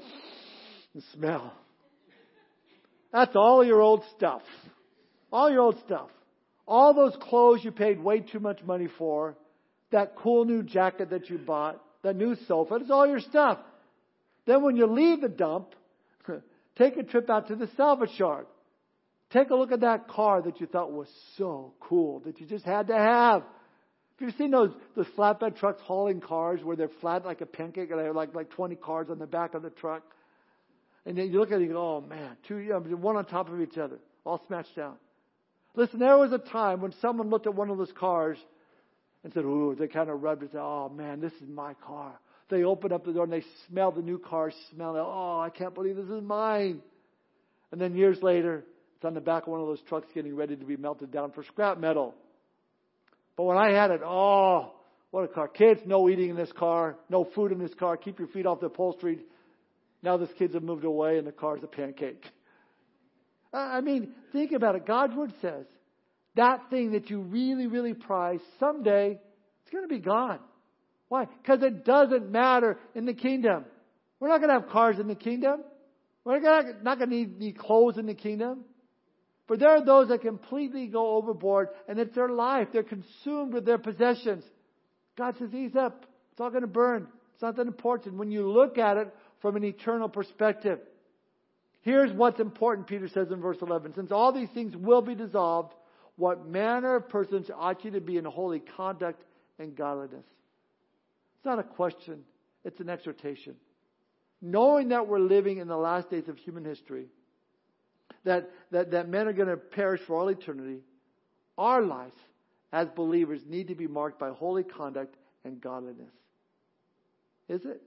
and 0.94 1.02
smell. 1.12 1.52
That's 3.12 3.34
all 3.34 3.64
your 3.64 3.80
old 3.80 4.02
stuff. 4.16 4.42
All 5.32 5.50
your 5.50 5.60
old 5.60 5.78
stuff. 5.84 6.08
All 6.66 6.94
those 6.94 7.16
clothes 7.20 7.60
you 7.62 7.70
paid 7.70 8.00
way 8.00 8.20
too 8.20 8.40
much 8.40 8.62
money 8.64 8.88
for, 8.98 9.36
that 9.92 10.16
cool 10.16 10.44
new 10.44 10.62
jacket 10.62 11.10
that 11.10 11.30
you 11.30 11.38
bought, 11.38 11.80
that 12.02 12.16
new 12.16 12.36
sofa, 12.48 12.76
it's 12.76 12.90
all 12.90 13.06
your 13.06 13.20
stuff. 13.20 13.58
Then 14.46 14.62
when 14.62 14.76
you 14.76 14.86
leave 14.86 15.20
the 15.20 15.28
dump, 15.28 15.74
take 16.78 16.96
a 16.96 17.02
trip 17.02 17.30
out 17.30 17.48
to 17.48 17.56
the 17.56 17.68
salvage 17.76 18.18
yard. 18.18 18.46
Take 19.30 19.50
a 19.50 19.54
look 19.54 19.72
at 19.72 19.80
that 19.80 20.08
car 20.08 20.42
that 20.42 20.60
you 20.60 20.66
thought 20.66 20.92
was 20.92 21.08
so 21.36 21.74
cool 21.80 22.20
that 22.20 22.40
you 22.40 22.46
just 22.46 22.64
had 22.64 22.88
to 22.88 22.96
have. 22.96 23.42
Have 24.18 24.28
you 24.28 24.34
seen 24.38 24.50
those 24.50 24.70
those 24.94 25.06
flatbed 25.18 25.58
trucks 25.58 25.82
hauling 25.82 26.20
cars 26.20 26.60
where 26.62 26.76
they're 26.76 26.90
flat 27.00 27.24
like 27.24 27.40
a 27.40 27.46
pancake 27.46 27.90
and 27.90 28.00
they 28.00 28.04
have 28.04 28.16
like 28.16 28.34
like 28.34 28.50
20 28.50 28.76
cars 28.76 29.08
on 29.10 29.18
the 29.18 29.26
back 29.26 29.54
of 29.54 29.62
the 29.62 29.70
truck? 29.70 30.02
And 31.06 31.16
then 31.16 31.30
you 31.30 31.38
look 31.38 31.50
at 31.50 31.54
it 31.54 31.56
and 31.58 31.66
you 31.68 31.72
go, 31.72 31.96
oh 31.96 32.00
man, 32.00 32.36
two 32.48 32.58
one 32.96 33.16
on 33.16 33.24
top 33.24 33.48
of 33.48 33.60
each 33.60 33.78
other, 33.78 33.98
all 34.24 34.42
smashed 34.48 34.74
down. 34.74 34.96
Listen, 35.76 36.00
there 36.00 36.18
was 36.18 36.32
a 36.32 36.38
time 36.38 36.80
when 36.80 36.92
someone 37.00 37.30
looked 37.30 37.46
at 37.46 37.54
one 37.54 37.70
of 37.70 37.78
those 37.78 37.92
cars 37.98 38.38
and 39.22 39.32
said, 39.32 39.44
ooh, 39.44 39.76
they 39.78 39.86
kind 39.86 40.10
of 40.10 40.22
rubbed 40.22 40.42
it, 40.42 40.50
said, 40.52 40.60
oh 40.60 40.88
man, 40.88 41.20
this 41.20 41.32
is 41.34 41.48
my 41.48 41.74
car. 41.74 42.12
They 42.48 42.64
opened 42.64 42.92
up 42.92 43.04
the 43.04 43.12
door 43.12 43.24
and 43.24 43.32
they 43.32 43.44
smelled 43.68 43.96
the 43.96 44.02
new 44.02 44.18
car 44.18 44.52
smell. 44.72 44.96
Oh, 44.96 45.40
I 45.40 45.50
can't 45.50 45.74
believe 45.74 45.96
this 45.96 46.06
is 46.06 46.22
mine. 46.22 46.80
And 47.72 47.80
then 47.80 47.94
years 47.94 48.22
later, 48.22 48.64
it's 48.96 49.04
on 49.04 49.14
the 49.14 49.20
back 49.20 49.44
of 49.44 49.48
one 49.48 49.60
of 49.60 49.66
those 49.66 49.82
trucks 49.88 50.06
getting 50.14 50.34
ready 50.34 50.56
to 50.56 50.64
be 50.64 50.76
melted 50.76 51.12
down 51.12 51.32
for 51.32 51.44
scrap 51.44 51.78
metal. 51.78 52.14
But 53.36 53.44
when 53.44 53.58
I 53.58 53.72
had 53.72 53.90
it, 53.90 54.00
oh, 54.04 54.72
what 55.10 55.24
a 55.24 55.28
car. 55.28 55.48
Kids, 55.48 55.80
no 55.86 56.08
eating 56.08 56.30
in 56.30 56.36
this 56.36 56.52
car, 56.52 56.96
no 57.10 57.28
food 57.34 57.52
in 57.52 57.58
this 57.58 57.74
car, 57.74 57.96
keep 57.96 58.18
your 58.18 58.28
feet 58.28 58.46
off 58.46 58.60
the 58.60 58.66
upholstery. 58.66 59.18
Now 60.02 60.16
those 60.16 60.32
kids 60.38 60.54
have 60.54 60.62
moved 60.62 60.84
away 60.84 61.18
and 61.18 61.26
the 61.26 61.32
car's 61.32 61.62
a 61.62 61.66
pancake. 61.66 62.22
I 63.52 63.80
mean, 63.80 64.12
think 64.32 64.52
about 64.52 64.76
it. 64.76 64.86
God's 64.86 65.14
Word 65.14 65.32
says 65.40 65.66
that 66.34 66.68
thing 66.68 66.92
that 66.92 67.08
you 67.08 67.20
really, 67.20 67.66
really 67.66 67.94
prize, 67.94 68.40
someday 68.60 69.18
it's 69.62 69.72
going 69.72 69.84
to 69.84 69.88
be 69.88 70.00
gone. 70.00 70.40
Why? 71.08 71.26
Because 71.42 71.62
it 71.62 71.84
doesn't 71.84 72.30
matter 72.30 72.78
in 72.94 73.06
the 73.06 73.14
kingdom. 73.14 73.64
We're 74.20 74.28
not 74.28 74.38
going 74.38 74.48
to 74.48 74.60
have 74.60 74.70
cars 74.70 74.98
in 74.98 75.08
the 75.08 75.14
kingdom. 75.14 75.62
We're 76.24 76.40
not 76.40 76.98
going 76.98 77.10
to 77.10 77.16
need, 77.16 77.38
need 77.38 77.58
clothes 77.58 77.98
in 77.98 78.06
the 78.06 78.14
kingdom. 78.14 78.64
But 79.46 79.60
there 79.60 79.70
are 79.70 79.84
those 79.84 80.08
that 80.08 80.22
completely 80.22 80.88
go 80.88 81.16
overboard 81.16 81.68
and 81.88 81.98
it's 81.98 82.14
their 82.14 82.28
life. 82.28 82.68
They're 82.72 82.82
consumed 82.82 83.54
with 83.54 83.64
their 83.64 83.78
possessions. 83.78 84.44
God 85.16 85.36
says, 85.38 85.54
ease 85.54 85.76
up. 85.76 86.04
It's 86.32 86.40
all 86.40 86.50
going 86.50 86.62
to 86.62 86.66
burn. 86.66 87.06
It's 87.34 87.42
not 87.42 87.56
that 87.56 87.66
important 87.66 88.16
when 88.16 88.30
you 88.30 88.50
look 88.50 88.76
at 88.76 88.96
it 88.96 89.14
from 89.46 89.54
an 89.54 89.62
eternal 89.62 90.08
perspective. 90.08 90.80
Here's 91.82 92.12
what's 92.12 92.40
important, 92.40 92.88
Peter 92.88 93.06
says 93.06 93.30
in 93.30 93.40
verse 93.40 93.58
11. 93.62 93.94
Since 93.94 94.10
all 94.10 94.32
these 94.32 94.48
things 94.48 94.74
will 94.74 95.02
be 95.02 95.14
dissolved, 95.14 95.72
what 96.16 96.48
manner 96.48 96.96
of 96.96 97.08
persons 97.08 97.48
ought 97.56 97.84
you 97.84 97.92
to 97.92 98.00
be 98.00 98.16
in 98.16 98.24
holy 98.24 98.58
conduct 98.58 99.22
and 99.60 99.76
godliness? 99.76 100.24
It's 101.36 101.44
not 101.44 101.60
a 101.60 101.62
question, 101.62 102.24
it's 102.64 102.80
an 102.80 102.88
exhortation. 102.88 103.54
Knowing 104.42 104.88
that 104.88 105.06
we're 105.06 105.20
living 105.20 105.58
in 105.58 105.68
the 105.68 105.76
last 105.76 106.10
days 106.10 106.26
of 106.26 106.38
human 106.38 106.64
history, 106.64 107.06
that, 108.24 108.50
that, 108.72 108.90
that 108.90 109.08
men 109.08 109.28
are 109.28 109.32
going 109.32 109.48
to 109.48 109.56
perish 109.56 110.00
for 110.08 110.16
all 110.16 110.26
eternity, 110.26 110.80
our 111.56 111.82
lives 111.82 112.18
as 112.72 112.88
believers 112.96 113.42
need 113.46 113.68
to 113.68 113.76
be 113.76 113.86
marked 113.86 114.18
by 114.18 114.30
holy 114.30 114.64
conduct 114.64 115.14
and 115.44 115.60
godliness. 115.60 116.10
Is 117.48 117.64
it? 117.64 117.80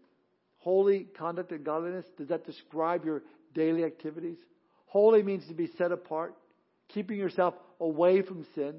Holy 0.60 1.08
conduct 1.18 1.52
and 1.52 1.64
godliness? 1.64 2.06
Does 2.18 2.28
that 2.30 2.46
describe 2.46 3.06
your 3.06 3.24
daily 3.54 3.84
activities? 3.84 4.38
Holy 4.86 5.24
means 5.24 5.48
to 5.48 5.54
be 5.54 5.70
set 5.78 5.92
apart, 5.92 6.36
keeping 6.90 7.18
yourself 7.18 7.54
away 7.80 8.22
from 8.22 8.46
sin. 8.56 8.76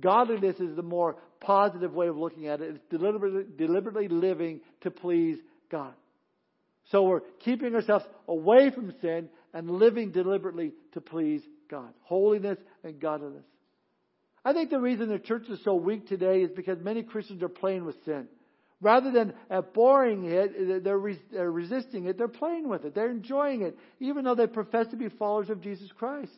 Godliness 0.00 0.60
is 0.60 0.76
the 0.76 0.82
more 0.82 1.16
positive 1.40 1.92
way 1.94 2.08
of 2.08 2.16
looking 2.16 2.46
at 2.46 2.60
it. 2.60 2.76
It's 2.76 2.84
deliberately, 2.90 3.44
deliberately 3.56 4.08
living 4.08 4.60
to 4.82 4.90
please 4.90 5.38
God. 5.70 5.94
So 6.90 7.02
we're 7.02 7.20
keeping 7.40 7.74
ourselves 7.74 8.04
away 8.26 8.70
from 8.70 8.92
sin 9.00 9.28
and 9.52 9.70
living 9.70 10.10
deliberately 10.10 10.72
to 10.92 11.00
please 11.00 11.42
God. 11.70 11.92
Holiness 12.02 12.58
and 12.84 13.00
godliness. 13.00 13.44
I 14.44 14.52
think 14.52 14.70
the 14.70 14.78
reason 14.78 15.08
the 15.08 15.18
church 15.18 15.48
is 15.50 15.58
so 15.64 15.74
weak 15.74 16.06
today 16.06 16.42
is 16.42 16.50
because 16.54 16.78
many 16.80 17.02
Christians 17.02 17.42
are 17.42 17.48
playing 17.48 17.84
with 17.84 17.96
sin. 18.04 18.28
Rather 18.80 19.10
than 19.10 19.32
uh, 19.50 19.58
abhorring 19.58 20.24
it, 20.26 20.50
uh, 20.50 20.64
they're, 20.66 20.80
they're 20.80 21.16
uh, 21.40 21.44
resisting 21.44 22.06
it, 22.06 22.16
they're 22.16 22.28
playing 22.28 22.68
with 22.68 22.84
it. 22.84 22.94
They're 22.94 23.10
enjoying 23.10 23.62
it, 23.62 23.76
even 23.98 24.24
though 24.24 24.36
they 24.36 24.46
profess 24.46 24.86
to 24.88 24.96
be 24.96 25.08
followers 25.08 25.50
of 25.50 25.60
Jesus 25.60 25.90
Christ. 25.98 26.32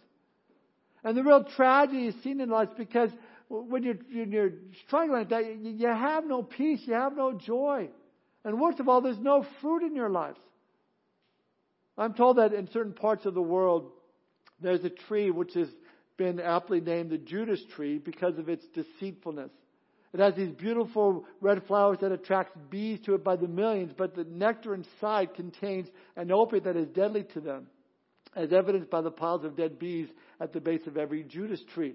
And 1.05 1.16
the 1.16 1.22
real 1.22 1.44
tragedy 1.44 2.07
is 2.07 2.14
seen 2.22 2.40
in 2.40 2.48
life 2.48 2.70
because 2.76 3.11
when 3.48 3.83
you're, 3.83 3.98
when 4.12 4.33
you're 4.33 4.53
struggling 4.87 5.18
like 5.18 5.31
that, 5.31 5.57
you 5.57 5.87
have 5.87 6.24
no 6.24 6.42
peace, 6.42 6.81
you 6.85 6.94
have 6.94 7.16
no 7.16 7.33
joy. 7.33 7.88
And 8.44 8.61
worst 8.61 8.81
of 8.81 8.88
all, 8.88 9.00
there's 9.00 9.18
no 9.18 9.44
fruit 9.61 9.83
in 9.83 9.94
your 9.94 10.09
lives. 10.09 10.38
I'm 11.98 12.14
told 12.14 12.38
that 12.38 12.55
in 12.55 12.70
certain 12.70 12.94
parts 12.94 13.26
of 13.26 13.35
the 13.35 13.42
world, 13.42 13.90
there's 14.62 14.85
a 14.85 14.90
tree 14.90 15.31
which 15.31 15.53
has 15.55 15.68
been 16.16 16.40
aptly 16.40 16.81
named 16.81 17.11
the 17.11 17.18
Judas 17.18 17.62
tree 17.74 17.98
because 17.98 18.38
of 18.38 18.48
its 18.48 18.64
deceitfulness. 18.74 19.50
It 20.12 20.20
has 20.20 20.35
these 20.35 20.51
beautiful 20.51 21.25
red 21.40 21.62
flowers 21.66 21.99
that 22.01 22.11
attract 22.11 22.70
bees 22.70 23.01
to 23.03 23.14
it 23.14 23.23
by 23.23 23.37
the 23.37 23.46
millions, 23.46 23.92
but 23.96 24.14
the 24.14 24.25
nectar 24.25 24.75
inside 24.75 25.35
contains 25.35 25.88
an 26.16 26.33
opiate 26.33 26.64
that 26.64 26.77
is 26.77 26.88
deadly 26.88 27.25
to 27.35 27.40
them, 27.40 27.68
as 28.35 28.53
evidenced 28.53 28.90
by 28.90 29.03
the 29.03 29.11
piles 29.11 29.44
of 29.44 29.57
dead 29.57 29.79
bees 29.79 30.09
at 30.40 30.53
the 30.53 30.61
base 30.61 30.87
of 30.87 30.96
every 30.96 31.23
Judas 31.23 31.62
tree. 31.75 31.94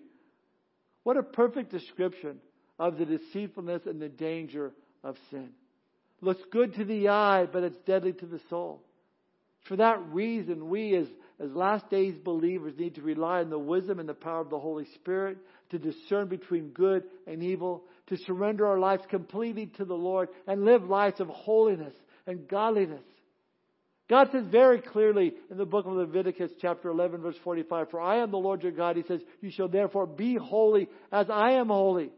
What 1.04 1.18
a 1.18 1.24
perfect 1.24 1.72
description 1.72 2.40
of 2.80 2.98
the 2.98 3.06
deceitfulness 3.06 3.86
and 3.86 4.02
the 4.02 4.10
danger 4.10 4.72
of 5.04 5.18
sin. 5.30 5.50
Looks 6.22 6.42
good 6.52 6.74
to 6.76 6.86
the 6.86 7.10
eye, 7.10 7.48
but 7.52 7.64
it's 7.64 7.78
deadly 7.86 8.14
to 8.14 8.26
the 8.26 8.40
soul. 8.50 8.82
For 9.68 9.76
that 9.76 10.00
reason, 10.12 10.70
we 10.70 10.96
as, 10.96 11.08
as 11.40 11.52
last 11.52 11.90
days 11.90 12.18
believers 12.18 12.78
need 12.78 12.96
to 12.96 13.02
rely 13.02 13.42
on 13.42 13.50
the 13.50 13.60
wisdom 13.60 14.00
and 14.00 14.08
the 14.08 14.14
power 14.14 14.42
of 14.42 14.50
the 14.50 14.60
Holy 14.60 14.86
Spirit 14.96 15.38
to 15.72 15.80
discern 15.80 16.28
between 16.28 16.70
good 16.70 17.04
and 17.28 17.44
evil, 17.44 17.84
to 18.08 18.18
surrender 18.18 18.68
our 18.68 18.80
lives 18.80 19.04
completely 19.10 19.68
to 19.78 19.86
the 19.86 19.96
Lord 19.96 20.30
and 20.48 20.64
live 20.66 20.84
lives 20.84 21.20
of 21.20 21.28
holiness 21.28 21.94
and 22.28 22.48
godliness. 22.48 23.04
God 24.08 24.30
says 24.32 24.46
very 24.52 24.82
clearly 24.82 25.34
in 25.50 25.58
the 25.58 25.66
book 25.66 25.88
of 25.88 25.94
Leviticus 25.94 26.52
chapter 26.62 26.90
11 26.90 27.22
verse 27.22 27.38
45, 27.44 27.90
For 27.90 28.00
I 28.00 28.18
am 28.18 28.30
the 28.30 28.38
Lord 28.38 28.62
your 28.62 28.72
God. 28.72 28.98
He 28.98 29.04
says, 29.08 29.22
You 29.42 29.50
shall 29.50 29.68
therefore 29.68 30.06
be 30.06 30.36
holy 30.36 30.88
as 31.12 31.28
I 31.30 31.54
am 31.54 31.68
holy. 31.68 32.12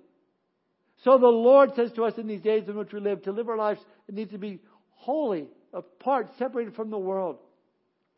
So 1.03 1.17
the 1.17 1.27
Lord 1.27 1.71
says 1.75 1.91
to 1.95 2.03
us 2.03 2.13
in 2.17 2.27
these 2.27 2.41
days 2.41 2.63
in 2.67 2.75
which 2.75 2.91
we 2.91 2.99
live, 2.99 3.21
to 3.23 3.31
live 3.31 3.47
our 3.47 3.57
lives, 3.57 3.79
it 4.07 4.15
needs 4.15 4.31
to 4.31 4.37
be 4.37 4.59
holy, 4.89 5.47
apart, 5.73 6.29
separated 6.37 6.75
from 6.75 6.89
the 6.89 6.97
world. 6.97 7.37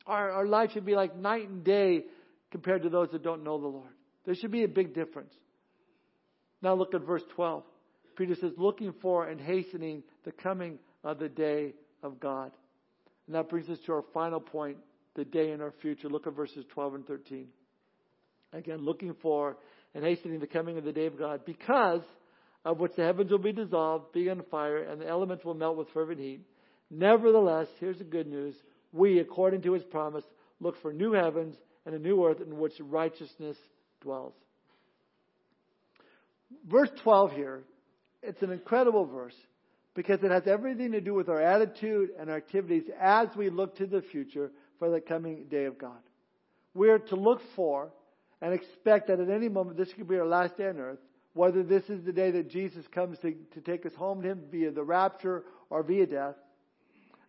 Our, 0.07 0.31
our 0.31 0.45
life 0.47 0.71
should 0.73 0.85
be 0.85 0.95
like 0.95 1.15
night 1.15 1.49
and 1.49 1.63
day 1.63 2.05
compared 2.51 2.83
to 2.83 2.89
those 2.89 3.09
that 3.11 3.21
don't 3.21 3.43
know 3.43 3.59
the 3.59 3.67
Lord. 3.67 3.91
There 4.25 4.33
should 4.33 4.51
be 4.51 4.63
a 4.63 4.67
big 4.67 4.95
difference. 4.95 5.33
Now 6.61 6.73
look 6.73 6.93
at 6.93 7.01
verse 7.01 7.23
12. 7.35 7.63
Peter 8.17 8.35
says, 8.35 8.51
looking 8.57 8.93
for 9.01 9.27
and 9.27 9.39
hastening 9.39 10.03
the 10.25 10.31
coming 10.31 10.77
of 11.03 11.19
the 11.19 11.29
day 11.29 11.73
of 12.03 12.19
God. 12.19 12.51
And 13.27 13.35
that 13.35 13.49
brings 13.49 13.69
us 13.69 13.77
to 13.85 13.93
our 13.93 14.03
final 14.13 14.39
point, 14.39 14.77
the 15.15 15.23
day 15.23 15.51
in 15.51 15.61
our 15.61 15.73
future. 15.81 16.09
Look 16.09 16.27
at 16.27 16.35
verses 16.35 16.65
12 16.73 16.95
and 16.95 17.07
13. 17.07 17.47
Again, 18.53 18.79
looking 18.79 19.15
for 19.21 19.57
and 19.93 20.03
hastening 20.03 20.39
the 20.39 20.47
coming 20.47 20.77
of 20.77 20.83
the 20.83 20.91
day 20.91 21.05
of 21.05 21.17
God, 21.17 21.41
because 21.45 22.01
of 22.65 22.79
which 22.79 22.91
the 22.95 23.03
heavens 23.03 23.31
will 23.31 23.37
be 23.37 23.51
dissolved, 23.51 24.11
being 24.11 24.29
on 24.29 24.43
fire, 24.51 24.83
and 24.83 25.01
the 25.01 25.07
elements 25.07 25.45
will 25.45 25.53
melt 25.53 25.77
with 25.77 25.87
fervent 25.93 26.19
heat. 26.19 26.41
Nevertheless, 26.91 27.67
here's 27.79 27.97
the 27.97 28.03
good 28.03 28.27
news. 28.27 28.55
We, 28.91 29.19
according 29.19 29.61
to 29.63 29.73
his 29.73 29.83
promise, 29.83 30.23
look 30.59 30.79
for 30.81 30.91
new 30.91 31.13
heavens 31.13 31.55
and 31.85 31.95
a 31.95 31.99
new 31.99 32.25
earth 32.25 32.41
in 32.41 32.57
which 32.57 32.73
righteousness 32.79 33.57
dwells. 34.01 34.33
Verse 36.67 36.89
12 37.03 37.33
here, 37.33 37.63
it's 38.21 38.41
an 38.41 38.51
incredible 38.51 39.05
verse 39.05 39.35
because 39.95 40.23
it 40.23 40.31
has 40.31 40.47
everything 40.47 40.91
to 40.91 41.01
do 41.01 41.13
with 41.13 41.29
our 41.29 41.41
attitude 41.41 42.09
and 42.19 42.29
our 42.29 42.37
activities 42.37 42.83
as 42.99 43.27
we 43.35 43.49
look 43.49 43.77
to 43.77 43.85
the 43.85 44.01
future 44.01 44.51
for 44.77 44.89
the 44.89 45.01
coming 45.01 45.45
day 45.49 45.65
of 45.65 45.77
God. 45.77 45.99
We're 46.73 46.99
to 46.99 47.15
look 47.15 47.41
for 47.55 47.91
and 48.41 48.53
expect 48.53 49.07
that 49.07 49.19
at 49.19 49.29
any 49.29 49.49
moment 49.49 49.77
this 49.77 49.91
could 49.93 50.07
be 50.07 50.17
our 50.17 50.25
last 50.25 50.57
day 50.57 50.69
on 50.69 50.77
earth, 50.77 50.99
whether 51.33 51.63
this 51.63 51.83
is 51.89 52.03
the 52.03 52.13
day 52.13 52.31
that 52.31 52.49
Jesus 52.49 52.85
comes 52.87 53.17
to, 53.19 53.33
to 53.53 53.61
take 53.61 53.85
us 53.85 53.93
home 53.93 54.21
to 54.21 54.29
Him 54.29 54.43
via 54.51 54.71
the 54.71 54.83
rapture 54.83 55.43
or 55.69 55.83
via 55.83 56.05
death. 56.05 56.35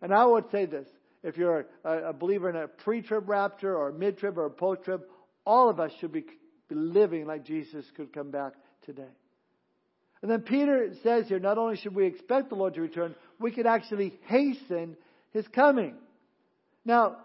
And 0.01 0.13
I 0.13 0.25
would 0.25 0.49
say 0.51 0.65
this 0.65 0.87
if 1.23 1.37
you're 1.37 1.65
a, 1.83 2.09
a 2.09 2.13
believer 2.13 2.49
in 2.49 2.55
a 2.55 2.67
pre 2.67 3.01
trib 3.01 3.29
rapture 3.29 3.75
or 3.75 3.89
a 3.89 3.93
mid 3.93 4.17
trib 4.17 4.37
or 4.37 4.45
a 4.45 4.49
post 4.49 4.83
trib, 4.83 5.01
all 5.45 5.69
of 5.69 5.79
us 5.79 5.91
should 5.99 6.11
be 6.11 6.23
living 6.69 7.25
like 7.25 7.43
Jesus 7.43 7.85
could 7.95 8.13
come 8.13 8.31
back 8.31 8.53
today. 8.85 9.03
And 10.21 10.29
then 10.29 10.41
Peter 10.41 10.93
says 11.03 11.27
here, 11.27 11.39
not 11.39 11.57
only 11.57 11.77
should 11.77 11.95
we 11.95 12.05
expect 12.05 12.49
the 12.49 12.55
Lord 12.55 12.75
to 12.75 12.81
return, 12.81 13.15
we 13.39 13.51
could 13.51 13.65
actually 13.65 14.13
hasten 14.27 14.95
His 15.31 15.47
coming. 15.47 15.95
Now, 16.85 17.17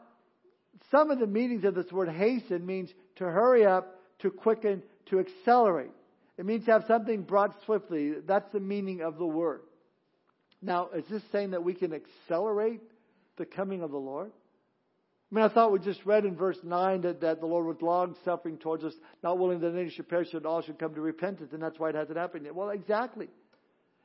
some 0.90 1.10
of 1.10 1.18
the 1.18 1.26
meanings 1.26 1.64
of 1.64 1.74
this 1.74 1.90
word 1.92 2.08
hasten 2.08 2.64
means 2.64 2.90
to 3.16 3.24
hurry 3.24 3.66
up, 3.66 4.00
to 4.20 4.30
quicken, 4.30 4.82
to 5.10 5.20
accelerate. 5.20 5.90
It 6.38 6.46
means 6.46 6.64
to 6.66 6.72
have 6.72 6.84
something 6.86 7.22
brought 7.22 7.54
swiftly. 7.64 8.14
That's 8.26 8.50
the 8.52 8.60
meaning 8.60 9.02
of 9.02 9.18
the 9.18 9.26
word. 9.26 9.60
Now, 10.62 10.88
is 10.94 11.04
this 11.10 11.22
saying 11.32 11.50
that 11.50 11.64
we 11.64 11.74
can 11.74 11.92
accelerate 11.92 12.80
the 13.36 13.46
coming 13.46 13.82
of 13.82 13.90
the 13.90 13.98
Lord? 13.98 14.32
I 15.30 15.34
mean, 15.34 15.44
I 15.44 15.48
thought 15.48 15.72
we 15.72 15.80
just 15.80 16.04
read 16.06 16.24
in 16.24 16.36
verse 16.36 16.58
9 16.62 17.00
that, 17.00 17.20
that 17.22 17.40
the 17.40 17.46
Lord 17.46 17.66
was 17.66 17.82
long 17.82 18.14
suffering 18.24 18.58
towards 18.58 18.84
us, 18.84 18.94
not 19.24 19.38
willing 19.38 19.60
that 19.60 19.74
any 19.74 19.90
should 19.90 20.08
perish, 20.08 20.28
but 20.32 20.46
all 20.46 20.62
should 20.62 20.78
come 20.78 20.94
to 20.94 21.00
repentance, 21.00 21.52
and 21.52 21.60
that's 21.60 21.78
why 21.80 21.88
it 21.88 21.96
hasn't 21.96 22.16
happened 22.16 22.44
yet. 22.44 22.54
Well, 22.54 22.70
exactly. 22.70 23.28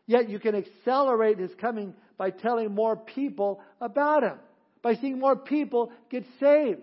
Yet 0.08 0.30
you 0.30 0.40
can 0.40 0.56
accelerate 0.56 1.38
His 1.38 1.52
coming 1.60 1.94
by 2.18 2.32
telling 2.32 2.74
more 2.74 2.96
people 2.96 3.62
about 3.80 4.24
Him, 4.24 4.40
by 4.82 4.96
seeing 4.96 5.20
more 5.20 5.36
people 5.36 5.92
get 6.10 6.26
saved. 6.40 6.82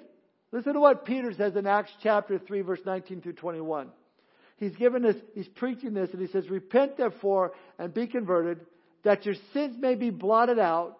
Listen 0.52 0.74
to 0.74 0.80
what 0.80 1.04
Peter 1.04 1.32
says 1.32 1.56
in 1.56 1.66
Acts 1.66 1.90
chapter 2.02 2.38
3, 2.38 2.60
verse 2.60 2.80
19 2.86 3.20
through 3.20 3.34
21. 3.34 3.88
He's 4.58 4.74
given 4.76 5.02
this, 5.02 5.16
he's 5.34 5.48
preaching 5.48 5.94
this, 5.94 6.10
and 6.12 6.20
he 6.20 6.28
says, 6.28 6.48
Repent 6.48 6.96
therefore 6.96 7.52
and 7.78 7.92
be 7.92 8.06
converted, 8.06 8.60
that 9.02 9.26
your 9.26 9.34
sins 9.52 9.76
may 9.78 9.96
be 9.96 10.10
blotted 10.10 10.58
out 10.58 10.98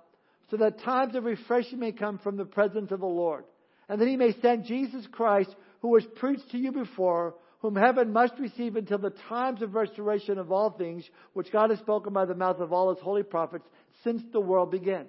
so 0.51 0.57
that 0.57 0.81
times 0.81 1.15
of 1.15 1.25
refreshing 1.25 1.79
may 1.79 1.93
come 1.93 2.19
from 2.19 2.37
the 2.37 2.45
presence 2.45 2.91
of 2.91 3.01
the 3.01 3.07
Lord. 3.07 3.45
And 3.89 4.01
that 4.01 4.09
he 4.09 4.17
may 4.17 4.35
send 4.41 4.65
Jesus 4.65 5.07
Christ, 5.11 5.55
who 5.81 5.89
was 5.89 6.05
preached 6.17 6.51
to 6.51 6.59
you 6.59 6.73
before, 6.73 7.35
whom 7.61 7.75
heaven 7.75 8.13
must 8.13 8.35
receive 8.39 8.77
until 8.77 8.99
the 8.99 9.15
times 9.29 9.63
of 9.63 9.75
restoration 9.75 10.39
of 10.39 10.53
all 10.53 10.71
things, 10.71 11.09
which 11.33 11.53
God 11.53 11.71
has 11.71 11.79
spoken 11.81 12.13
by 12.13 12.25
the 12.25 12.35
mouth 12.35 12.61
of 12.61 12.73
all 12.73 12.95
his 12.95 13.03
holy 13.03 13.23
prophets 13.23 13.65
since 14.05 14.23
the 14.33 14.41
world 14.41 14.71
began. 14.71 15.07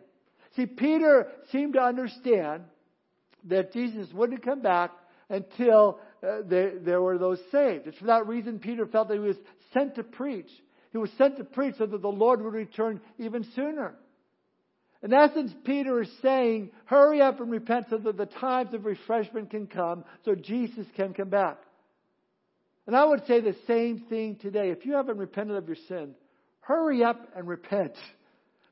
See, 0.56 0.66
Peter 0.66 1.28
seemed 1.52 1.74
to 1.74 1.82
understand 1.82 2.64
that 3.46 3.72
Jesus 3.72 4.12
wouldn't 4.14 4.44
come 4.44 4.62
back 4.62 4.92
until 5.30 6.00
uh, 6.24 6.40
there, 6.46 6.80
there 6.80 7.02
were 7.02 7.18
those 7.18 7.40
saved. 7.52 7.88
It's 7.88 7.98
for 7.98 8.08
that 8.08 8.28
reason 8.28 8.60
Peter 8.60 8.86
felt 8.88 9.10
that 9.10 9.14
he 9.14 9.20
was 9.20 9.38
sent 9.74 9.96
to 9.96 10.04
preach. 10.04 10.50
He 10.92 10.98
was 10.98 11.12
sent 11.18 11.38
to 11.38 11.44
preach 11.44 11.76
so 11.78 11.86
that 11.86 12.02
the 12.02 12.08
Lord 12.08 12.42
would 12.42 12.54
return 12.54 13.00
even 13.20 13.46
sooner. 13.56 13.94
In 15.02 15.14
essence, 15.14 15.54
Peter 15.64 16.02
is 16.02 16.10
saying, 16.22 16.72
hurry 16.86 17.22
up 17.22 17.39
and 17.39 17.50
repent 17.50 17.88
so 17.89 17.97
that 17.97 18.18
the 18.18 18.26
times 18.26 18.74
of 18.74 18.86
refreshment 18.86 19.50
can 19.50 19.68
come, 19.68 20.04
so 20.26 20.36
Jesus 20.36 20.86
can 20.95 21.14
come 21.14 21.30
back. 21.30 21.58
And 22.86 22.95
I 22.95 23.06
would 23.06 23.26
say 23.26 23.39
the 23.39 23.56
same 23.68 24.00
thing 24.10 24.36
today. 24.36 24.72
If 24.72 24.86
you 24.86 24.93
haven't 24.93 25.18
repented 25.18 25.56
of 25.56 25.68
your 25.68 25.78
sin, 25.88 26.16
hurry 26.62 27.04
up 27.04 27.30
and 27.36 27.47
repent 27.47 27.93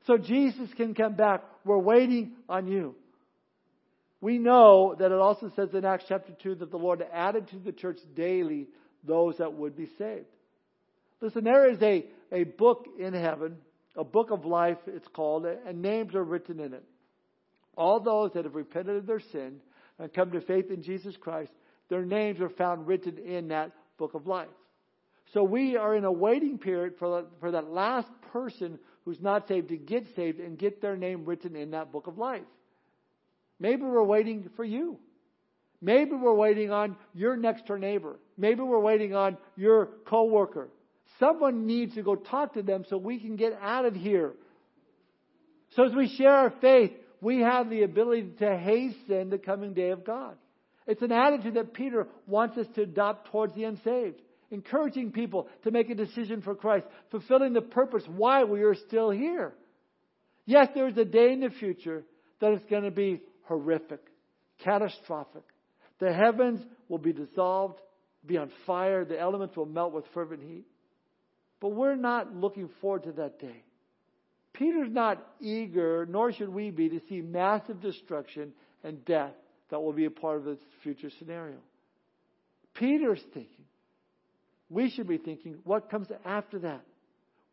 so 0.06 0.18
Jesus 0.18 0.68
can 0.76 0.94
come 0.94 1.14
back. 1.14 1.44
We're 1.64 1.78
waiting 1.78 2.32
on 2.48 2.66
you. 2.66 2.94
We 4.20 4.38
know 4.38 4.96
that 4.98 5.12
it 5.12 5.18
also 5.18 5.52
says 5.54 5.68
in 5.72 5.84
Acts 5.84 6.06
chapter 6.08 6.32
2 6.42 6.56
that 6.56 6.70
the 6.70 6.76
Lord 6.76 7.06
added 7.12 7.48
to 7.48 7.58
the 7.58 7.72
church 7.72 7.98
daily 8.16 8.68
those 9.04 9.36
that 9.38 9.52
would 9.52 9.76
be 9.76 9.88
saved. 9.98 10.26
Listen, 11.20 11.44
there 11.44 11.70
is 11.70 11.80
a, 11.82 12.06
a 12.32 12.44
book 12.44 12.86
in 12.98 13.14
heaven 13.14 13.58
a 13.98 14.04
book 14.04 14.30
of 14.30 14.46
life, 14.46 14.78
it's 14.86 15.08
called, 15.08 15.44
and 15.44 15.82
names 15.82 16.14
are 16.14 16.24
written 16.24 16.60
in 16.60 16.72
it. 16.72 16.84
All 17.76 18.00
those 18.00 18.32
that 18.32 18.44
have 18.44 18.54
repented 18.54 18.96
of 18.96 19.06
their 19.06 19.20
sin 19.20 19.56
and 19.98 20.12
come 20.14 20.30
to 20.30 20.40
faith 20.40 20.70
in 20.70 20.82
Jesus 20.82 21.16
Christ, 21.16 21.50
their 21.88 22.04
names 22.04 22.40
are 22.40 22.48
found 22.48 22.86
written 22.86 23.18
in 23.18 23.48
that 23.48 23.72
book 23.98 24.14
of 24.14 24.26
life. 24.26 24.48
So 25.34 25.42
we 25.42 25.76
are 25.76 25.96
in 25.96 26.04
a 26.04 26.12
waiting 26.12 26.58
period 26.58 26.94
for, 26.98 27.24
for 27.40 27.50
that 27.50 27.70
last 27.70 28.08
person 28.32 28.78
who's 29.04 29.20
not 29.20 29.48
saved 29.48 29.68
to 29.68 29.76
get 29.76 30.06
saved 30.14 30.38
and 30.38 30.56
get 30.56 30.80
their 30.80 30.96
name 30.96 31.24
written 31.24 31.56
in 31.56 31.72
that 31.72 31.90
book 31.90 32.06
of 32.06 32.18
life. 32.18 32.42
Maybe 33.58 33.82
we're 33.82 34.04
waiting 34.04 34.48
for 34.54 34.64
you. 34.64 34.98
Maybe 35.80 36.12
we're 36.12 36.34
waiting 36.34 36.70
on 36.70 36.96
your 37.14 37.36
next 37.36 37.66
door 37.66 37.78
neighbor. 37.78 38.16
Maybe 38.36 38.62
we're 38.62 38.80
waiting 38.80 39.14
on 39.14 39.36
your 39.56 39.86
coworker. 40.06 40.68
Someone 41.18 41.66
needs 41.66 41.94
to 41.94 42.02
go 42.02 42.14
talk 42.14 42.54
to 42.54 42.62
them 42.62 42.84
so 42.88 42.96
we 42.96 43.18
can 43.18 43.36
get 43.36 43.58
out 43.60 43.84
of 43.84 43.94
here. 43.94 44.32
So 45.74 45.84
as 45.84 45.94
we 45.94 46.08
share 46.16 46.32
our 46.32 46.52
faith, 46.60 46.92
we 47.20 47.40
have 47.40 47.68
the 47.68 47.82
ability 47.82 48.30
to 48.38 48.56
hasten 48.56 49.30
the 49.30 49.38
coming 49.38 49.74
day 49.74 49.90
of 49.90 50.04
God. 50.04 50.36
It's 50.86 51.02
an 51.02 51.12
attitude 51.12 51.54
that 51.54 51.74
Peter 51.74 52.06
wants 52.26 52.56
us 52.56 52.66
to 52.74 52.82
adopt 52.82 53.30
towards 53.30 53.54
the 53.54 53.64
unsaved, 53.64 54.20
encouraging 54.50 55.12
people 55.12 55.48
to 55.64 55.70
make 55.70 55.90
a 55.90 55.94
decision 55.94 56.40
for 56.40 56.54
Christ, 56.54 56.86
fulfilling 57.10 57.52
the 57.52 57.60
purpose 57.60 58.04
why 58.06 58.44
we 58.44 58.62
are 58.62 58.74
still 58.74 59.10
here. 59.10 59.52
Yes, 60.46 60.68
there 60.74 60.88
is 60.88 60.96
a 60.96 61.04
day 61.04 61.32
in 61.32 61.40
the 61.40 61.50
future 61.50 62.04
that 62.40 62.52
is 62.52 62.60
going 62.70 62.84
to 62.84 62.90
be 62.90 63.20
horrific, 63.42 64.00
catastrophic. 64.64 65.42
The 65.98 66.12
heavens 66.12 66.64
will 66.88 66.98
be 66.98 67.12
dissolved, 67.12 67.80
be 68.24 68.38
on 68.38 68.50
fire, 68.66 69.04
the 69.04 69.20
elements 69.20 69.56
will 69.56 69.66
melt 69.66 69.92
with 69.92 70.04
fervent 70.14 70.42
heat. 70.42 70.64
But 71.60 71.70
we're 71.70 71.96
not 71.96 72.34
looking 72.34 72.68
forward 72.80 73.04
to 73.04 73.12
that 73.12 73.40
day. 73.40 73.64
Peter's 74.52 74.90
not 74.90 75.24
eager, 75.40 76.06
nor 76.06 76.32
should 76.32 76.48
we 76.48 76.70
be, 76.70 76.88
to 76.88 77.00
see 77.08 77.20
massive 77.20 77.80
destruction 77.80 78.52
and 78.82 79.04
death 79.04 79.34
that 79.70 79.80
will 79.80 79.92
be 79.92 80.06
a 80.06 80.10
part 80.10 80.38
of 80.38 80.44
this 80.44 80.58
future 80.82 81.10
scenario. 81.18 81.58
Peter's 82.74 83.22
thinking, 83.34 83.64
we 84.70 84.90
should 84.90 85.08
be 85.08 85.18
thinking, 85.18 85.58
what 85.64 85.90
comes 85.90 86.08
after 86.24 86.58
that? 86.60 86.82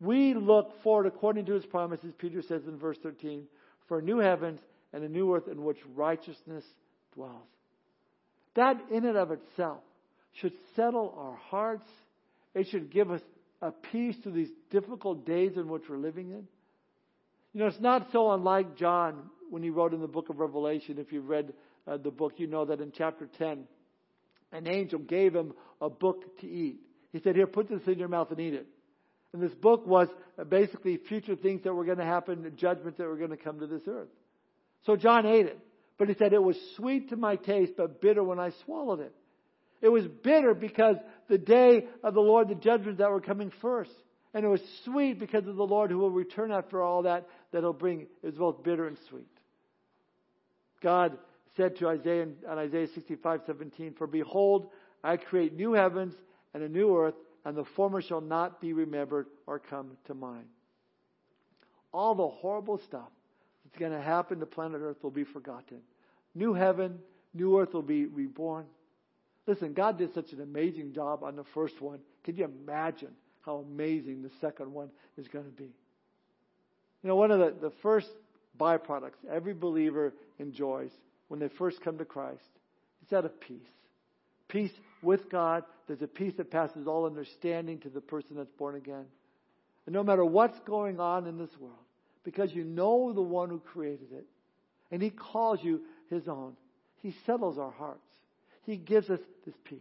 We 0.00 0.34
look 0.34 0.82
forward, 0.82 1.06
according 1.06 1.46
to 1.46 1.54
his 1.54 1.64
promises, 1.66 2.12
Peter 2.18 2.42
says 2.42 2.62
in 2.66 2.78
verse 2.78 2.98
13, 3.02 3.44
for 3.88 4.02
new 4.02 4.18
heavens 4.18 4.60
and 4.92 5.02
a 5.02 5.08
new 5.08 5.34
earth 5.34 5.48
in 5.48 5.64
which 5.64 5.78
righteousness 5.94 6.64
dwells. 7.14 7.48
That 8.54 8.76
in 8.90 9.04
and 9.04 9.16
of 9.16 9.30
itself 9.30 9.78
should 10.32 10.52
settle 10.74 11.14
our 11.16 11.36
hearts. 11.36 11.88
It 12.54 12.68
should 12.68 12.90
give 12.90 13.10
us 13.10 13.20
a 13.62 13.70
peace 13.70 14.16
to 14.24 14.30
these 14.30 14.50
difficult 14.70 15.26
days 15.26 15.52
in 15.56 15.68
which 15.68 15.82
we're 15.88 15.98
living 15.98 16.30
in? 16.30 16.46
You 17.52 17.60
know, 17.60 17.66
it's 17.66 17.80
not 17.80 18.08
so 18.12 18.32
unlike 18.32 18.76
John 18.76 19.30
when 19.50 19.62
he 19.62 19.70
wrote 19.70 19.94
in 19.94 20.00
the 20.00 20.08
book 20.08 20.28
of 20.28 20.38
Revelation. 20.38 20.98
If 20.98 21.12
you've 21.12 21.28
read 21.28 21.52
uh, 21.86 21.96
the 21.96 22.10
book, 22.10 22.34
you 22.36 22.46
know 22.46 22.66
that 22.66 22.80
in 22.80 22.92
chapter 22.92 23.28
10, 23.38 23.64
an 24.52 24.66
angel 24.66 24.98
gave 24.98 25.34
him 25.34 25.54
a 25.80 25.88
book 25.88 26.38
to 26.40 26.46
eat. 26.46 26.80
He 27.12 27.20
said, 27.20 27.34
Here, 27.34 27.46
put 27.46 27.68
this 27.68 27.80
in 27.86 27.98
your 27.98 28.08
mouth 28.08 28.30
and 28.30 28.40
eat 28.40 28.54
it. 28.54 28.66
And 29.32 29.42
this 29.42 29.54
book 29.54 29.86
was 29.86 30.08
uh, 30.38 30.44
basically 30.44 30.96
future 30.98 31.36
things 31.36 31.62
that 31.64 31.72
were 31.72 31.84
going 31.84 31.98
to 31.98 32.04
happen, 32.04 32.52
judgments 32.56 32.98
that 32.98 33.06
were 33.06 33.16
going 33.16 33.30
to 33.30 33.36
come 33.36 33.60
to 33.60 33.66
this 33.66 33.82
earth. 33.88 34.08
So 34.84 34.96
John 34.96 35.26
ate 35.26 35.46
it. 35.46 35.58
But 35.98 36.08
he 36.08 36.14
said, 36.14 36.32
It 36.32 36.42
was 36.42 36.56
sweet 36.76 37.08
to 37.10 37.16
my 37.16 37.36
taste, 37.36 37.72
but 37.76 38.00
bitter 38.00 38.22
when 38.22 38.38
I 38.38 38.50
swallowed 38.64 39.00
it. 39.00 39.14
It 39.80 39.88
was 39.88 40.06
bitter 40.06 40.54
because 40.54 40.96
the 41.28 41.38
day 41.38 41.86
of 42.02 42.14
the 42.14 42.20
Lord, 42.20 42.48
the 42.48 42.54
judgments 42.54 42.98
that 42.98 43.10
were 43.10 43.20
coming 43.20 43.52
first. 43.60 43.92
And 44.34 44.44
it 44.44 44.48
was 44.48 44.60
sweet 44.84 45.18
because 45.18 45.46
of 45.46 45.56
the 45.56 45.66
Lord 45.66 45.90
who 45.90 45.98
will 45.98 46.10
return 46.10 46.52
after 46.52 46.82
all 46.82 47.02
that, 47.02 47.26
that 47.52 47.60
he'll 47.60 47.72
bring. 47.72 48.02
It 48.22 48.26
was 48.26 48.34
both 48.34 48.62
bitter 48.62 48.86
and 48.86 48.98
sweet. 49.08 49.28
God 50.82 51.16
said 51.56 51.76
to 51.78 51.88
Isaiah 51.88 52.22
in 52.22 52.36
Isaiah 52.46 52.88
65, 52.94 53.40
17, 53.46 53.94
For 53.96 54.06
behold, 54.06 54.68
I 55.02 55.16
create 55.16 55.54
new 55.54 55.72
heavens 55.72 56.14
and 56.52 56.62
a 56.62 56.68
new 56.68 56.96
earth, 56.96 57.14
and 57.44 57.56
the 57.56 57.64
former 57.76 58.02
shall 58.02 58.20
not 58.20 58.60
be 58.60 58.72
remembered 58.72 59.26
or 59.46 59.58
come 59.58 59.96
to 60.06 60.14
mind. 60.14 60.46
All 61.92 62.14
the 62.14 62.28
horrible 62.28 62.78
stuff 62.86 63.08
that's 63.64 63.78
going 63.78 63.92
to 63.92 64.00
happen 64.00 64.40
to 64.40 64.46
planet 64.46 64.80
Earth 64.82 64.98
will 65.02 65.10
be 65.10 65.24
forgotten. 65.24 65.78
New 66.34 66.52
heaven, 66.52 66.98
new 67.32 67.58
earth 67.58 67.72
will 67.72 67.82
be 67.82 68.04
reborn. 68.04 68.66
Listen, 69.46 69.72
God 69.72 69.98
did 69.98 70.12
such 70.12 70.32
an 70.32 70.40
amazing 70.40 70.92
job 70.92 71.22
on 71.22 71.36
the 71.36 71.44
first 71.54 71.80
one. 71.80 72.00
Can 72.24 72.36
you 72.36 72.44
imagine 72.44 73.12
how 73.42 73.64
amazing 73.70 74.22
the 74.22 74.30
second 74.40 74.72
one 74.72 74.90
is 75.16 75.28
going 75.28 75.44
to 75.44 75.50
be? 75.50 75.70
You 77.02 77.08
know, 77.08 77.16
one 77.16 77.30
of 77.30 77.38
the, 77.38 77.68
the 77.68 77.72
first 77.82 78.08
byproducts 78.58 79.24
every 79.30 79.54
believer 79.54 80.12
enjoys 80.38 80.90
when 81.28 81.38
they 81.38 81.48
first 81.48 81.80
come 81.82 81.98
to 81.98 82.04
Christ 82.04 82.40
is 83.02 83.10
that 83.10 83.24
of 83.24 83.40
peace. 83.40 83.60
Peace 84.48 84.72
with 85.02 85.30
God. 85.30 85.64
There's 85.86 86.02
a 86.02 86.08
peace 86.08 86.34
that 86.38 86.50
passes 86.50 86.86
all 86.86 87.06
understanding 87.06 87.78
to 87.80 87.88
the 87.88 88.00
person 88.00 88.36
that's 88.36 88.50
born 88.58 88.74
again. 88.74 89.04
And 89.86 89.92
no 89.92 90.02
matter 90.02 90.24
what's 90.24 90.58
going 90.60 90.98
on 90.98 91.26
in 91.26 91.38
this 91.38 91.56
world, 91.60 91.76
because 92.24 92.52
you 92.52 92.64
know 92.64 93.12
the 93.12 93.22
one 93.22 93.48
who 93.50 93.60
created 93.60 94.12
it, 94.12 94.26
and 94.90 95.00
He 95.00 95.10
calls 95.10 95.60
you 95.62 95.82
His 96.10 96.26
own, 96.26 96.56
He 97.02 97.14
settles 97.24 97.58
our 97.58 97.70
hearts. 97.70 98.05
He 98.66 98.76
gives 98.76 99.08
us 99.08 99.20
this 99.46 99.54
peace. 99.64 99.78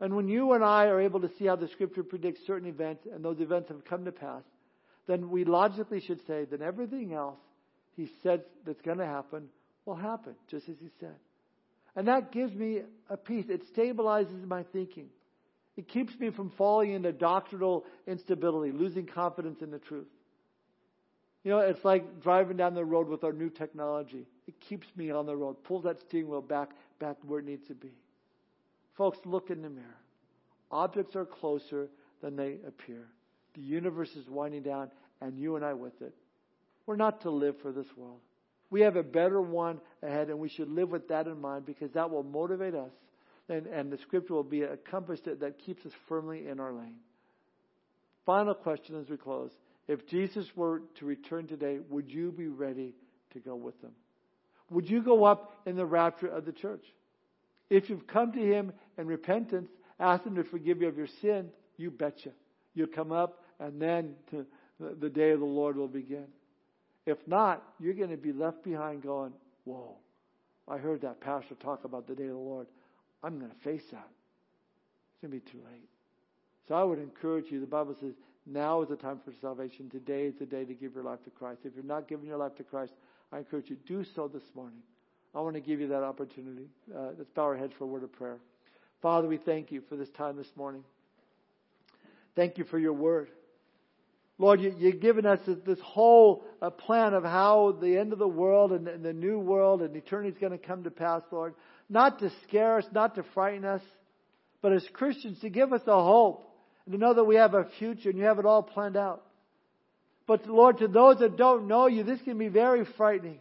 And 0.00 0.16
when 0.16 0.28
you 0.28 0.52
and 0.52 0.64
I 0.64 0.86
are 0.86 1.00
able 1.00 1.20
to 1.20 1.30
see 1.38 1.44
how 1.44 1.56
the 1.56 1.68
Scripture 1.68 2.02
predicts 2.02 2.46
certain 2.46 2.68
events, 2.68 3.06
and 3.12 3.22
those 3.22 3.40
events 3.40 3.68
have 3.68 3.84
come 3.84 4.06
to 4.06 4.12
pass, 4.12 4.42
then 5.06 5.30
we 5.30 5.44
logically 5.44 6.00
should 6.00 6.24
say 6.26 6.44
that 6.44 6.62
everything 6.62 7.12
else 7.12 7.38
He 7.96 8.08
said 8.22 8.44
that's 8.64 8.80
going 8.80 8.98
to 8.98 9.06
happen 9.06 9.48
will 9.84 9.96
happen, 9.96 10.34
just 10.48 10.68
as 10.68 10.76
He 10.80 10.88
said. 11.00 11.16
And 11.96 12.06
that 12.08 12.32
gives 12.32 12.54
me 12.54 12.82
a 13.10 13.16
peace. 13.16 13.46
It 13.48 13.62
stabilizes 13.74 14.46
my 14.46 14.62
thinking. 14.72 15.08
It 15.76 15.88
keeps 15.88 16.18
me 16.18 16.30
from 16.30 16.50
falling 16.56 16.92
into 16.92 17.12
doctrinal 17.12 17.84
instability, 18.06 18.72
losing 18.72 19.06
confidence 19.06 19.60
in 19.60 19.70
the 19.70 19.78
truth. 19.78 20.06
You 21.42 21.52
know, 21.52 21.58
it's 21.58 21.84
like 21.84 22.22
driving 22.22 22.56
down 22.56 22.74
the 22.74 22.84
road 22.84 23.08
with 23.08 23.24
our 23.24 23.32
new 23.32 23.50
technology. 23.50 24.26
It 24.50 24.58
keeps 24.68 24.88
me 24.96 25.12
on 25.12 25.26
the 25.26 25.36
road, 25.36 25.62
pulls 25.62 25.84
that 25.84 26.00
steering 26.00 26.28
wheel 26.28 26.42
back, 26.42 26.70
back 26.98 27.16
where 27.24 27.38
it 27.38 27.44
needs 27.44 27.68
to 27.68 27.74
be. 27.74 27.92
Folks, 28.96 29.18
look 29.24 29.48
in 29.48 29.62
the 29.62 29.70
mirror. 29.70 30.00
Objects 30.72 31.14
are 31.14 31.24
closer 31.24 31.88
than 32.20 32.34
they 32.34 32.56
appear. 32.66 33.06
The 33.54 33.60
universe 33.60 34.10
is 34.16 34.28
winding 34.28 34.64
down, 34.64 34.90
and 35.20 35.38
you 35.38 35.54
and 35.54 35.64
I 35.64 35.72
with 35.74 36.02
it. 36.02 36.12
We're 36.84 36.96
not 36.96 37.20
to 37.20 37.30
live 37.30 37.60
for 37.62 37.70
this 37.70 37.86
world. 37.96 38.18
We 38.70 38.80
have 38.80 38.96
a 38.96 39.04
better 39.04 39.40
one 39.40 39.80
ahead, 40.02 40.30
and 40.30 40.40
we 40.40 40.48
should 40.48 40.68
live 40.68 40.90
with 40.90 41.06
that 41.06 41.28
in 41.28 41.40
mind 41.40 41.64
because 41.64 41.92
that 41.92 42.10
will 42.10 42.24
motivate 42.24 42.74
us, 42.74 42.90
and, 43.48 43.68
and 43.68 43.92
the 43.92 43.98
scripture 43.98 44.34
will 44.34 44.42
be 44.42 44.62
a 44.62 44.76
compass 44.78 45.20
that, 45.26 45.38
that 45.38 45.60
keeps 45.60 45.86
us 45.86 45.92
firmly 46.08 46.48
in 46.48 46.58
our 46.58 46.72
lane. 46.72 46.96
Final 48.26 48.54
question 48.54 49.00
as 49.00 49.08
we 49.08 49.16
close. 49.16 49.52
If 49.86 50.08
Jesus 50.08 50.46
were 50.56 50.82
to 50.98 51.06
return 51.06 51.46
today, 51.46 51.78
would 51.88 52.10
you 52.10 52.32
be 52.32 52.48
ready 52.48 52.94
to 53.32 53.38
go 53.38 53.54
with 53.54 53.80
him? 53.80 53.92
Would 54.70 54.88
you 54.88 55.02
go 55.02 55.24
up 55.24 55.52
in 55.66 55.76
the 55.76 55.84
rapture 55.84 56.28
of 56.28 56.44
the 56.44 56.52
church? 56.52 56.84
If 57.68 57.90
you've 57.90 58.06
come 58.06 58.32
to 58.32 58.40
him 58.40 58.72
in 58.98 59.06
repentance, 59.06 59.70
ask 59.98 60.24
him 60.24 60.36
to 60.36 60.44
forgive 60.44 60.80
you 60.80 60.88
of 60.88 60.96
your 60.96 61.08
sin, 61.20 61.50
you 61.76 61.90
betcha. 61.90 62.30
You'll 62.74 62.88
come 62.88 63.12
up 63.12 63.42
and 63.58 63.80
then 63.80 64.14
to, 64.30 64.46
the 64.78 65.10
day 65.10 65.30
of 65.30 65.40
the 65.40 65.46
Lord 65.46 65.76
will 65.76 65.88
begin. 65.88 66.26
If 67.06 67.18
not, 67.26 67.62
you're 67.78 67.94
going 67.94 68.10
to 68.10 68.16
be 68.16 68.32
left 68.32 68.62
behind 68.62 69.02
going, 69.02 69.32
whoa, 69.64 69.96
I 70.68 70.78
heard 70.78 71.02
that 71.02 71.20
pastor 71.20 71.54
talk 71.56 71.84
about 71.84 72.06
the 72.06 72.14
day 72.14 72.24
of 72.24 72.30
the 72.30 72.36
Lord. 72.36 72.66
I'm 73.22 73.38
going 73.38 73.50
to 73.50 73.56
face 73.58 73.82
that. 73.90 74.08
It's 75.12 75.20
going 75.20 75.32
to 75.32 75.44
be 75.44 75.50
too 75.50 75.58
late. 75.70 75.88
So 76.68 76.74
I 76.74 76.84
would 76.84 76.98
encourage 76.98 77.46
you. 77.50 77.60
The 77.60 77.66
Bible 77.66 77.96
says, 78.00 78.12
now 78.46 78.82
is 78.82 78.88
the 78.88 78.96
time 78.96 79.20
for 79.24 79.32
salvation. 79.40 79.90
Today 79.90 80.24
is 80.24 80.34
the 80.38 80.46
day 80.46 80.64
to 80.64 80.74
give 80.74 80.94
your 80.94 81.04
life 81.04 81.22
to 81.24 81.30
Christ. 81.30 81.60
If 81.64 81.74
you're 81.74 81.84
not 81.84 82.08
giving 82.08 82.26
your 82.26 82.38
life 82.38 82.56
to 82.56 82.62
Christ, 82.62 82.92
I 83.32 83.38
encourage 83.38 83.70
you, 83.70 83.76
to 83.76 83.82
do 83.82 84.04
so 84.14 84.28
this 84.28 84.42
morning. 84.54 84.80
I 85.34 85.40
want 85.40 85.54
to 85.54 85.60
give 85.60 85.80
you 85.80 85.88
that 85.88 86.02
opportunity. 86.02 86.66
Uh, 86.94 87.10
let's 87.16 87.30
bow 87.30 87.42
our 87.42 87.56
heads 87.56 87.72
for 87.78 87.84
a 87.84 87.86
word 87.86 88.02
of 88.02 88.12
prayer. 88.12 88.38
Father, 89.00 89.28
we 89.28 89.36
thank 89.36 89.70
you 89.70 89.82
for 89.88 89.96
this 89.96 90.08
time 90.10 90.36
this 90.36 90.50
morning. 90.56 90.82
Thank 92.34 92.58
you 92.58 92.64
for 92.64 92.78
your 92.78 92.92
word. 92.92 93.28
Lord, 94.38 94.60
you, 94.60 94.70
have 94.70 95.00
given 95.00 95.26
us 95.26 95.38
this 95.66 95.78
whole 95.82 96.44
uh, 96.62 96.70
plan 96.70 97.12
of 97.12 97.24
how 97.24 97.76
the 97.80 97.98
end 97.98 98.12
of 98.12 98.18
the 98.18 98.26
world 98.26 98.72
and, 98.72 98.88
and 98.88 99.04
the 99.04 99.12
new 99.12 99.38
world 99.38 99.82
and 99.82 99.94
eternity 99.94 100.30
is 100.30 100.38
going 100.40 100.52
to 100.52 100.58
come 100.58 100.84
to 100.84 100.90
pass, 100.90 101.22
Lord. 101.30 101.54
Not 101.88 102.20
to 102.20 102.32
scare 102.48 102.78
us, 102.78 102.86
not 102.90 103.16
to 103.16 103.22
frighten 103.34 103.64
us, 103.64 103.82
but 104.62 104.72
as 104.72 104.84
Christians 104.94 105.40
to 105.40 105.50
give 105.50 105.72
us 105.72 105.82
a 105.86 106.02
hope 106.02 106.50
and 106.86 106.92
to 106.92 106.98
know 106.98 107.14
that 107.14 107.24
we 107.24 107.36
have 107.36 107.54
a 107.54 107.68
future 107.78 108.08
and 108.08 108.18
you 108.18 108.24
have 108.24 108.38
it 108.38 108.46
all 108.46 108.62
planned 108.62 108.96
out. 108.96 109.22
But 110.26 110.46
Lord, 110.46 110.78
to 110.78 110.88
those 110.88 111.18
that 111.18 111.36
don't 111.36 111.66
know 111.66 111.86
you, 111.86 112.04
this 112.04 112.20
can 112.22 112.38
be 112.38 112.48
very 112.48 112.84
frightening 112.96 113.40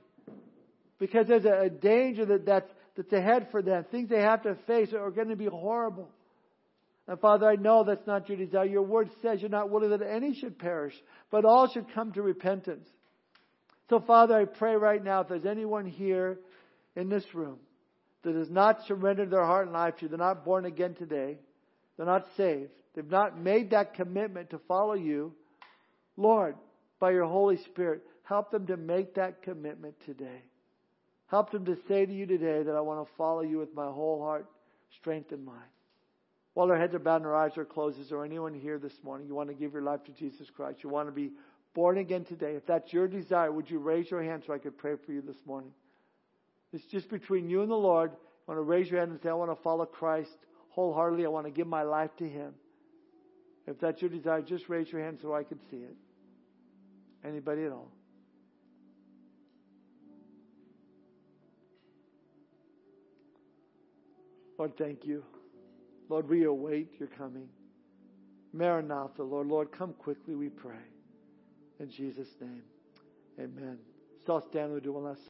because 0.99 1.27
there's 1.27 1.45
a, 1.45 1.65
a 1.65 1.69
danger 1.69 2.25
that 2.25 2.45
that's, 2.45 2.71
that's 2.95 3.13
ahead 3.13 3.47
for 3.51 3.61
them. 3.61 3.85
Things 3.91 4.09
they 4.09 4.21
have 4.21 4.43
to 4.43 4.55
face 4.67 4.93
are 4.93 5.11
going 5.11 5.29
to 5.29 5.35
be 5.35 5.45
horrible. 5.45 6.09
And 7.07 7.19
Father, 7.19 7.47
I 7.47 7.55
know 7.55 7.83
that's 7.83 8.05
not 8.05 8.29
your 8.29 8.37
desire. 8.37 8.65
Your 8.65 8.83
word 8.83 9.09
says 9.21 9.41
you're 9.41 9.49
not 9.49 9.71
willing 9.71 9.89
that 9.89 10.01
any 10.01 10.35
should 10.35 10.59
perish, 10.59 10.93
but 11.31 11.43
all 11.45 11.67
should 11.67 11.91
come 11.93 12.11
to 12.13 12.21
repentance. 12.21 12.87
So, 13.89 13.99
Father, 13.99 14.35
I 14.35 14.45
pray 14.45 14.75
right 14.75 15.03
now 15.03 15.21
if 15.21 15.29
there's 15.29 15.45
anyone 15.45 15.87
here 15.87 16.39
in 16.95 17.09
this 17.09 17.23
room 17.33 17.57
that 18.23 18.35
has 18.35 18.51
not 18.51 18.85
surrendered 18.85 19.31
their 19.31 19.45
heart 19.45 19.65
and 19.65 19.73
life 19.73 19.95
to 19.97 20.03
you, 20.03 20.09
they're 20.09 20.19
not 20.19 20.45
born 20.45 20.65
again 20.65 20.93
today, 20.93 21.39
they're 21.97 22.05
not 22.05 22.27
saved, 22.37 22.69
they've 22.93 23.09
not 23.09 23.39
made 23.39 23.71
that 23.71 23.95
commitment 23.95 24.51
to 24.51 24.59
follow 24.67 24.93
you, 24.93 25.33
Lord, 26.15 26.55
by 26.99 27.11
your 27.11 27.25
Holy 27.25 27.57
Spirit, 27.57 28.01
help 28.23 28.51
them 28.51 28.67
to 28.67 28.77
make 28.77 29.15
that 29.15 29.41
commitment 29.41 29.95
today. 30.05 30.43
Help 31.27 31.51
them 31.51 31.65
to 31.65 31.77
say 31.87 32.05
to 32.05 32.13
you 32.13 32.25
today 32.25 32.63
that 32.63 32.75
I 32.75 32.81
want 32.81 33.07
to 33.07 33.13
follow 33.15 33.41
you 33.41 33.59
with 33.59 33.73
my 33.73 33.85
whole 33.85 34.21
heart, 34.21 34.47
strength, 34.97 35.31
and 35.31 35.45
mind. 35.45 35.59
While 36.53 36.67
their 36.67 36.77
heads 36.77 36.95
are 36.95 36.99
bowed 36.99 37.17
and 37.17 37.25
their 37.25 37.35
eyes 37.35 37.57
are 37.57 37.65
closed, 37.65 37.99
is 37.99 38.09
there 38.09 38.25
anyone 38.25 38.53
here 38.53 38.79
this 38.79 39.03
morning 39.03 39.27
you 39.27 39.35
want 39.35 39.49
to 39.49 39.55
give 39.55 39.73
your 39.73 39.83
life 39.83 40.03
to 40.05 40.11
Jesus 40.11 40.49
Christ? 40.49 40.79
You 40.83 40.89
want 40.89 41.07
to 41.07 41.11
be 41.11 41.31
born 41.73 41.99
again 41.99 42.25
today? 42.25 42.55
If 42.55 42.65
that's 42.65 42.91
your 42.91 43.07
desire, 43.07 43.51
would 43.51 43.69
you 43.69 43.79
raise 43.79 44.09
your 44.09 44.23
hand 44.23 44.43
so 44.45 44.53
I 44.53 44.57
could 44.57 44.77
pray 44.77 44.95
for 45.05 45.13
you 45.13 45.21
this 45.21 45.37
morning? 45.45 45.71
It's 46.73 46.85
just 46.85 47.09
between 47.09 47.49
you 47.49 47.61
and 47.61 47.71
the 47.71 47.75
Lord. 47.75 48.11
You 48.11 48.17
want 48.47 48.57
to 48.57 48.63
raise 48.63 48.89
your 48.89 48.99
hand 48.99 49.11
and 49.11 49.21
say, 49.21 49.29
I 49.29 49.33
want 49.33 49.51
to 49.51 49.63
follow 49.63 49.85
Christ 49.85 50.35
wholeheartedly. 50.69 51.25
I 51.25 51.29
want 51.29 51.45
to 51.45 51.51
give 51.51 51.67
my 51.67 51.83
life 51.83 52.11
to 52.17 52.27
Him. 52.27 52.53
If 53.67 53.79
that's 53.79 54.01
your 54.01 54.09
desire, 54.09 54.41
just 54.41 54.67
raise 54.67 54.91
your 54.91 55.01
hand 55.01 55.19
so 55.21 55.33
I 55.33 55.43
can 55.43 55.59
see 55.69 55.77
it. 55.77 55.95
Anybody 57.25 57.65
at 57.65 57.71
all? 57.71 57.91
Lord, 64.57 64.77
thank 64.77 65.05
you. 65.05 65.23
Lord, 66.09 66.27
we 66.27 66.43
await 66.43 66.99
your 66.99 67.07
coming. 67.07 67.47
Maranatha, 68.51 69.23
Lord. 69.23 69.47
Lord, 69.47 69.71
come 69.71 69.93
quickly, 69.93 70.35
we 70.35 70.49
pray. 70.49 70.75
In 71.79 71.89
Jesus' 71.89 72.35
name, 72.41 72.63
amen. 73.39 73.77
So 74.25 74.33
I'll 74.33 74.41
stand. 74.49 74.81
Do 74.83 74.93
one 74.93 75.05
last 75.05 75.21